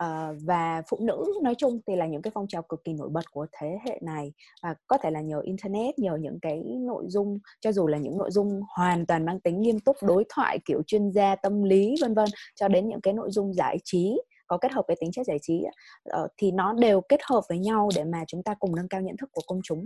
uh, 0.04 0.36
và 0.46 0.82
phụ 0.88 0.98
nữ 1.00 1.24
nói 1.42 1.54
chung 1.54 1.80
thì 1.86 1.96
là 1.96 2.06
những 2.06 2.22
cái 2.22 2.30
phong 2.34 2.48
trào 2.48 2.62
cực 2.62 2.84
kỳ 2.84 2.92
nổi 2.92 3.08
bật 3.08 3.30
của 3.30 3.46
thế 3.52 3.78
hệ 3.86 3.98
này. 4.02 4.32
Và 4.62 4.74
có 4.86 4.98
thể 4.98 5.10
là 5.10 5.20
nhờ 5.20 5.40
internet 5.40 5.98
nhờ 5.98 6.16
những 6.20 6.38
cái 6.42 6.62
nội 6.78 7.04
dung 7.08 7.38
cho 7.60 7.72
dù 7.72 7.86
là 7.86 7.98
những 7.98 8.18
nội 8.18 8.30
dung 8.30 8.60
hoàn 8.76 9.06
toàn 9.06 9.24
mang 9.24 9.40
tính 9.40 9.60
nghiêm 9.60 9.80
túc 9.80 9.96
đối 10.02 10.24
thoại 10.28 10.58
kiểu 10.64 10.82
chuyên 10.86 11.10
gia 11.10 11.36
tâm 11.36 11.62
lý 11.62 11.94
vân 12.02 12.14
vân 12.14 12.28
cho 12.54 12.68
đến 12.68 12.88
những 12.88 13.00
cái 13.00 13.14
nội 13.14 13.30
dung 13.30 13.54
giải 13.54 13.78
trí 13.84 14.18
có 14.46 14.58
kết 14.58 14.72
hợp 14.72 14.84
với 14.88 14.96
tính 15.00 15.12
chất 15.12 15.26
giải 15.26 15.38
trí 15.42 15.64
ờ, 16.04 16.28
thì 16.36 16.50
nó 16.50 16.72
đều 16.72 17.00
kết 17.00 17.20
hợp 17.30 17.40
với 17.48 17.58
nhau 17.58 17.88
để 17.96 18.04
mà 18.04 18.24
chúng 18.26 18.42
ta 18.42 18.54
cùng 18.58 18.76
nâng 18.76 18.88
cao 18.88 19.00
nhận 19.00 19.16
thức 19.16 19.30
của 19.32 19.42
công 19.46 19.60
chúng. 19.64 19.84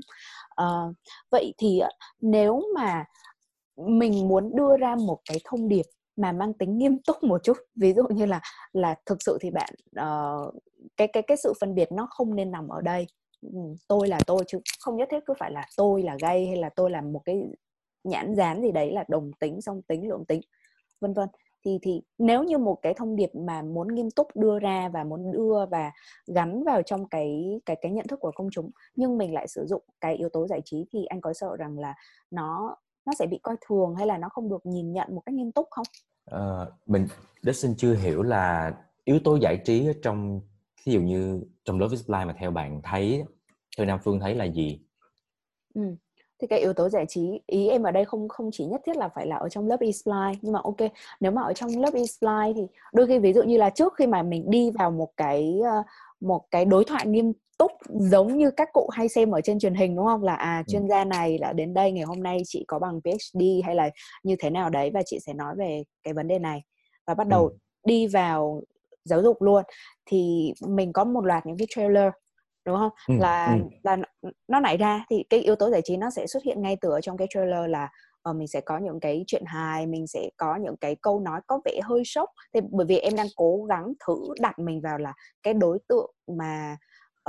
Ờ, 0.49 0.93
vậy 1.31 1.55
thì 1.59 1.81
nếu 2.21 2.63
mà 2.75 3.05
mình 3.77 4.29
muốn 4.29 4.57
đưa 4.57 4.77
ra 4.77 4.97
một 4.97 5.19
cái 5.29 5.41
thông 5.45 5.69
điệp 5.69 5.85
mà 6.21 6.33
mang 6.33 6.55
tính 6.55 6.79
nghiêm 6.79 6.99
túc 6.99 7.23
một 7.23 7.45
chút. 7.45 7.57
Ví 7.75 7.93
dụ 7.93 8.03
như 8.09 8.27
là 8.27 8.41
là 8.73 8.95
thực 9.07 9.23
sự 9.23 9.39
thì 9.41 9.51
bạn 9.51 9.71
uh, 10.01 10.55
cái 10.97 11.09
cái 11.09 11.23
cái 11.23 11.37
sự 11.37 11.53
phân 11.61 11.75
biệt 11.75 11.93
nó 11.93 12.07
không 12.11 12.37
nên 12.37 12.51
nằm 12.51 12.69
ở 12.69 12.81
đây. 12.81 13.07
Tôi 13.89 14.09
là 14.09 14.19
tôi 14.27 14.45
chứ 14.47 14.61
không 14.81 14.97
nhất 14.97 15.09
thiết 15.11 15.21
cứ 15.27 15.35
phải 15.39 15.51
là 15.51 15.67
tôi 15.77 16.03
là 16.03 16.17
gay 16.21 16.47
hay 16.47 16.57
là 16.57 16.71
tôi 16.77 16.91
là 16.91 17.01
một 17.01 17.21
cái 17.25 17.43
nhãn 18.05 18.35
dán 18.35 18.63
gì 18.63 18.73
đấy 18.73 18.93
là 18.93 19.05
đồng 19.09 19.31
tính 19.41 19.61
song 19.61 19.83
tính 19.83 20.09
lượng 20.09 20.25
tính 20.25 20.41
vân 21.01 21.15
vân. 21.15 21.29
Thì 21.65 21.79
thì 21.83 22.03
nếu 22.19 22.45
như 22.45 22.59
một 22.59 22.79
cái 22.83 22.95
thông 22.95 23.17
điệp 23.17 23.31
mà 23.35 23.63
muốn 23.63 23.95
nghiêm 23.95 24.11
túc 24.11 24.37
đưa 24.37 24.59
ra 24.59 24.89
và 24.89 25.05
muốn 25.05 25.33
đưa 25.33 25.67
và 25.71 25.93
gắn 26.27 26.65
vào 26.65 26.83
trong 26.83 27.09
cái 27.09 27.61
cái 27.67 27.77
cái 27.81 27.93
nhận 27.93 28.07
thức 28.07 28.21
của 28.21 28.33
công 28.35 28.49
chúng 28.53 28.71
nhưng 28.97 29.19
mình 29.19 29.35
lại 29.35 29.49
sử 29.49 29.67
dụng 29.67 29.83
cái 30.01 30.17
yếu 30.17 30.29
tố 30.29 30.47
giải 30.47 30.61
trí 30.65 30.87
thì 30.93 31.05
anh 31.05 31.21
có 31.21 31.33
sợ 31.33 31.57
rằng 31.57 31.79
là 31.79 31.95
nó 32.31 32.77
nó 33.07 33.13
sẽ 33.19 33.27
bị 33.27 33.39
coi 33.43 33.57
thường 33.69 33.95
hay 33.95 34.07
là 34.07 34.19
nó 34.19 34.29
không 34.29 34.49
được 34.51 34.67
nhìn 34.67 34.93
nhận 34.93 35.15
một 35.15 35.23
cách 35.27 35.35
nghiêm 35.35 35.53
túc 35.53 35.67
không? 35.71 35.87
Uh, 36.37 36.69
mình 36.87 37.09
Dustin 37.43 37.75
chưa 37.75 37.95
hiểu 37.95 38.23
là 38.23 38.75
yếu 39.05 39.19
tố 39.25 39.37
giải 39.37 39.57
trí 39.65 39.89
trong 40.03 40.41
ví 40.87 40.93
dụ 40.93 41.01
như 41.01 41.41
trong 41.65 41.81
Love 41.81 41.93
is 41.93 42.07
Blind 42.07 42.27
mà 42.27 42.35
theo 42.39 42.51
bạn 42.51 42.81
thấy 42.85 43.25
theo 43.77 43.87
Nam 43.87 43.99
Phương 44.05 44.21
thấy 44.21 44.35
là 44.35 44.45
gì? 44.45 44.81
Ừ. 45.75 45.83
Thì 46.41 46.47
cái 46.47 46.61
yếu 46.61 46.73
tố 46.73 46.89
giải 46.89 47.07
trí 47.09 47.41
ý 47.47 47.69
em 47.69 47.83
ở 47.83 47.91
đây 47.91 48.05
không 48.05 48.29
không 48.29 48.51
chỉ 48.53 48.65
nhất 48.65 48.81
thiết 48.87 48.97
là 48.97 49.09
phải 49.09 49.27
là 49.27 49.37
ở 49.37 49.49
trong 49.49 49.69
Love 49.69 49.87
is 49.87 50.09
Blind 50.09 50.39
nhưng 50.43 50.53
mà 50.53 50.61
ok 50.65 50.91
nếu 51.21 51.33
mà 51.33 51.43
ở 51.43 51.53
trong 51.53 51.71
Love 51.79 52.01
is 52.01 52.23
Blind 52.23 52.57
thì 52.57 52.63
đôi 52.93 53.07
khi 53.07 53.19
ví 53.19 53.33
dụ 53.33 53.43
như 53.43 53.57
là 53.57 53.71
trước 53.71 53.95
khi 53.97 54.07
mà 54.07 54.23
mình 54.23 54.51
đi 54.51 54.71
vào 54.71 54.91
một 54.91 55.13
cái 55.17 55.61
ờ, 55.65 55.83
một 56.21 56.43
cái 56.51 56.65
đối 56.65 56.85
thoại 56.85 57.07
nghiêm 57.07 57.33
túc 57.59 57.73
giống 57.89 58.37
như 58.37 58.51
các 58.51 58.69
cụ 58.73 58.89
hay 58.93 59.09
xem 59.09 59.31
ở 59.31 59.41
trên 59.41 59.59
truyền 59.59 59.75
hình 59.75 59.97
đúng 59.97 60.07
không? 60.07 60.23
Là 60.23 60.35
à 60.35 60.63
chuyên 60.67 60.89
gia 60.89 61.05
này 61.05 61.39
là 61.39 61.53
đến 61.53 61.75
đây 61.75 61.93
ngày 61.93 62.05
hôm 62.05 62.23
nay 62.23 62.43
chị 62.47 62.65
có 62.69 62.79
bằng 62.79 63.01
PhD 63.05 63.41
hay 63.65 63.75
là 63.75 63.91
như 64.23 64.37
thế 64.39 64.51
nào 64.51 64.71
đấy 64.71 64.91
và 64.95 65.03
chị 65.07 65.19
sẽ 65.27 65.33
nói 65.35 65.55
về 65.59 65.83
cái 66.03 66.15
vấn 66.15 66.29
đề 66.29 66.39
này. 66.39 66.63
Và 67.07 67.15
bắt 67.15 67.29
đầu 67.29 67.47
ừ. 67.47 67.57
đi 67.87 68.07
vào 68.07 68.63
giáo 69.05 69.23
dục 69.23 69.43
luôn. 69.43 69.65
Thì 70.07 70.53
mình 70.69 70.93
có 70.93 71.05
một 71.05 71.25
loạt 71.25 71.47
những 71.47 71.59
cái 71.59 71.67
trailer 71.71 72.13
đúng 72.67 72.77
không? 72.77 72.91
Ừ, 73.09 73.15
là 73.19 73.47
ừ. 73.47 73.61
là 73.83 73.97
nó 74.49 74.61
nảy 74.61 74.77
ra 74.77 75.05
thì 75.11 75.25
cái 75.31 75.41
yếu 75.41 75.57
tố 75.57 75.71
giải 75.71 75.81
trí 75.85 75.97
nó 75.97 76.11
sẽ 76.11 76.27
xuất 76.27 76.43
hiện 76.43 76.63
ngay 76.63 76.77
từ 76.81 76.91
ở 76.91 77.01
trong 77.01 77.17
cái 77.17 77.29
trailer 77.31 77.71
là 77.71 77.89
uh, 78.31 78.37
mình 78.37 78.49
sẽ 78.49 78.61
có 78.61 78.79
những 78.79 79.01
cái 79.01 79.25
chuyện 79.27 79.45
hài 79.47 79.87
mình 79.87 80.07
sẽ 80.07 80.31
có 80.37 80.57
những 80.57 80.77
cái 80.77 80.97
câu 81.03 81.21
nói 81.21 81.41
có 81.47 81.61
vẻ 81.65 81.81
hơi 81.83 82.03
sốc 82.05 82.31
thì 82.55 82.61
bởi 82.71 82.87
vì 82.87 82.99
em 82.99 83.17
đang 83.17 83.27
cố 83.37 83.65
gắng 83.69 83.93
thử 84.07 84.17
đặt 84.41 84.59
mình 84.59 84.81
vào 84.81 84.99
là 84.99 85.13
cái 85.43 85.55
đối 85.55 85.79
tượng 85.89 86.11
mà 86.27 86.77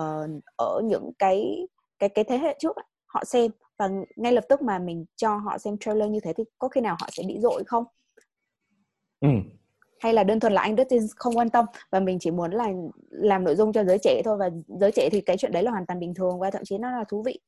uh, 0.01 0.29
ở 0.55 0.81
những 0.83 1.11
cái 1.19 1.67
cái 1.99 2.09
cái 2.09 2.23
thế 2.23 2.37
hệ 2.37 2.57
trước 2.59 2.75
họ 3.05 3.23
xem 3.25 3.51
và 3.77 3.89
ngay 4.15 4.33
lập 4.33 4.43
tức 4.49 4.61
mà 4.61 4.79
mình 4.79 5.05
cho 5.15 5.35
họ 5.35 5.57
xem 5.57 5.77
trailer 5.77 6.09
như 6.09 6.19
thế 6.23 6.33
thì 6.37 6.43
có 6.59 6.67
khi 6.67 6.81
nào 6.81 6.95
họ 6.99 7.09
sẽ 7.11 7.23
bị 7.27 7.39
dội 7.39 7.63
không? 7.67 7.83
Ừ. 9.21 9.27
Hay 9.99 10.13
là 10.13 10.23
đơn 10.23 10.39
thuần 10.39 10.53
là 10.53 10.61
anh 10.61 10.75
Dustin 10.77 11.01
không 11.15 11.37
quan 11.37 11.49
tâm 11.49 11.65
và 11.91 11.99
mình 11.99 12.19
chỉ 12.19 12.31
muốn 12.31 12.51
là 12.51 12.69
làm 13.09 13.43
nội 13.43 13.55
dung 13.55 13.73
cho 13.73 13.83
giới 13.83 13.97
trẻ 13.97 14.21
thôi 14.25 14.37
và 14.37 14.49
giới 14.79 14.91
trẻ 14.91 15.09
thì 15.11 15.21
cái 15.21 15.37
chuyện 15.37 15.51
đấy 15.51 15.63
là 15.63 15.71
hoàn 15.71 15.85
toàn 15.85 15.99
bình 15.99 16.13
thường 16.13 16.39
và 16.39 16.51
thậm 16.51 16.61
chí 16.65 16.77
nó 16.77 16.91
là 16.91 17.03
thú 17.09 17.23
vị. 17.23 17.39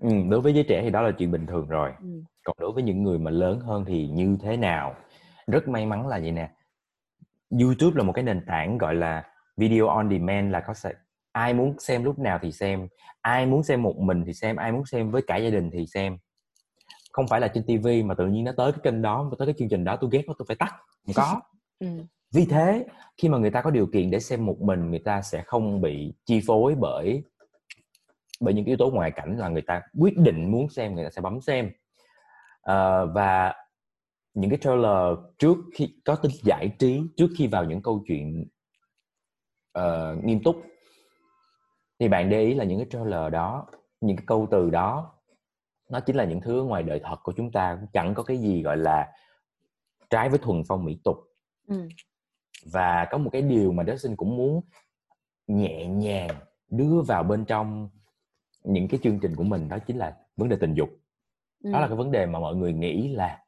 Ừ, 0.00 0.10
đối 0.28 0.40
với 0.40 0.54
giới 0.54 0.64
trẻ 0.68 0.82
thì 0.82 0.90
đó 0.90 1.02
là 1.02 1.10
chuyện 1.18 1.30
bình 1.30 1.46
thường 1.46 1.68
rồi. 1.68 1.92
Ừ. 2.02 2.22
Còn 2.44 2.56
đối 2.60 2.72
với 2.72 2.82
những 2.82 3.02
người 3.02 3.18
mà 3.18 3.30
lớn 3.30 3.60
hơn 3.60 3.84
thì 3.84 4.08
như 4.08 4.36
thế 4.42 4.56
nào? 4.56 4.94
Rất 5.46 5.68
may 5.68 5.86
mắn 5.86 6.08
là 6.08 6.18
vậy 6.18 6.32
nè. 6.32 6.50
YouTube 7.60 7.96
là 7.96 8.02
một 8.02 8.12
cái 8.12 8.24
nền 8.24 8.44
tảng 8.46 8.78
gọi 8.78 8.94
là 8.94 9.24
video 9.56 9.86
on 9.86 10.10
demand 10.10 10.52
là 10.52 10.60
có 10.60 10.74
ai 11.32 11.54
muốn 11.54 11.74
xem 11.78 12.04
lúc 12.04 12.18
nào 12.18 12.38
thì 12.42 12.52
xem 12.52 12.88
ai 13.20 13.46
muốn 13.46 13.62
xem 13.62 13.82
một 13.82 13.96
mình 13.98 14.24
thì 14.26 14.32
xem 14.32 14.56
ai 14.56 14.72
muốn 14.72 14.86
xem 14.86 15.10
với 15.10 15.22
cả 15.22 15.36
gia 15.36 15.50
đình 15.50 15.70
thì 15.72 15.86
xem 15.86 16.18
không 17.12 17.28
phải 17.28 17.40
là 17.40 17.48
trên 17.48 17.64
tivi 17.66 18.02
mà 18.02 18.14
tự 18.14 18.26
nhiên 18.26 18.44
nó 18.44 18.52
tới 18.56 18.72
cái 18.72 18.80
kênh 18.84 19.02
đó 19.02 19.30
tới 19.38 19.46
cái 19.46 19.54
chương 19.58 19.68
trình 19.68 19.84
đó 19.84 19.96
tôi 20.00 20.10
ghét 20.12 20.22
nó 20.26 20.34
tôi 20.38 20.46
phải 20.48 20.56
tắt 20.56 20.74
không 21.06 21.14
có 21.14 21.40
ừ. 21.78 21.86
vì 22.34 22.46
thế 22.46 22.86
khi 23.16 23.28
mà 23.28 23.38
người 23.38 23.50
ta 23.50 23.62
có 23.62 23.70
điều 23.70 23.86
kiện 23.86 24.10
để 24.10 24.20
xem 24.20 24.46
một 24.46 24.60
mình 24.60 24.90
người 24.90 24.98
ta 24.98 25.22
sẽ 25.22 25.42
không 25.46 25.80
bị 25.80 26.14
chi 26.26 26.40
phối 26.46 26.74
bởi 26.74 27.22
bởi 28.40 28.54
những 28.54 28.64
yếu 28.64 28.76
tố 28.76 28.90
ngoại 28.90 29.10
cảnh 29.10 29.38
là 29.38 29.48
người 29.48 29.62
ta 29.62 29.82
quyết 29.98 30.16
định 30.16 30.50
muốn 30.50 30.68
xem 30.68 30.94
người 30.94 31.04
ta 31.04 31.10
sẽ 31.10 31.20
bấm 31.20 31.40
xem. 31.40 31.66
Uh, 32.70 33.14
và 33.14 33.54
những 34.34 34.50
cái 34.50 34.58
trailer 34.62 35.18
trước 35.38 35.56
khi 35.74 35.94
có 36.04 36.14
tính 36.16 36.32
giải 36.42 36.76
trí 36.78 37.02
trước 37.16 37.28
khi 37.38 37.46
vào 37.46 37.64
những 37.64 37.82
câu 37.82 38.04
chuyện 38.06 38.48
uh, 39.78 40.24
nghiêm 40.24 40.42
túc. 40.42 40.62
Thì 41.98 42.08
bạn 42.08 42.30
để 42.30 42.42
ý 42.42 42.54
là 42.54 42.64
những 42.64 42.78
cái 42.78 42.86
trailer 42.90 43.32
đó 43.32 43.66
những 44.00 44.16
cái 44.16 44.24
câu 44.26 44.48
từ 44.50 44.70
đó 44.70 45.14
nó 45.90 46.00
chính 46.00 46.16
là 46.16 46.24
những 46.24 46.40
thứ 46.40 46.62
ngoài 46.62 46.82
đời 46.82 47.00
thật 47.04 47.16
của 47.22 47.32
chúng 47.36 47.52
ta 47.52 47.78
chẳng 47.92 48.14
có 48.14 48.22
cái 48.22 48.38
gì 48.38 48.62
gọi 48.62 48.76
là 48.76 49.12
trái 50.10 50.28
với 50.28 50.38
thuần 50.38 50.62
phong 50.68 50.84
mỹ 50.84 51.00
tục. 51.04 51.16
Ừ. 51.68 51.88
và 52.72 53.06
có 53.10 53.18
một 53.18 53.30
cái 53.32 53.42
điều 53.42 53.72
mà 53.72 53.84
Dustin 53.84 54.16
cũng 54.16 54.36
muốn 54.36 54.60
nhẹ 55.46 55.86
nhàng 55.86 56.30
đưa 56.68 57.02
vào 57.08 57.22
bên 57.22 57.44
trong 57.44 57.90
những 58.64 58.88
cái 58.88 59.00
chương 59.02 59.18
trình 59.20 59.36
của 59.36 59.44
mình 59.44 59.68
đó 59.68 59.78
chính 59.78 59.96
là 59.96 60.16
vấn 60.36 60.48
đề 60.48 60.56
tình 60.60 60.74
dục. 60.74 60.88
Ừ. 61.64 61.72
đó 61.72 61.80
là 61.80 61.86
cái 61.86 61.96
vấn 61.96 62.10
đề 62.10 62.26
mà 62.26 62.38
mọi 62.38 62.56
người 62.56 62.72
nghĩ 62.72 63.08
là 63.08 63.38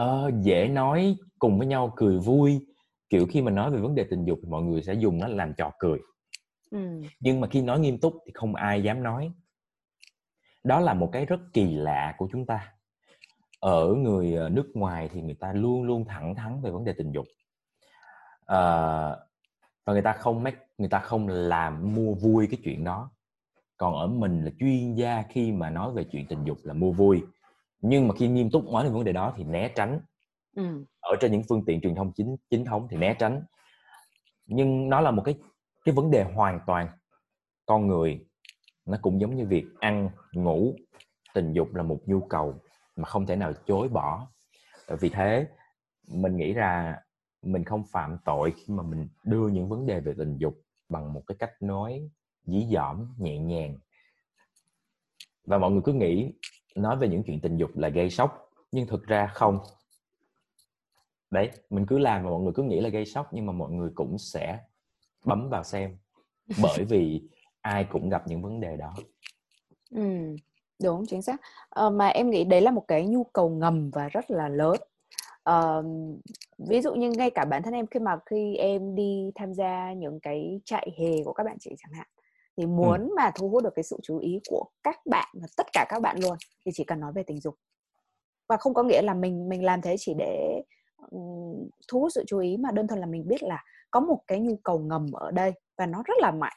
uh, 0.00 0.34
dễ 0.42 0.68
nói 0.68 1.16
cùng 1.38 1.58
với 1.58 1.66
nhau 1.66 1.92
cười 1.96 2.18
vui. 2.18 2.66
Kiểu 3.10 3.26
khi 3.26 3.42
mà 3.42 3.50
nói 3.50 3.70
về 3.70 3.80
vấn 3.80 3.94
đề 3.94 4.04
tình 4.10 4.24
dục 4.24 4.38
thì 4.42 4.48
mọi 4.48 4.62
người 4.62 4.82
sẽ 4.82 4.94
dùng 4.94 5.18
nó 5.18 5.28
làm 5.28 5.54
trò 5.54 5.72
cười. 5.78 5.98
Ừ. 6.70 7.02
nhưng 7.20 7.40
mà 7.40 7.48
khi 7.48 7.62
nói 7.62 7.80
nghiêm 7.80 7.98
túc 7.98 8.14
thì 8.26 8.32
không 8.34 8.54
ai 8.54 8.82
dám 8.82 9.02
nói. 9.02 9.32
Đó 10.64 10.80
là 10.80 10.94
một 10.94 11.08
cái 11.12 11.26
rất 11.26 11.40
kỳ 11.52 11.74
lạ 11.74 12.14
của 12.18 12.28
chúng 12.32 12.46
ta. 12.46 12.72
Ở 13.60 13.94
người 13.94 14.34
ờ, 14.34 14.48
nước 14.48 14.70
ngoài 14.74 15.08
thì 15.12 15.22
người 15.22 15.34
ta 15.34 15.52
luôn 15.52 15.82
luôn 15.82 16.04
thẳng 16.04 16.34
thắn 16.34 16.60
về 16.62 16.70
vấn 16.70 16.84
đề 16.84 16.92
tình 16.92 17.12
dục. 17.12 17.26
À, 18.46 18.60
và 19.84 19.92
người 19.92 20.02
ta 20.02 20.12
không 20.12 20.42
make 20.42 20.56
người 20.78 20.88
ta 20.88 20.98
không 20.98 21.28
làm 21.28 21.94
mua 21.94 22.14
vui 22.14 22.46
cái 22.50 22.60
chuyện 22.64 22.84
đó 22.84 23.10
còn 23.76 23.94
ở 23.94 24.06
mình 24.06 24.44
là 24.44 24.50
chuyên 24.58 24.94
gia 24.94 25.22
khi 25.22 25.52
mà 25.52 25.70
nói 25.70 25.92
về 25.92 26.04
chuyện 26.04 26.26
tình 26.28 26.44
dục 26.44 26.58
là 26.62 26.74
mua 26.74 26.92
vui. 26.92 27.22
Nhưng 27.80 28.08
mà 28.08 28.14
khi 28.18 28.28
nghiêm 28.28 28.50
túc 28.50 28.64
nói 28.64 28.84
về 28.84 28.90
vấn 28.90 29.04
đề 29.04 29.12
đó 29.12 29.32
thì 29.36 29.44
né 29.44 29.68
tránh. 29.76 30.00
Ừ. 30.56 30.84
ở 31.00 31.16
trên 31.20 31.32
những 31.32 31.42
phương 31.48 31.64
tiện 31.64 31.80
truyền 31.80 31.94
thông 31.94 32.12
chính 32.12 32.36
chính 32.50 32.64
thống 32.64 32.88
thì 32.90 32.96
né 32.96 33.14
tránh. 33.18 33.42
Nhưng 34.46 34.88
nó 34.88 35.00
là 35.00 35.10
một 35.10 35.22
cái 35.24 35.34
cái 35.84 35.94
vấn 35.94 36.10
đề 36.10 36.24
hoàn 36.24 36.60
toàn. 36.66 36.88
Con 37.66 37.86
người 37.86 38.26
nó 38.86 38.98
cũng 39.02 39.20
giống 39.20 39.36
như 39.36 39.46
việc 39.46 39.64
ăn 39.80 40.10
ngủ. 40.32 40.74
Tình 41.34 41.52
dục 41.52 41.74
là 41.74 41.82
một 41.82 42.00
nhu 42.06 42.20
cầu 42.20 42.60
mà 42.96 43.04
không 43.04 43.26
thể 43.26 43.36
nào 43.36 43.52
chối 43.66 43.88
bỏ. 43.88 44.26
Vì 45.00 45.08
thế 45.08 45.46
mình 46.08 46.36
nghĩ 46.36 46.52
ra 46.52 46.96
mình 47.42 47.64
không 47.64 47.84
phạm 47.92 48.18
tội 48.24 48.54
khi 48.56 48.74
mà 48.74 48.82
mình 48.82 49.08
đưa 49.24 49.48
những 49.48 49.68
vấn 49.68 49.86
đề 49.86 50.00
về 50.00 50.14
tình 50.18 50.38
dục 50.38 50.54
bằng 50.88 51.12
một 51.12 51.22
cái 51.26 51.36
cách 51.38 51.52
nói 51.60 52.08
dí 52.46 52.66
dỏm 52.72 53.14
nhẹ 53.18 53.38
nhàng. 53.38 53.78
Và 55.44 55.58
mọi 55.58 55.70
người 55.70 55.82
cứ 55.84 55.92
nghĩ 55.92 56.32
nói 56.76 56.96
về 56.96 57.08
những 57.08 57.22
chuyện 57.26 57.40
tình 57.40 57.56
dục 57.56 57.76
là 57.76 57.88
gây 57.88 58.10
sốc 58.10 58.50
nhưng 58.72 58.86
thực 58.86 59.06
ra 59.06 59.26
không. 59.26 59.58
Đấy 61.30 61.50
mình 61.70 61.86
cứ 61.86 61.98
làm 61.98 62.24
mà 62.24 62.30
mọi 62.30 62.40
người 62.40 62.52
cứ 62.54 62.62
nghĩ 62.62 62.80
là 62.80 62.88
gây 62.88 63.06
sốc 63.06 63.28
nhưng 63.32 63.46
mà 63.46 63.52
mọi 63.52 63.70
người 63.70 63.90
cũng 63.94 64.18
sẽ 64.18 64.58
bấm 65.24 65.48
vào 65.48 65.64
xem 65.64 65.96
bởi 66.62 66.84
vì 66.84 67.22
ai 67.60 67.86
cũng 67.90 68.08
gặp 68.08 68.22
những 68.28 68.42
vấn 68.42 68.60
đề 68.60 68.76
đó. 68.76 68.94
Ừ, 69.90 70.36
đúng 70.82 71.06
chính 71.06 71.22
xác. 71.22 71.40
À, 71.70 71.90
mà 71.90 72.08
em 72.08 72.30
nghĩ 72.30 72.44
đấy 72.44 72.60
là 72.60 72.70
một 72.70 72.84
cái 72.88 73.06
nhu 73.06 73.24
cầu 73.24 73.50
ngầm 73.50 73.90
và 73.90 74.08
rất 74.08 74.30
là 74.30 74.48
lớn. 74.48 74.76
À, 75.44 75.82
ví 76.58 76.80
dụ 76.80 76.94
như 76.94 77.10
ngay 77.10 77.30
cả 77.30 77.44
bản 77.44 77.62
thân 77.62 77.74
em 77.74 77.86
khi 77.86 78.00
mà 78.00 78.18
khi 78.26 78.56
em 78.56 78.94
đi 78.94 79.30
tham 79.34 79.54
gia 79.54 79.92
những 79.92 80.20
cái 80.20 80.60
chạy 80.64 80.90
hè 80.98 81.24
của 81.24 81.32
các 81.32 81.44
bạn 81.44 81.56
chị 81.60 81.70
chẳng 81.78 81.92
hạn 81.92 82.06
thì 82.56 82.66
muốn 82.66 83.00
ừ. 83.00 83.14
mà 83.16 83.30
thu 83.34 83.48
hút 83.48 83.64
được 83.64 83.74
cái 83.74 83.82
sự 83.82 83.98
chú 84.02 84.18
ý 84.18 84.40
của 84.48 84.64
các 84.82 84.98
bạn 85.06 85.28
và 85.42 85.48
tất 85.56 85.66
cả 85.72 85.86
các 85.88 86.02
bạn 86.02 86.16
luôn 86.22 86.36
thì 86.64 86.72
chỉ 86.74 86.84
cần 86.84 87.00
nói 87.00 87.12
về 87.14 87.22
tình 87.22 87.40
dục. 87.40 87.54
Và 88.48 88.56
không 88.56 88.74
có 88.74 88.82
nghĩa 88.82 89.02
là 89.02 89.14
mình 89.14 89.48
mình 89.48 89.64
làm 89.64 89.82
thế 89.82 89.96
chỉ 89.98 90.14
để 90.18 90.62
um, 91.10 91.68
thu 91.88 92.00
hút 92.00 92.12
sự 92.14 92.24
chú 92.26 92.38
ý 92.38 92.56
mà 92.56 92.70
đơn 92.70 92.86
thuần 92.86 93.00
là 93.00 93.06
mình 93.06 93.28
biết 93.28 93.42
là 93.42 93.64
có 93.90 94.00
một 94.00 94.20
cái 94.26 94.40
nhu 94.40 94.56
cầu 94.56 94.78
ngầm 94.78 95.12
ở 95.12 95.30
đây 95.30 95.52
và 95.78 95.86
nó 95.86 96.02
rất 96.06 96.14
là 96.20 96.30
mạnh. 96.30 96.56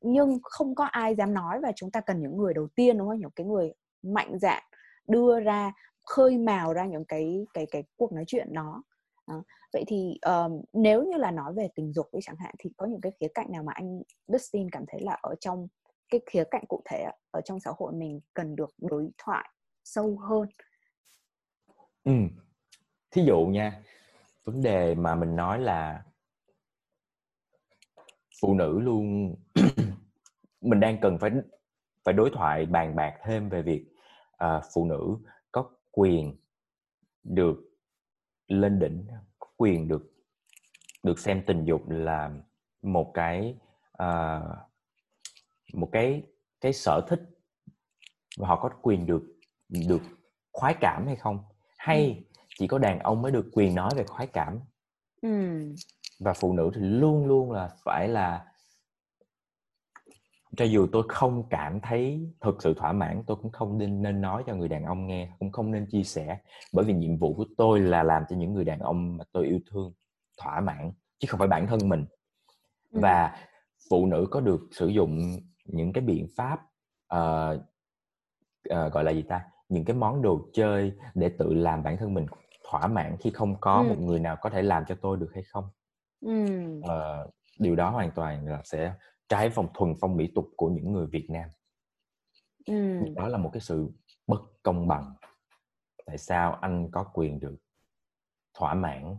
Nhưng 0.00 0.38
không 0.42 0.74
có 0.74 0.84
ai 0.84 1.14
dám 1.14 1.34
nói 1.34 1.60
và 1.60 1.72
chúng 1.76 1.90
ta 1.90 2.00
cần 2.00 2.20
những 2.20 2.36
người 2.36 2.54
đầu 2.54 2.68
tiên 2.74 2.98
đúng 2.98 3.08
không? 3.08 3.20
Những 3.20 3.30
cái 3.36 3.46
người 3.46 3.72
mạnh 4.02 4.38
dạn 4.38 4.62
đưa 5.08 5.40
ra 5.40 5.72
khơi 6.06 6.38
mào 6.38 6.72
ra 6.72 6.86
những 6.86 7.04
cái 7.04 7.46
cái 7.54 7.66
cái 7.70 7.84
cuộc 7.96 8.12
nói 8.12 8.24
chuyện 8.26 8.52
đó 8.52 8.82
Ờ, 9.28 9.42
vậy 9.72 9.84
thì 9.86 10.18
um, 10.26 10.62
nếu 10.72 11.04
như 11.04 11.16
là 11.16 11.30
nói 11.30 11.54
về 11.54 11.68
tình 11.74 11.92
dục 11.92 12.06
đi 12.12 12.18
chẳng 12.22 12.36
hạn 12.36 12.54
thì 12.58 12.70
có 12.76 12.86
những 12.86 13.00
cái 13.00 13.12
khía 13.20 13.28
cạnh 13.34 13.52
nào 13.52 13.62
mà 13.62 13.72
anh 13.74 14.02
Dustin 14.26 14.70
cảm 14.70 14.84
thấy 14.88 15.00
là 15.00 15.18
ở 15.22 15.34
trong 15.40 15.68
cái 16.10 16.20
khía 16.26 16.44
cạnh 16.50 16.64
cụ 16.68 16.82
thể 16.90 17.04
ở 17.30 17.40
trong 17.44 17.60
xã 17.60 17.70
hội 17.76 17.92
mình 17.92 18.20
cần 18.34 18.56
được 18.56 18.70
đối 18.78 19.10
thoại 19.18 19.48
sâu 19.84 20.18
hơn 20.18 20.48
ừ. 22.04 22.12
thí 23.10 23.22
dụ 23.24 23.46
nha 23.46 23.82
vấn 24.44 24.62
đề 24.62 24.94
mà 24.94 25.14
mình 25.14 25.36
nói 25.36 25.60
là 25.60 26.04
phụ 28.40 28.54
nữ 28.54 28.80
luôn 28.80 29.34
mình 30.60 30.80
đang 30.80 31.00
cần 31.00 31.18
phải 31.18 31.30
phải 32.04 32.14
đối 32.14 32.30
thoại 32.30 32.66
bàn 32.66 32.96
bạc 32.96 33.18
thêm 33.24 33.48
về 33.48 33.62
việc 33.62 33.86
uh, 34.44 34.64
phụ 34.74 34.84
nữ 34.84 35.16
có 35.52 35.70
quyền 35.90 36.36
được 37.24 37.67
lên 38.48 38.78
đỉnh 38.78 39.06
quyền 39.56 39.88
được 39.88 40.12
được 41.02 41.18
xem 41.18 41.42
tình 41.46 41.64
dục 41.64 41.88
là 41.88 42.30
một 42.82 43.10
cái 43.14 43.54
uh, 44.02 44.42
một 45.74 45.88
cái 45.92 46.22
cái 46.60 46.72
sở 46.72 47.00
thích 47.08 47.20
và 48.38 48.48
họ 48.48 48.56
có 48.56 48.70
quyền 48.82 49.06
được 49.06 49.22
được 49.68 50.02
khoái 50.52 50.74
cảm 50.80 51.06
hay 51.06 51.16
không 51.16 51.38
hay 51.78 52.24
ừ. 52.30 52.38
chỉ 52.58 52.66
có 52.66 52.78
đàn 52.78 52.98
ông 52.98 53.22
mới 53.22 53.32
được 53.32 53.50
quyền 53.52 53.74
nói 53.74 53.90
về 53.96 54.04
khoái 54.04 54.26
cảm 54.26 54.60
ừ. 55.22 55.28
và 56.20 56.32
phụ 56.32 56.52
nữ 56.52 56.70
thì 56.74 56.80
luôn 56.80 57.26
luôn 57.26 57.52
là 57.52 57.70
phải 57.84 58.08
là 58.08 58.46
cho 60.56 60.64
dù 60.64 60.86
tôi 60.92 61.02
không 61.08 61.48
cảm 61.50 61.80
thấy 61.80 62.32
thực 62.40 62.62
sự 62.62 62.74
thỏa 62.74 62.92
mãn 62.92 63.22
tôi 63.26 63.36
cũng 63.42 63.52
không 63.52 63.78
nên 63.78 64.02
nên 64.02 64.20
nói 64.20 64.42
cho 64.46 64.54
người 64.54 64.68
đàn 64.68 64.84
ông 64.84 65.06
nghe 65.06 65.28
cũng 65.38 65.52
không 65.52 65.70
nên 65.70 65.86
chia 65.86 66.02
sẻ 66.02 66.38
bởi 66.72 66.84
vì 66.84 66.94
nhiệm 66.94 67.16
vụ 67.16 67.34
của 67.34 67.46
tôi 67.56 67.80
là 67.80 68.02
làm 68.02 68.22
cho 68.28 68.36
những 68.36 68.54
người 68.54 68.64
đàn 68.64 68.78
ông 68.78 69.16
mà 69.16 69.24
tôi 69.32 69.46
yêu 69.46 69.60
thương 69.70 69.92
thỏa 70.36 70.60
mãn 70.60 70.92
chứ 71.18 71.26
không 71.28 71.38
phải 71.38 71.48
bản 71.48 71.66
thân 71.66 71.88
mình 71.88 72.06
ừ. 72.92 73.00
và 73.02 73.36
phụ 73.90 74.06
nữ 74.06 74.26
có 74.30 74.40
được 74.40 74.60
sử 74.72 74.86
dụng 74.88 75.36
những 75.64 75.92
cái 75.92 76.04
biện 76.04 76.28
pháp 76.36 76.60
uh, 77.14 77.60
uh, 78.74 78.92
gọi 78.92 79.04
là 79.04 79.10
gì 79.10 79.22
ta 79.22 79.44
những 79.68 79.84
cái 79.84 79.96
món 79.96 80.22
đồ 80.22 80.48
chơi 80.52 80.92
để 81.14 81.28
tự 81.38 81.54
làm 81.54 81.82
bản 81.82 81.96
thân 81.96 82.14
mình 82.14 82.26
thỏa 82.70 82.86
mãn 82.86 83.16
khi 83.20 83.30
không 83.30 83.60
có 83.60 83.74
ừ. 83.74 83.88
một 83.88 83.98
người 83.98 84.20
nào 84.20 84.36
có 84.40 84.50
thể 84.50 84.62
làm 84.62 84.84
cho 84.88 84.94
tôi 85.02 85.16
được 85.16 85.30
hay 85.34 85.42
không 85.42 85.64
ừ. 86.20 86.44
uh, 86.78 87.34
điều 87.58 87.76
đó 87.76 87.90
hoàn 87.90 88.10
toàn 88.10 88.46
là 88.46 88.60
sẽ 88.64 88.94
trái 89.28 89.50
phong 89.50 89.68
thuần 89.74 89.94
phong 90.00 90.16
mỹ 90.16 90.32
tục 90.34 90.48
của 90.56 90.68
những 90.68 90.92
người 90.92 91.06
Việt 91.06 91.26
Nam 91.30 91.48
ừ. 92.66 92.98
đó 93.16 93.28
là 93.28 93.38
một 93.38 93.50
cái 93.52 93.60
sự 93.60 93.88
bất 94.26 94.40
công 94.62 94.88
bằng 94.88 95.14
tại 96.06 96.18
sao 96.18 96.58
anh 96.60 96.90
có 96.90 97.04
quyền 97.14 97.40
được 97.40 97.56
thỏa 98.54 98.74
mãn 98.74 99.16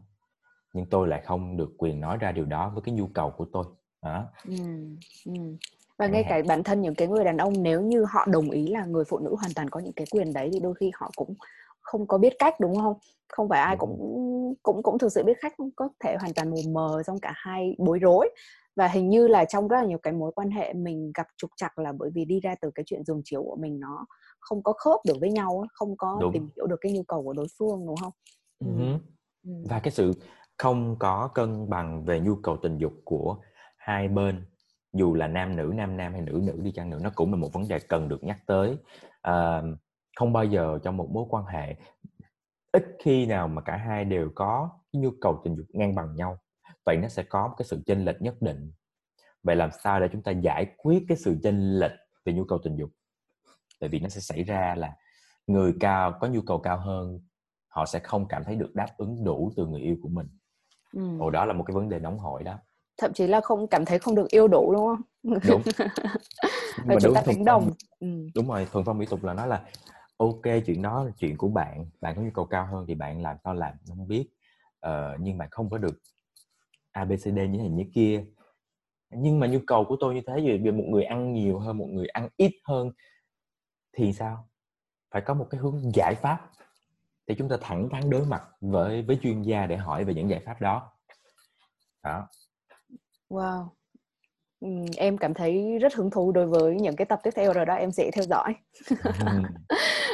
nhưng 0.74 0.86
tôi 0.86 1.08
lại 1.08 1.22
không 1.26 1.58
được 1.58 1.70
quyền 1.78 2.00
nói 2.02 2.18
ra 2.18 2.32
điều 2.32 2.46
đó 2.46 2.72
với 2.74 2.82
cái 2.86 2.96
nhu 2.96 3.08
cầu 3.08 3.32
của 3.32 3.46
tôi 3.54 3.66
đó. 4.02 4.26
Ừ. 4.46 4.56
Ừ. 5.26 5.34
và 5.98 6.08
ngay 6.08 6.26
cả 6.30 6.42
bản 6.48 6.64
thân 6.64 6.82
những 6.82 6.96
cái 6.96 7.08
người 7.08 7.24
đàn 7.24 7.38
ông 7.38 7.54
nếu 7.64 7.82
như 7.82 8.06
họ 8.10 8.26
đồng 8.32 8.50
ý 8.50 8.68
là 8.68 8.86
người 8.86 9.04
phụ 9.06 9.20
nữ 9.20 9.36
hoàn 9.36 9.54
toàn 9.56 9.70
có 9.70 9.80
những 9.80 9.94
cái 9.94 10.08
quyền 10.12 10.34
đấy 10.34 10.50
thì 10.54 10.60
đôi 10.60 10.74
khi 10.74 10.92
họ 10.94 11.12
cũng 11.16 11.34
không 11.82 12.08
có 12.08 12.18
biết 12.18 12.34
cách 12.40 12.60
đúng 12.60 12.76
không 12.76 12.94
không 13.28 13.50
phải 13.50 13.62
ai 13.62 13.76
cũng 13.80 14.56
cũng 14.64 14.84
cũng 14.84 14.98
thực 14.98 15.12
sự 15.12 15.24
biết 15.24 15.38
cách 15.42 15.54
có 15.76 15.90
thể 16.00 16.16
hoàn 16.20 16.34
toàn 16.34 16.52
mù 16.52 16.58
mờ 16.72 17.04
trong 17.08 17.20
cả 17.20 17.34
hai 17.36 17.76
bối 17.78 18.00
rối 18.00 18.30
và 18.80 18.88
hình 18.88 19.10
như 19.10 19.28
là 19.28 19.46
trong 19.46 19.68
rất 19.68 19.78
là 19.78 19.86
nhiều 19.86 19.98
cái 19.98 20.14
mối 20.14 20.32
quan 20.36 20.52
hệ 20.52 20.74
mình 20.74 21.12
gặp 21.16 21.28
trục 21.38 21.52
trặc 21.56 21.80
là 21.80 21.92
bởi 21.92 22.10
vì 22.14 22.26
đi 22.26 22.40
ra 22.40 22.56
từ 22.62 22.72
cái 22.76 22.84
chuyện 22.86 23.04
giường 23.04 23.22
chiếu 23.24 23.44
của 23.44 23.56
mình 23.56 23.80
nó 23.80 24.06
không 24.40 24.64
có 24.64 24.74
khớp 24.74 25.00
được 25.08 25.18
với 25.20 25.32
nhau 25.32 25.66
không 25.74 25.98
có 25.98 26.18
đúng. 26.22 26.34
tìm 26.34 26.50
hiểu 26.56 26.68
được 26.68 26.76
cái 26.82 26.92
nhu 26.92 27.04
cầu 27.04 27.24
của 27.24 27.34
đối 27.34 27.48
phương 27.60 27.86
đúng 27.88 27.96
không 27.96 28.14
ừ. 28.60 28.68
Ừ. 29.48 29.52
và 29.70 29.80
cái 29.80 29.92
sự 29.92 30.14
không 30.58 30.96
có 31.00 31.30
cân 31.34 31.70
bằng 31.70 32.06
về 32.06 32.20
nhu 32.20 32.36
cầu 32.36 32.58
tình 32.58 32.78
dục 32.78 32.94
của 33.04 33.38
hai 33.78 34.08
bên 34.08 34.46
dù 34.94 35.14
là 35.14 35.28
nam 35.28 35.56
nữ 35.56 35.72
nam 35.76 35.98
nam 35.98 36.12
hay 36.12 36.22
nữ 36.22 36.42
nữ 36.44 36.60
đi 36.64 36.72
chăng 36.72 36.90
nữa 36.90 37.00
nó 37.04 37.10
cũng 37.16 37.32
là 37.34 37.38
một 37.40 37.54
vấn 37.54 37.68
đề 37.68 37.80
cần 37.80 38.10
được 38.10 38.24
nhắc 38.24 38.38
tới 38.48 38.78
à, 39.22 39.62
không 40.16 40.34
bao 40.34 40.44
giờ 40.44 40.80
trong 40.84 40.98
một 40.98 41.10
mối 41.12 41.26
quan 41.30 41.46
hệ 41.46 41.76
ít 42.72 42.84
khi 43.04 43.26
nào 43.26 43.48
mà 43.48 43.62
cả 43.62 43.76
hai 43.76 44.06
đều 44.06 44.30
có 44.36 44.70
nhu 44.94 45.10
cầu 45.22 45.42
tình 45.44 45.56
dục 45.56 45.68
ngang 45.70 45.96
bằng 45.96 46.16
nhau 46.16 46.38
vậy 46.90 46.98
nó 46.98 47.08
sẽ 47.08 47.24
có 47.24 47.48
một 47.48 47.54
cái 47.58 47.66
sự 47.66 47.82
chênh 47.86 48.06
lệch 48.06 48.22
nhất 48.22 48.42
định. 48.42 48.72
Vậy 49.44 49.56
làm 49.56 49.70
sao 49.84 50.00
để 50.00 50.08
chúng 50.12 50.24
ta 50.24 50.32
giải 50.32 50.66
quyết 50.78 51.04
cái 51.08 51.18
sự 51.18 51.38
chênh 51.44 51.80
lệch 51.80 51.92
về 52.26 52.34
nhu 52.34 52.44
cầu 52.44 52.60
tình 52.64 52.76
dục? 52.76 52.90
Tại 53.80 53.90
vì 53.90 54.00
nó 54.00 54.10
sẽ 54.10 54.22
xảy 54.22 54.44
ra 54.44 54.76
là 54.78 54.96
người 55.48 55.74
cao 55.80 56.18
có 56.22 56.28
nhu 56.28 56.42
cầu 56.42 56.60
cao 56.60 56.80
hơn 56.80 57.20
họ 57.68 57.86
sẽ 57.86 58.00
không 58.00 58.28
cảm 58.28 58.44
thấy 58.44 58.56
được 58.56 58.76
đáp 58.76 58.88
ứng 58.98 59.24
đủ 59.24 59.52
từ 59.56 59.66
người 59.66 59.82
yêu 59.82 59.96
của 60.02 60.10
mình. 60.10 60.28
Ừ. 60.94 61.20
Ồ, 61.20 61.30
đó 61.30 61.46
là 61.46 61.54
một 61.54 61.64
cái 61.68 61.76
vấn 61.76 61.90
đề 61.90 62.00
nóng 62.00 62.20
hổi 62.20 62.44
đó. 62.44 62.60
Thậm 62.98 63.14
chí 63.14 63.28
là 63.28 63.42
không 63.42 63.68
cảm 63.68 63.86
thấy 63.86 64.00
không 64.00 64.16
được 64.16 64.30
yêu 64.30 64.48
đủ 64.48 64.74
đúng 64.74 64.86
không? 64.86 65.02
Đúng. 65.48 65.62
Mà 66.86 66.96
chúng 67.02 67.14
ta 67.14 67.24
đánh 67.28 67.46
đồng. 67.46 67.72
ừ. 68.00 68.08
đúng 68.36 68.48
rồi 68.48 68.68
thuần 68.72 68.86
phong 68.86 68.98
mỹ 68.98 69.06
tục 69.10 69.24
là 69.24 69.34
nói 69.34 69.48
là 69.48 69.64
ok 70.18 70.44
chuyện 70.66 70.82
đó 70.82 71.04
là 71.04 71.12
chuyện 71.18 71.38
của 71.38 71.48
bạn 71.48 71.86
bạn 72.02 72.16
có 72.16 72.22
nhu 72.22 72.32
cầu 72.34 72.46
cao 72.46 72.66
hơn 72.66 72.86
thì 72.88 72.96
bạn 72.96 73.22
làm 73.22 73.38
sao 73.44 73.54
làm 73.54 73.74
không 73.88 74.08
biết. 74.08 74.30
Ờ, 74.80 75.18
nhưng 75.20 75.38
bạn 75.38 75.50
không 75.52 75.70
có 75.70 75.78
được 75.78 76.00
abcd 76.92 77.28
như 77.28 77.34
thế 77.36 77.58
này 77.58 77.70
như 77.70 77.84
kia. 77.94 78.26
Nhưng 79.10 79.40
mà 79.40 79.48
nhu 79.48 79.60
cầu 79.68 79.86
của 79.86 79.98
tôi 80.00 80.16
như 80.16 80.22
thế 80.28 80.58
vì 80.64 80.72
một 80.72 80.84
người 80.88 81.04
ăn 81.04 81.34
nhiều 81.34 81.60
hơn 81.60 81.78
một 81.78 81.88
người 81.90 82.08
ăn 82.08 82.30
ít 82.38 82.52
hơn 82.64 82.92
thì 83.98 84.14
sao? 84.14 84.50
Phải 85.12 85.22
có 85.22 85.34
một 85.34 85.48
cái 85.50 85.62
hướng 85.62 85.92
giải 85.94 86.16
pháp 86.16 86.52
thì 87.28 87.36
chúng 87.36 87.50
ta 87.50 87.58
thẳng 87.62 87.90
thắn 87.92 88.10
đối 88.10 88.26
mặt 88.26 88.44
với 88.62 89.02
với 89.02 89.20
chuyên 89.22 89.42
gia 89.42 89.66
để 89.66 89.78
hỏi 89.78 90.04
về 90.04 90.14
những 90.14 90.30
giải 90.30 90.40
pháp 90.46 90.62
đó. 90.62 90.92
Đó. 92.04 92.28
Wow. 93.30 93.68
Ừ, 94.60 94.68
em 94.98 95.18
cảm 95.18 95.34
thấy 95.34 95.80
rất 95.82 95.94
hứng 95.96 96.10
thú 96.12 96.32
đối 96.32 96.48
với 96.48 96.76
những 96.76 96.96
cái 96.96 97.06
tập 97.06 97.20
tiếp 97.24 97.32
theo 97.36 97.54
rồi 97.54 97.66
đó 97.66 97.74
em 97.74 97.92
sẽ 97.92 98.12
theo 98.14 98.24
dõi 98.24 98.56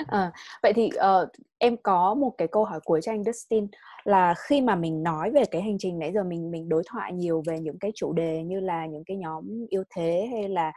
à, 0.07 0.31
vậy 0.63 0.73
thì 0.73 0.89
uh, 0.95 1.29
em 1.57 1.77
có 1.83 2.13
một 2.13 2.31
cái 2.37 2.47
câu 2.47 2.65
hỏi 2.65 2.79
cuối 2.83 3.01
cho 3.01 3.11
anh 3.11 3.23
Dustin 3.23 3.67
là 4.03 4.33
khi 4.37 4.61
mà 4.61 4.75
mình 4.75 5.03
nói 5.03 5.31
về 5.31 5.43
cái 5.51 5.61
hành 5.61 5.77
trình 5.79 5.99
nãy 5.99 6.11
giờ 6.13 6.23
mình 6.23 6.51
mình 6.51 6.69
đối 6.69 6.83
thoại 6.85 7.13
nhiều 7.13 7.43
về 7.47 7.59
những 7.59 7.79
cái 7.79 7.91
chủ 7.95 8.13
đề 8.13 8.43
như 8.43 8.59
là 8.59 8.85
những 8.85 9.03
cái 9.05 9.17
nhóm 9.17 9.65
yếu 9.69 9.83
thế 9.95 10.29
hay 10.31 10.49
là 10.49 10.71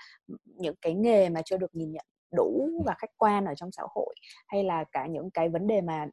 những 0.45 0.75
cái 0.83 0.95
nghề 0.95 1.29
mà 1.29 1.43
chưa 1.45 1.57
được 1.57 1.75
nhìn 1.75 1.93
nhận 1.93 2.07
đủ 2.37 2.83
và 2.87 2.95
khách 2.99 3.11
quan 3.17 3.45
ở 3.45 3.55
trong 3.55 3.73
xã 3.73 3.83
hội 3.95 4.15
hay 4.47 4.65
là 4.65 4.85
cả 4.93 5.07
những 5.07 5.31
cái 5.31 5.49
vấn 5.49 5.67
đề 5.67 5.81
mà 5.81 6.07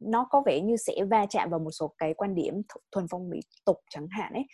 nó 0.00 0.26
có 0.30 0.42
vẻ 0.46 0.60
như 0.60 0.76
sẽ 0.76 1.04
va 1.10 1.26
chạm 1.26 1.50
vào 1.50 1.60
một 1.60 1.70
số 1.70 1.94
cái 1.98 2.14
quan 2.14 2.34
điểm 2.34 2.62
thuần 2.92 3.06
phong 3.10 3.30
mỹ 3.30 3.40
tục 3.64 3.80
chẳng 3.90 4.06
hạn 4.10 4.32
ấy 4.32 4.46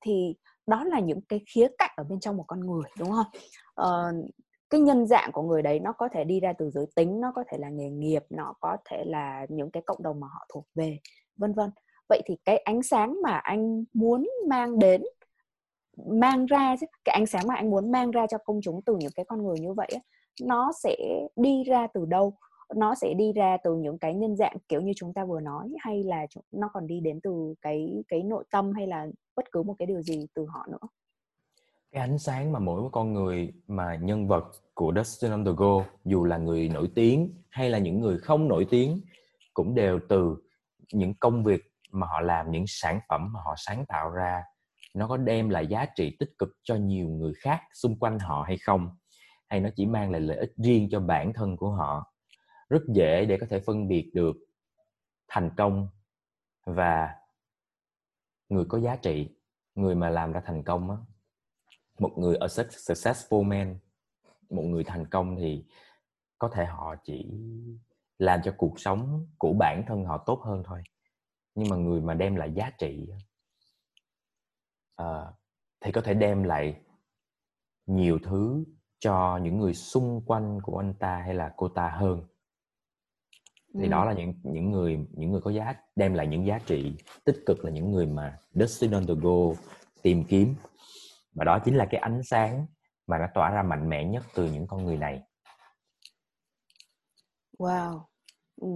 thì 0.00 0.34
đó 0.66 0.84
là 0.84 1.00
những 1.00 1.20
cái 1.28 1.40
khía 1.54 1.68
cạnh 1.78 1.90
ở 1.96 2.04
bên 2.04 2.20
trong 2.20 2.36
một 2.36 2.44
con 2.46 2.60
người 2.60 2.90
đúng 2.98 3.10
không? 3.10 3.26
Uh, 3.80 4.30
cái 4.70 4.80
nhân 4.80 5.06
dạng 5.06 5.32
của 5.32 5.42
người 5.42 5.62
đấy 5.62 5.80
nó 5.80 5.92
có 5.92 6.08
thể 6.12 6.24
đi 6.24 6.40
ra 6.40 6.52
từ 6.52 6.70
giới 6.70 6.86
tính, 6.96 7.20
nó 7.20 7.32
có 7.34 7.44
thể 7.48 7.58
là 7.58 7.68
nghề 7.68 7.90
nghiệp, 7.90 8.24
nó 8.30 8.54
có 8.60 8.76
thể 8.84 9.04
là 9.06 9.46
những 9.48 9.70
cái 9.70 9.82
cộng 9.86 10.02
đồng 10.02 10.20
mà 10.20 10.26
họ 10.26 10.46
thuộc 10.52 10.66
về, 10.74 10.98
vân 11.36 11.52
vân. 11.54 11.70
Vậy 12.08 12.22
thì 12.26 12.36
cái 12.44 12.58
ánh 12.58 12.82
sáng 12.82 13.22
mà 13.22 13.32
anh 13.32 13.84
muốn 13.92 14.28
mang 14.48 14.78
đến, 14.78 15.02
mang 16.06 16.46
ra 16.46 16.76
cái 17.04 17.12
ánh 17.14 17.26
sáng 17.26 17.46
mà 17.46 17.54
anh 17.54 17.70
muốn 17.70 17.92
mang 17.92 18.10
ra 18.10 18.26
cho 18.26 18.38
công 18.38 18.60
chúng 18.62 18.82
từ 18.82 18.96
những 18.96 19.12
cái 19.14 19.24
con 19.24 19.44
người 19.44 19.58
như 19.60 19.72
vậy 19.72 19.88
nó 20.42 20.72
sẽ 20.82 20.96
đi 21.36 21.64
ra 21.64 21.86
từ 21.94 22.04
đâu? 22.06 22.34
Nó 22.74 22.94
sẽ 22.94 23.14
đi 23.14 23.32
ra 23.32 23.56
từ 23.64 23.76
những 23.76 23.98
cái 23.98 24.14
nhân 24.14 24.36
dạng 24.36 24.56
kiểu 24.68 24.80
như 24.80 24.92
chúng 24.96 25.14
ta 25.14 25.24
vừa 25.24 25.40
nói, 25.40 25.68
hay 25.78 26.04
là 26.04 26.26
nó 26.52 26.70
còn 26.72 26.86
đi 26.86 27.00
đến 27.00 27.20
từ 27.22 27.54
cái 27.62 28.04
cái 28.08 28.22
nội 28.22 28.44
tâm, 28.50 28.72
hay 28.72 28.86
là 28.86 29.06
bất 29.36 29.52
cứ 29.52 29.62
một 29.62 29.74
cái 29.78 29.86
điều 29.86 30.02
gì 30.02 30.26
từ 30.34 30.46
họ 30.46 30.66
nữa? 30.68 30.88
Cái 31.92 32.00
ánh 32.00 32.18
sáng 32.18 32.52
mà 32.52 32.58
mỗi 32.58 32.90
con 32.92 33.12
người 33.12 33.52
mà 33.66 33.94
nhân 33.94 34.28
vật 34.28 34.44
của 34.74 34.92
Dustin 34.96 35.30
on 35.30 35.44
the 35.44 35.50
Go 35.56 35.84
dù 36.04 36.24
là 36.24 36.38
người 36.38 36.68
nổi 36.68 36.90
tiếng 36.94 37.42
hay 37.50 37.70
là 37.70 37.78
những 37.78 38.00
người 38.00 38.18
không 38.18 38.48
nổi 38.48 38.66
tiếng, 38.70 39.00
cũng 39.54 39.74
đều 39.74 40.00
từ 40.08 40.36
những 40.92 41.14
công 41.14 41.44
việc 41.44 41.72
mà 41.92 42.06
họ 42.06 42.20
làm, 42.20 42.50
những 42.50 42.64
sản 42.66 43.00
phẩm 43.08 43.32
mà 43.32 43.40
họ 43.44 43.54
sáng 43.56 43.84
tạo 43.88 44.10
ra, 44.10 44.42
nó 44.94 45.08
có 45.08 45.16
đem 45.16 45.48
lại 45.48 45.66
giá 45.66 45.86
trị 45.96 46.16
tích 46.18 46.30
cực 46.38 46.48
cho 46.62 46.74
nhiều 46.74 47.08
người 47.08 47.32
khác 47.40 47.60
xung 47.74 47.98
quanh 47.98 48.18
họ 48.18 48.42
hay 48.46 48.56
không? 48.58 48.96
Hay 49.48 49.60
nó 49.60 49.68
chỉ 49.76 49.86
mang 49.86 50.10
lại 50.10 50.20
lợi 50.20 50.36
ích 50.36 50.52
riêng 50.56 50.88
cho 50.90 51.00
bản 51.00 51.32
thân 51.32 51.56
của 51.56 51.70
họ? 51.70 52.12
Rất 52.68 52.82
dễ 52.94 53.24
để 53.24 53.38
có 53.40 53.46
thể 53.50 53.60
phân 53.60 53.88
biệt 53.88 54.10
được 54.14 54.36
thành 55.28 55.50
công 55.56 55.88
và 56.66 57.14
người 58.48 58.64
có 58.68 58.78
giá 58.78 58.96
trị, 58.96 59.28
người 59.74 59.94
mà 59.94 60.10
làm 60.10 60.32
ra 60.32 60.42
thành 60.44 60.62
công 60.62 60.90
á 60.90 60.96
một 61.98 62.18
người 62.18 62.36
a 62.36 62.46
successful 62.46 63.42
man 63.42 63.78
một 64.50 64.62
người 64.62 64.84
thành 64.84 65.06
công 65.06 65.36
thì 65.36 65.64
có 66.38 66.48
thể 66.48 66.64
họ 66.64 66.94
chỉ 67.04 67.26
làm 68.18 68.40
cho 68.44 68.54
cuộc 68.56 68.80
sống 68.80 69.26
của 69.38 69.52
bản 69.52 69.84
thân 69.86 70.04
họ 70.04 70.24
tốt 70.26 70.40
hơn 70.44 70.62
thôi. 70.66 70.82
Nhưng 71.54 71.68
mà 71.68 71.76
người 71.76 72.00
mà 72.00 72.14
đem 72.14 72.36
lại 72.36 72.52
giá 72.54 72.70
trị 72.78 73.08
uh, 75.02 75.06
thì 75.80 75.92
có 75.92 76.00
thể 76.00 76.14
đem 76.14 76.42
lại 76.42 76.80
nhiều 77.86 78.18
thứ 78.22 78.64
cho 78.98 79.40
những 79.42 79.58
người 79.58 79.74
xung 79.74 80.22
quanh 80.26 80.60
của 80.62 80.78
anh 80.78 80.94
ta 80.94 81.16
hay 81.16 81.34
là 81.34 81.54
cô 81.56 81.68
ta 81.68 81.88
hơn. 81.88 82.22
Thì 83.74 83.84
ừ. 83.84 83.88
đó 83.88 84.04
là 84.04 84.12
những 84.12 84.34
những 84.42 84.70
người 84.70 85.06
những 85.12 85.32
người 85.32 85.40
có 85.40 85.50
giá 85.50 85.74
đem 85.96 86.14
lại 86.14 86.26
những 86.26 86.46
giá 86.46 86.58
trị 86.66 86.96
tích 87.24 87.42
cực 87.46 87.64
là 87.64 87.70
những 87.70 87.92
người 87.92 88.06
mà 88.06 88.38
Dustin 88.50 88.90
on 88.90 89.06
the 89.06 89.14
go 89.14 89.54
tìm 90.02 90.24
kiếm 90.24 90.54
và 91.38 91.44
đó 91.44 91.58
chính 91.64 91.76
là 91.76 91.86
cái 91.90 92.00
ánh 92.00 92.22
sáng 92.22 92.66
mà 93.06 93.18
nó 93.18 93.26
tỏa 93.34 93.50
ra 93.50 93.62
mạnh 93.62 93.88
mẽ 93.88 94.04
nhất 94.04 94.22
từ 94.34 94.50
những 94.52 94.66
con 94.66 94.84
người 94.84 94.96
này. 94.96 95.22
Wow. 97.58 98.00
Ừ, 98.60 98.68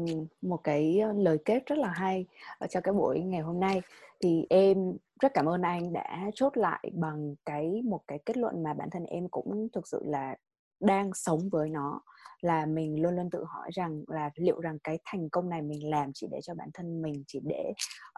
một 0.43 0.57
cái 0.57 0.99
ờ, 1.01 1.13
lời 1.13 1.39
kết 1.45 1.63
rất 1.67 1.79
là 1.79 1.89
hay 1.89 2.27
ờ, 2.59 2.67
cho 2.67 2.81
cái 2.81 2.95
buổi 2.95 3.21
ngày 3.21 3.41
hôm 3.41 3.61
nay. 3.61 3.81
Thì 4.21 4.47
em 4.51 4.97
rất 5.21 5.35
cảm 5.35 5.47
ơn 5.47 5.63
anh 5.63 5.93
đã 5.93 6.31
chốt 6.35 6.57
lại 6.57 6.91
bằng 6.93 7.35
cái 7.45 7.83
một 7.85 8.01
cái 8.09 8.19
kết 8.19 8.37
luận 8.37 8.63
mà 8.63 8.75
bản 8.75 8.91
thân 8.91 9.05
em 9.05 9.29
cũng 9.29 9.69
thực 9.73 9.89
sự 9.89 10.03
là 10.05 10.37
đang 10.81 11.15
sống 11.15 11.49
với 11.53 11.69
nó 11.69 12.01
là 12.43 12.67
mình 12.67 13.03
luôn 13.03 13.17
luôn 13.17 13.31
tự 13.31 13.45
hỏi 13.45 13.71
rằng 13.73 14.05
là 14.09 14.31
liệu 14.35 14.61
rằng 14.61 14.79
cái 14.85 14.99
thành 15.05 15.29
công 15.29 15.49
này 15.49 15.63
mình 15.63 15.91
làm 15.91 16.13
chỉ 16.15 16.27
để 16.31 16.41
cho 16.43 16.55
bản 16.55 16.69
thân 16.75 17.03
mình 17.03 17.25
chỉ 17.27 17.41
để 17.43 17.73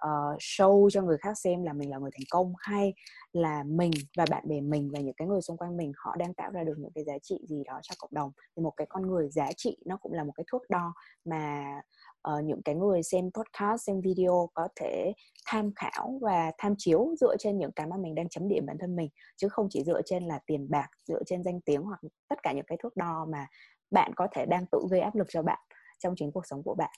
uh, 0.06 0.38
show 0.38 0.90
cho 0.90 1.02
người 1.02 1.18
khác 1.18 1.38
xem 1.38 1.62
là 1.62 1.72
mình 1.72 1.90
là 1.90 1.98
người 1.98 2.10
thành 2.14 2.26
công 2.30 2.52
hay 2.58 2.94
là 3.32 3.62
mình 3.66 3.90
và 4.16 4.24
bạn 4.30 4.48
bè 4.48 4.60
mình 4.60 4.90
và 4.92 5.00
những 5.00 5.14
cái 5.14 5.28
người 5.28 5.42
xung 5.42 5.56
quanh 5.56 5.76
mình 5.76 5.92
họ 5.96 6.16
đang 6.16 6.34
tạo 6.34 6.50
ra 6.50 6.64
được 6.64 6.74
những 6.78 6.92
cái 6.94 7.04
giá 7.04 7.18
trị 7.22 7.38
gì 7.48 7.64
đó 7.64 7.80
cho 7.82 7.94
cộng 7.98 8.14
đồng. 8.14 8.32
Thì 8.56 8.62
một 8.62 8.72
cái 8.76 8.86
con 8.90 9.06
người 9.06 9.28
giá 9.30 9.52
trị 9.56 9.76
nó 9.84 9.96
cũng 9.96 10.12
là 10.12 10.24
một 10.24 10.32
cái 10.36 10.44
thước 10.52 10.70
đo 10.70 10.94
mà 11.24 11.74
uh, 12.28 12.44
những 12.44 12.62
cái 12.62 12.74
người 12.74 13.02
xem 13.02 13.30
podcast 13.30 13.82
xem 13.86 14.00
video 14.00 14.48
có 14.54 14.68
thể 14.76 15.12
tham 15.46 15.70
khảo 15.76 16.18
và 16.22 16.52
tham 16.58 16.74
chiếu 16.78 17.14
dựa 17.20 17.36
trên 17.38 17.58
những 17.58 17.72
cái 17.72 17.86
mà 17.86 17.96
mình 17.96 18.14
đang 18.14 18.28
chấm 18.28 18.48
điểm 18.48 18.66
bản 18.66 18.78
thân 18.78 18.96
mình 18.96 19.08
chứ 19.36 19.48
không 19.48 19.68
chỉ 19.70 19.84
dựa 19.84 20.02
trên 20.02 20.26
là 20.26 20.38
tiền 20.46 20.70
bạc 20.70 20.88
dựa 21.04 21.22
trên 21.26 21.44
danh 21.44 21.60
tiếng 21.60 21.82
hoặc 21.82 22.00
tất 22.28 22.42
cả 22.42 22.52
những 22.52 22.66
cái 22.66 22.78
thước 22.82 22.96
đo 22.96 23.26
mà 23.28 23.46
bạn 23.94 24.12
có 24.16 24.28
thể 24.32 24.46
đang 24.46 24.66
tự 24.66 24.78
gây 24.90 25.00
áp 25.00 25.14
lực 25.14 25.26
cho 25.30 25.42
bạn 25.42 25.58
trong 25.98 26.14
chính 26.16 26.32
cuộc 26.32 26.46
sống 26.46 26.62
của 26.62 26.74
bạn. 26.74 26.90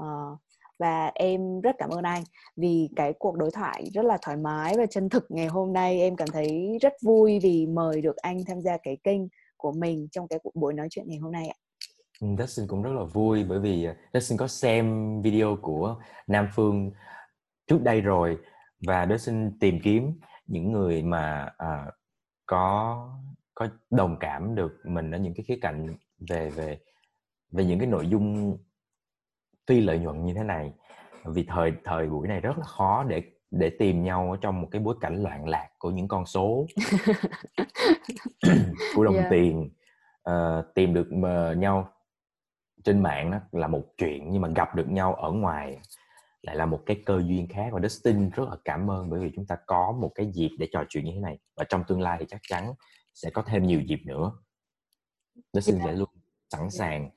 Uh, 0.00 0.38
và 0.78 1.12
em 1.14 1.60
rất 1.60 1.76
cảm 1.78 1.90
ơn 1.90 2.02
anh 2.02 2.22
vì 2.56 2.88
cái 2.96 3.12
cuộc 3.18 3.36
đối 3.36 3.50
thoại 3.50 3.84
rất 3.94 4.04
là 4.04 4.18
thoải 4.22 4.36
mái 4.36 4.74
và 4.78 4.86
chân 4.86 5.08
thực 5.08 5.26
ngày 5.28 5.46
hôm 5.46 5.72
nay. 5.72 6.00
Em 6.00 6.16
cảm 6.16 6.28
thấy 6.32 6.78
rất 6.80 6.92
vui 7.02 7.38
vì 7.42 7.66
mời 7.66 8.00
được 8.00 8.16
anh 8.16 8.44
tham 8.46 8.60
gia 8.60 8.76
cái 8.76 8.96
kênh 9.04 9.20
của 9.56 9.72
mình 9.72 10.08
trong 10.12 10.28
cái 10.28 10.38
cuộc 10.42 10.54
buổi 10.54 10.74
nói 10.74 10.88
chuyện 10.90 11.04
ngày 11.08 11.18
hôm 11.18 11.32
nay 11.32 11.48
ạ. 11.48 11.56
Ừ, 12.20 12.28
Dustin 12.38 12.66
cũng 12.66 12.82
rất 12.82 12.92
là 12.92 13.04
vui 13.04 13.44
bởi 13.44 13.58
vì 13.60 13.84
ờ, 13.84 13.94
Dustin 14.12 14.38
có 14.38 14.46
xem 14.46 15.22
video 15.22 15.56
của 15.62 15.96
Nam 16.26 16.48
Phương 16.54 16.92
trước 17.66 17.82
đây 17.82 18.00
rồi 18.00 18.38
và 18.86 19.06
Dustin 19.10 19.58
tìm 19.58 19.78
kiếm 19.84 20.20
những 20.46 20.72
người 20.72 21.02
mà 21.02 21.48
uh, 21.62 21.94
có 22.46 22.98
có 23.54 23.68
đồng 23.90 24.16
cảm 24.20 24.54
được 24.54 24.72
mình 24.84 25.10
ở 25.10 25.18
những 25.18 25.34
cái 25.34 25.44
khía 25.48 25.58
cạnh 25.62 25.96
về 26.28 26.50
về 26.50 26.78
về 27.52 27.64
những 27.64 27.78
cái 27.78 27.88
nội 27.88 28.06
dung 28.06 28.58
phi 29.66 29.80
lợi 29.80 29.98
nhuận 29.98 30.24
như 30.24 30.34
thế 30.34 30.42
này. 30.42 30.72
Vì 31.24 31.44
thời 31.48 31.72
thời 31.84 32.06
buổi 32.06 32.28
này 32.28 32.40
rất 32.40 32.58
là 32.58 32.64
khó 32.64 33.04
để 33.04 33.22
để 33.50 33.70
tìm 33.78 34.04
nhau 34.04 34.30
ở 34.30 34.36
trong 34.40 34.60
một 34.60 34.68
cái 34.70 34.80
bối 34.80 34.96
cảnh 35.00 35.22
loạn 35.22 35.48
lạc 35.48 35.68
của 35.78 35.90
những 35.90 36.08
con 36.08 36.26
số 36.26 36.66
của 38.94 39.04
đồng 39.04 39.14
yeah. 39.14 39.30
tiền. 39.30 39.70
Uh, 40.30 40.64
tìm 40.74 40.94
được 40.94 41.08
uh, 41.16 41.58
nhau 41.58 41.90
trên 42.84 43.02
mạng 43.02 43.30
đó 43.30 43.38
là 43.52 43.66
một 43.66 43.82
chuyện 43.98 44.30
nhưng 44.30 44.42
mà 44.42 44.48
gặp 44.48 44.74
được 44.74 44.88
nhau 44.88 45.14
ở 45.14 45.30
ngoài 45.30 45.78
lại 46.42 46.56
là 46.56 46.66
một 46.66 46.82
cái 46.86 47.02
cơ 47.06 47.22
duyên 47.26 47.48
khác. 47.48 47.68
Và 47.72 47.80
Dustin 47.80 48.30
rất 48.30 48.48
là 48.50 48.56
cảm 48.64 48.90
ơn 48.90 49.10
bởi 49.10 49.20
vì 49.20 49.30
chúng 49.36 49.46
ta 49.46 49.56
có 49.66 49.92
một 49.92 50.10
cái 50.14 50.30
dịp 50.34 50.50
để 50.58 50.68
trò 50.72 50.84
chuyện 50.88 51.04
như 51.04 51.12
thế 51.14 51.20
này. 51.20 51.38
Và 51.56 51.64
trong 51.64 51.84
tương 51.88 52.00
lai 52.00 52.16
thì 52.20 52.26
chắc 52.28 52.40
chắn 52.48 52.74
sẽ 53.14 53.30
có 53.30 53.42
thêm 53.42 53.66
nhiều 53.66 53.80
dịp 53.80 54.00
nữa 54.06 54.32
Dustin 55.52 55.78
yeah. 55.78 55.90
sẽ 55.90 55.96
luôn 55.96 56.08
sẵn 56.50 56.70
sàng 56.70 57.10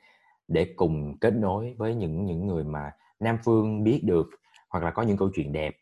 để 0.48 0.74
cùng 0.76 1.18
kết 1.22 1.34
nối 1.34 1.76
với 1.78 1.96
những 1.96 2.26
những 2.26 2.48
người 2.48 2.64
mà 2.64 2.92
Nam 3.20 3.38
Phương 3.46 3.84
biết 3.84 4.02
được 4.04 4.28
hoặc 4.70 4.84
là 4.84 4.92
có 4.92 5.02
những 5.02 5.18
câu 5.18 5.30
chuyện 5.36 5.54
đẹp. 5.54 5.76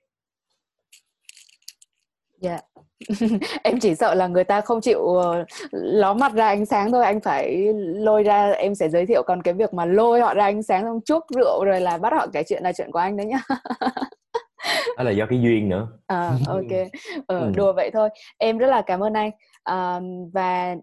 Dạ. 2.42 2.50
Yeah. 2.50 2.66
em 3.64 3.80
chỉ 3.80 3.96
sợ 3.96 4.14
là 4.14 4.28
người 4.28 4.44
ta 4.44 4.62
không 4.62 4.82
chịu 4.82 5.00
uh, 5.00 5.48
ló 5.72 6.14
mặt 6.14 6.34
ra 6.34 6.48
ánh 6.48 6.66
sáng 6.66 6.92
thôi 6.92 7.06
anh 7.06 7.20
phải 7.20 7.74
lôi 7.96 8.24
ra 8.24 8.52
em 8.52 8.76
sẽ 8.76 8.90
giới 8.90 9.06
thiệu 9.06 9.24
còn 9.26 9.42
cái 9.42 9.54
việc 9.54 9.74
mà 9.74 9.86
lôi 9.86 10.22
họ 10.22 10.34
ra 10.34 10.44
ánh 10.44 10.64
sáng 10.64 10.84
xong 10.84 11.00
chuốc 11.06 11.26
rượu 11.36 11.66
rồi 11.66 11.82
là 11.82 11.98
bắt 11.98 12.14
họ 12.14 12.28
kể 12.34 12.44
chuyện 12.44 12.64
là 12.64 12.74
chuyện 12.74 12.92
của 12.92 13.00
anh 13.00 13.18
đấy 13.18 13.26
nhá 13.26 13.40
đó 14.98 15.04
là 15.04 15.12
do 15.12 15.26
cái 15.26 15.42
duyên 15.42 15.70
nữa 15.70 15.88
à, 16.08 16.32
ok 16.48 16.72
ờ, 17.28 17.40
ừ. 17.40 17.52
đùa 17.56 17.74
vậy 17.74 17.92
thôi 17.94 18.10
em 18.38 18.58
rất 18.58 18.68
là 18.68 18.82
cảm 18.82 19.00
ơn 19.00 19.14
anh 19.14 19.32
à, 19.64 20.00
và 20.34 20.76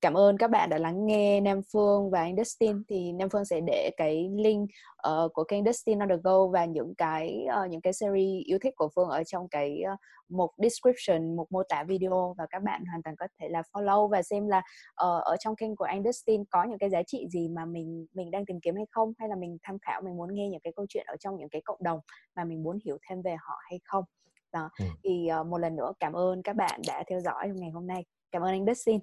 cảm 0.00 0.14
ơn 0.14 0.38
các 0.38 0.50
bạn 0.50 0.70
đã 0.70 0.78
lắng 0.78 1.06
nghe 1.06 1.40
Nam 1.40 1.60
Phương 1.72 2.10
và 2.10 2.20
anh 2.20 2.36
Dustin. 2.36 2.82
Thì 2.88 3.12
Nam 3.12 3.28
Phương 3.28 3.44
sẽ 3.44 3.60
để 3.66 3.90
cái 3.96 4.30
link 4.36 4.70
uh, 5.08 5.32
của 5.32 5.44
kênh 5.44 5.64
Dustin 5.64 5.98
on 5.98 6.08
the 6.08 6.16
go 6.24 6.46
và 6.46 6.64
những 6.64 6.94
cái 6.94 7.46
uh, 7.64 7.70
những 7.70 7.80
cái 7.80 7.92
series 7.92 8.44
yêu 8.44 8.58
thích 8.62 8.74
của 8.76 8.88
Phương 8.94 9.08
ở 9.08 9.24
trong 9.24 9.48
cái 9.48 9.82
uh, 9.92 9.98
mục 10.28 10.50
description 10.62 11.36
mục 11.36 11.52
mô 11.52 11.62
tả 11.68 11.84
video 11.84 12.34
và 12.38 12.46
các 12.50 12.62
bạn 12.62 12.84
hoàn 12.84 13.02
toàn 13.02 13.16
có 13.16 13.26
thể 13.40 13.48
là 13.48 13.62
follow 13.72 14.08
và 14.08 14.22
xem 14.22 14.48
là 14.48 14.58
uh, 14.58 15.22
ở 15.24 15.36
trong 15.40 15.56
kênh 15.56 15.76
của 15.76 15.84
anh 15.84 16.04
Dustin 16.04 16.44
có 16.44 16.64
những 16.64 16.78
cái 16.78 16.90
giá 16.90 17.02
trị 17.02 17.26
gì 17.30 17.48
mà 17.48 17.64
mình 17.64 18.06
mình 18.14 18.30
đang 18.30 18.46
tìm 18.46 18.60
kiếm 18.60 18.76
hay 18.76 18.86
không 18.90 19.12
hay 19.18 19.28
là 19.28 19.36
mình 19.36 19.58
tham 19.62 19.78
khảo 19.78 20.00
mình 20.00 20.16
muốn 20.16 20.34
nghe 20.34 20.48
những 20.48 20.60
cái 20.60 20.72
câu 20.76 20.86
chuyện 20.88 21.04
ở 21.06 21.16
trong 21.20 21.36
những 21.38 21.48
cái 21.48 21.62
cộng 21.64 21.82
đồng 21.82 22.00
mà 22.36 22.44
mình 22.44 22.62
muốn 22.62 22.78
hiểu 22.84 22.98
thêm 23.08 23.22
về 23.22 23.36
họ 23.38 23.54
hay 23.70 23.80
không. 23.84 24.04
Đó 24.52 24.70
ừ. 24.78 24.84
thì 25.04 25.28
uh, 25.40 25.46
một 25.46 25.58
lần 25.58 25.76
nữa 25.76 25.92
cảm 26.00 26.12
ơn 26.12 26.42
các 26.42 26.56
bạn 26.56 26.80
đã 26.88 27.04
theo 27.08 27.20
dõi 27.20 27.44
trong 27.48 27.56
ngày 27.56 27.70
hôm 27.70 27.86
nay. 27.86 28.04
Cảm 28.30 28.42
ơn 28.42 28.50
anh 28.50 28.66
Dustin 28.66 29.00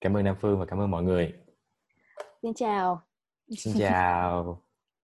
cảm 0.00 0.16
ơn 0.16 0.24
Nam 0.24 0.36
Phương 0.40 0.58
và 0.58 0.66
cảm 0.66 0.80
ơn 0.80 0.90
mọi 0.90 1.02
người. 1.02 1.32
Xin 2.42 2.54
chào. 2.54 3.02
Xin 3.56 3.74
chào 3.78 4.62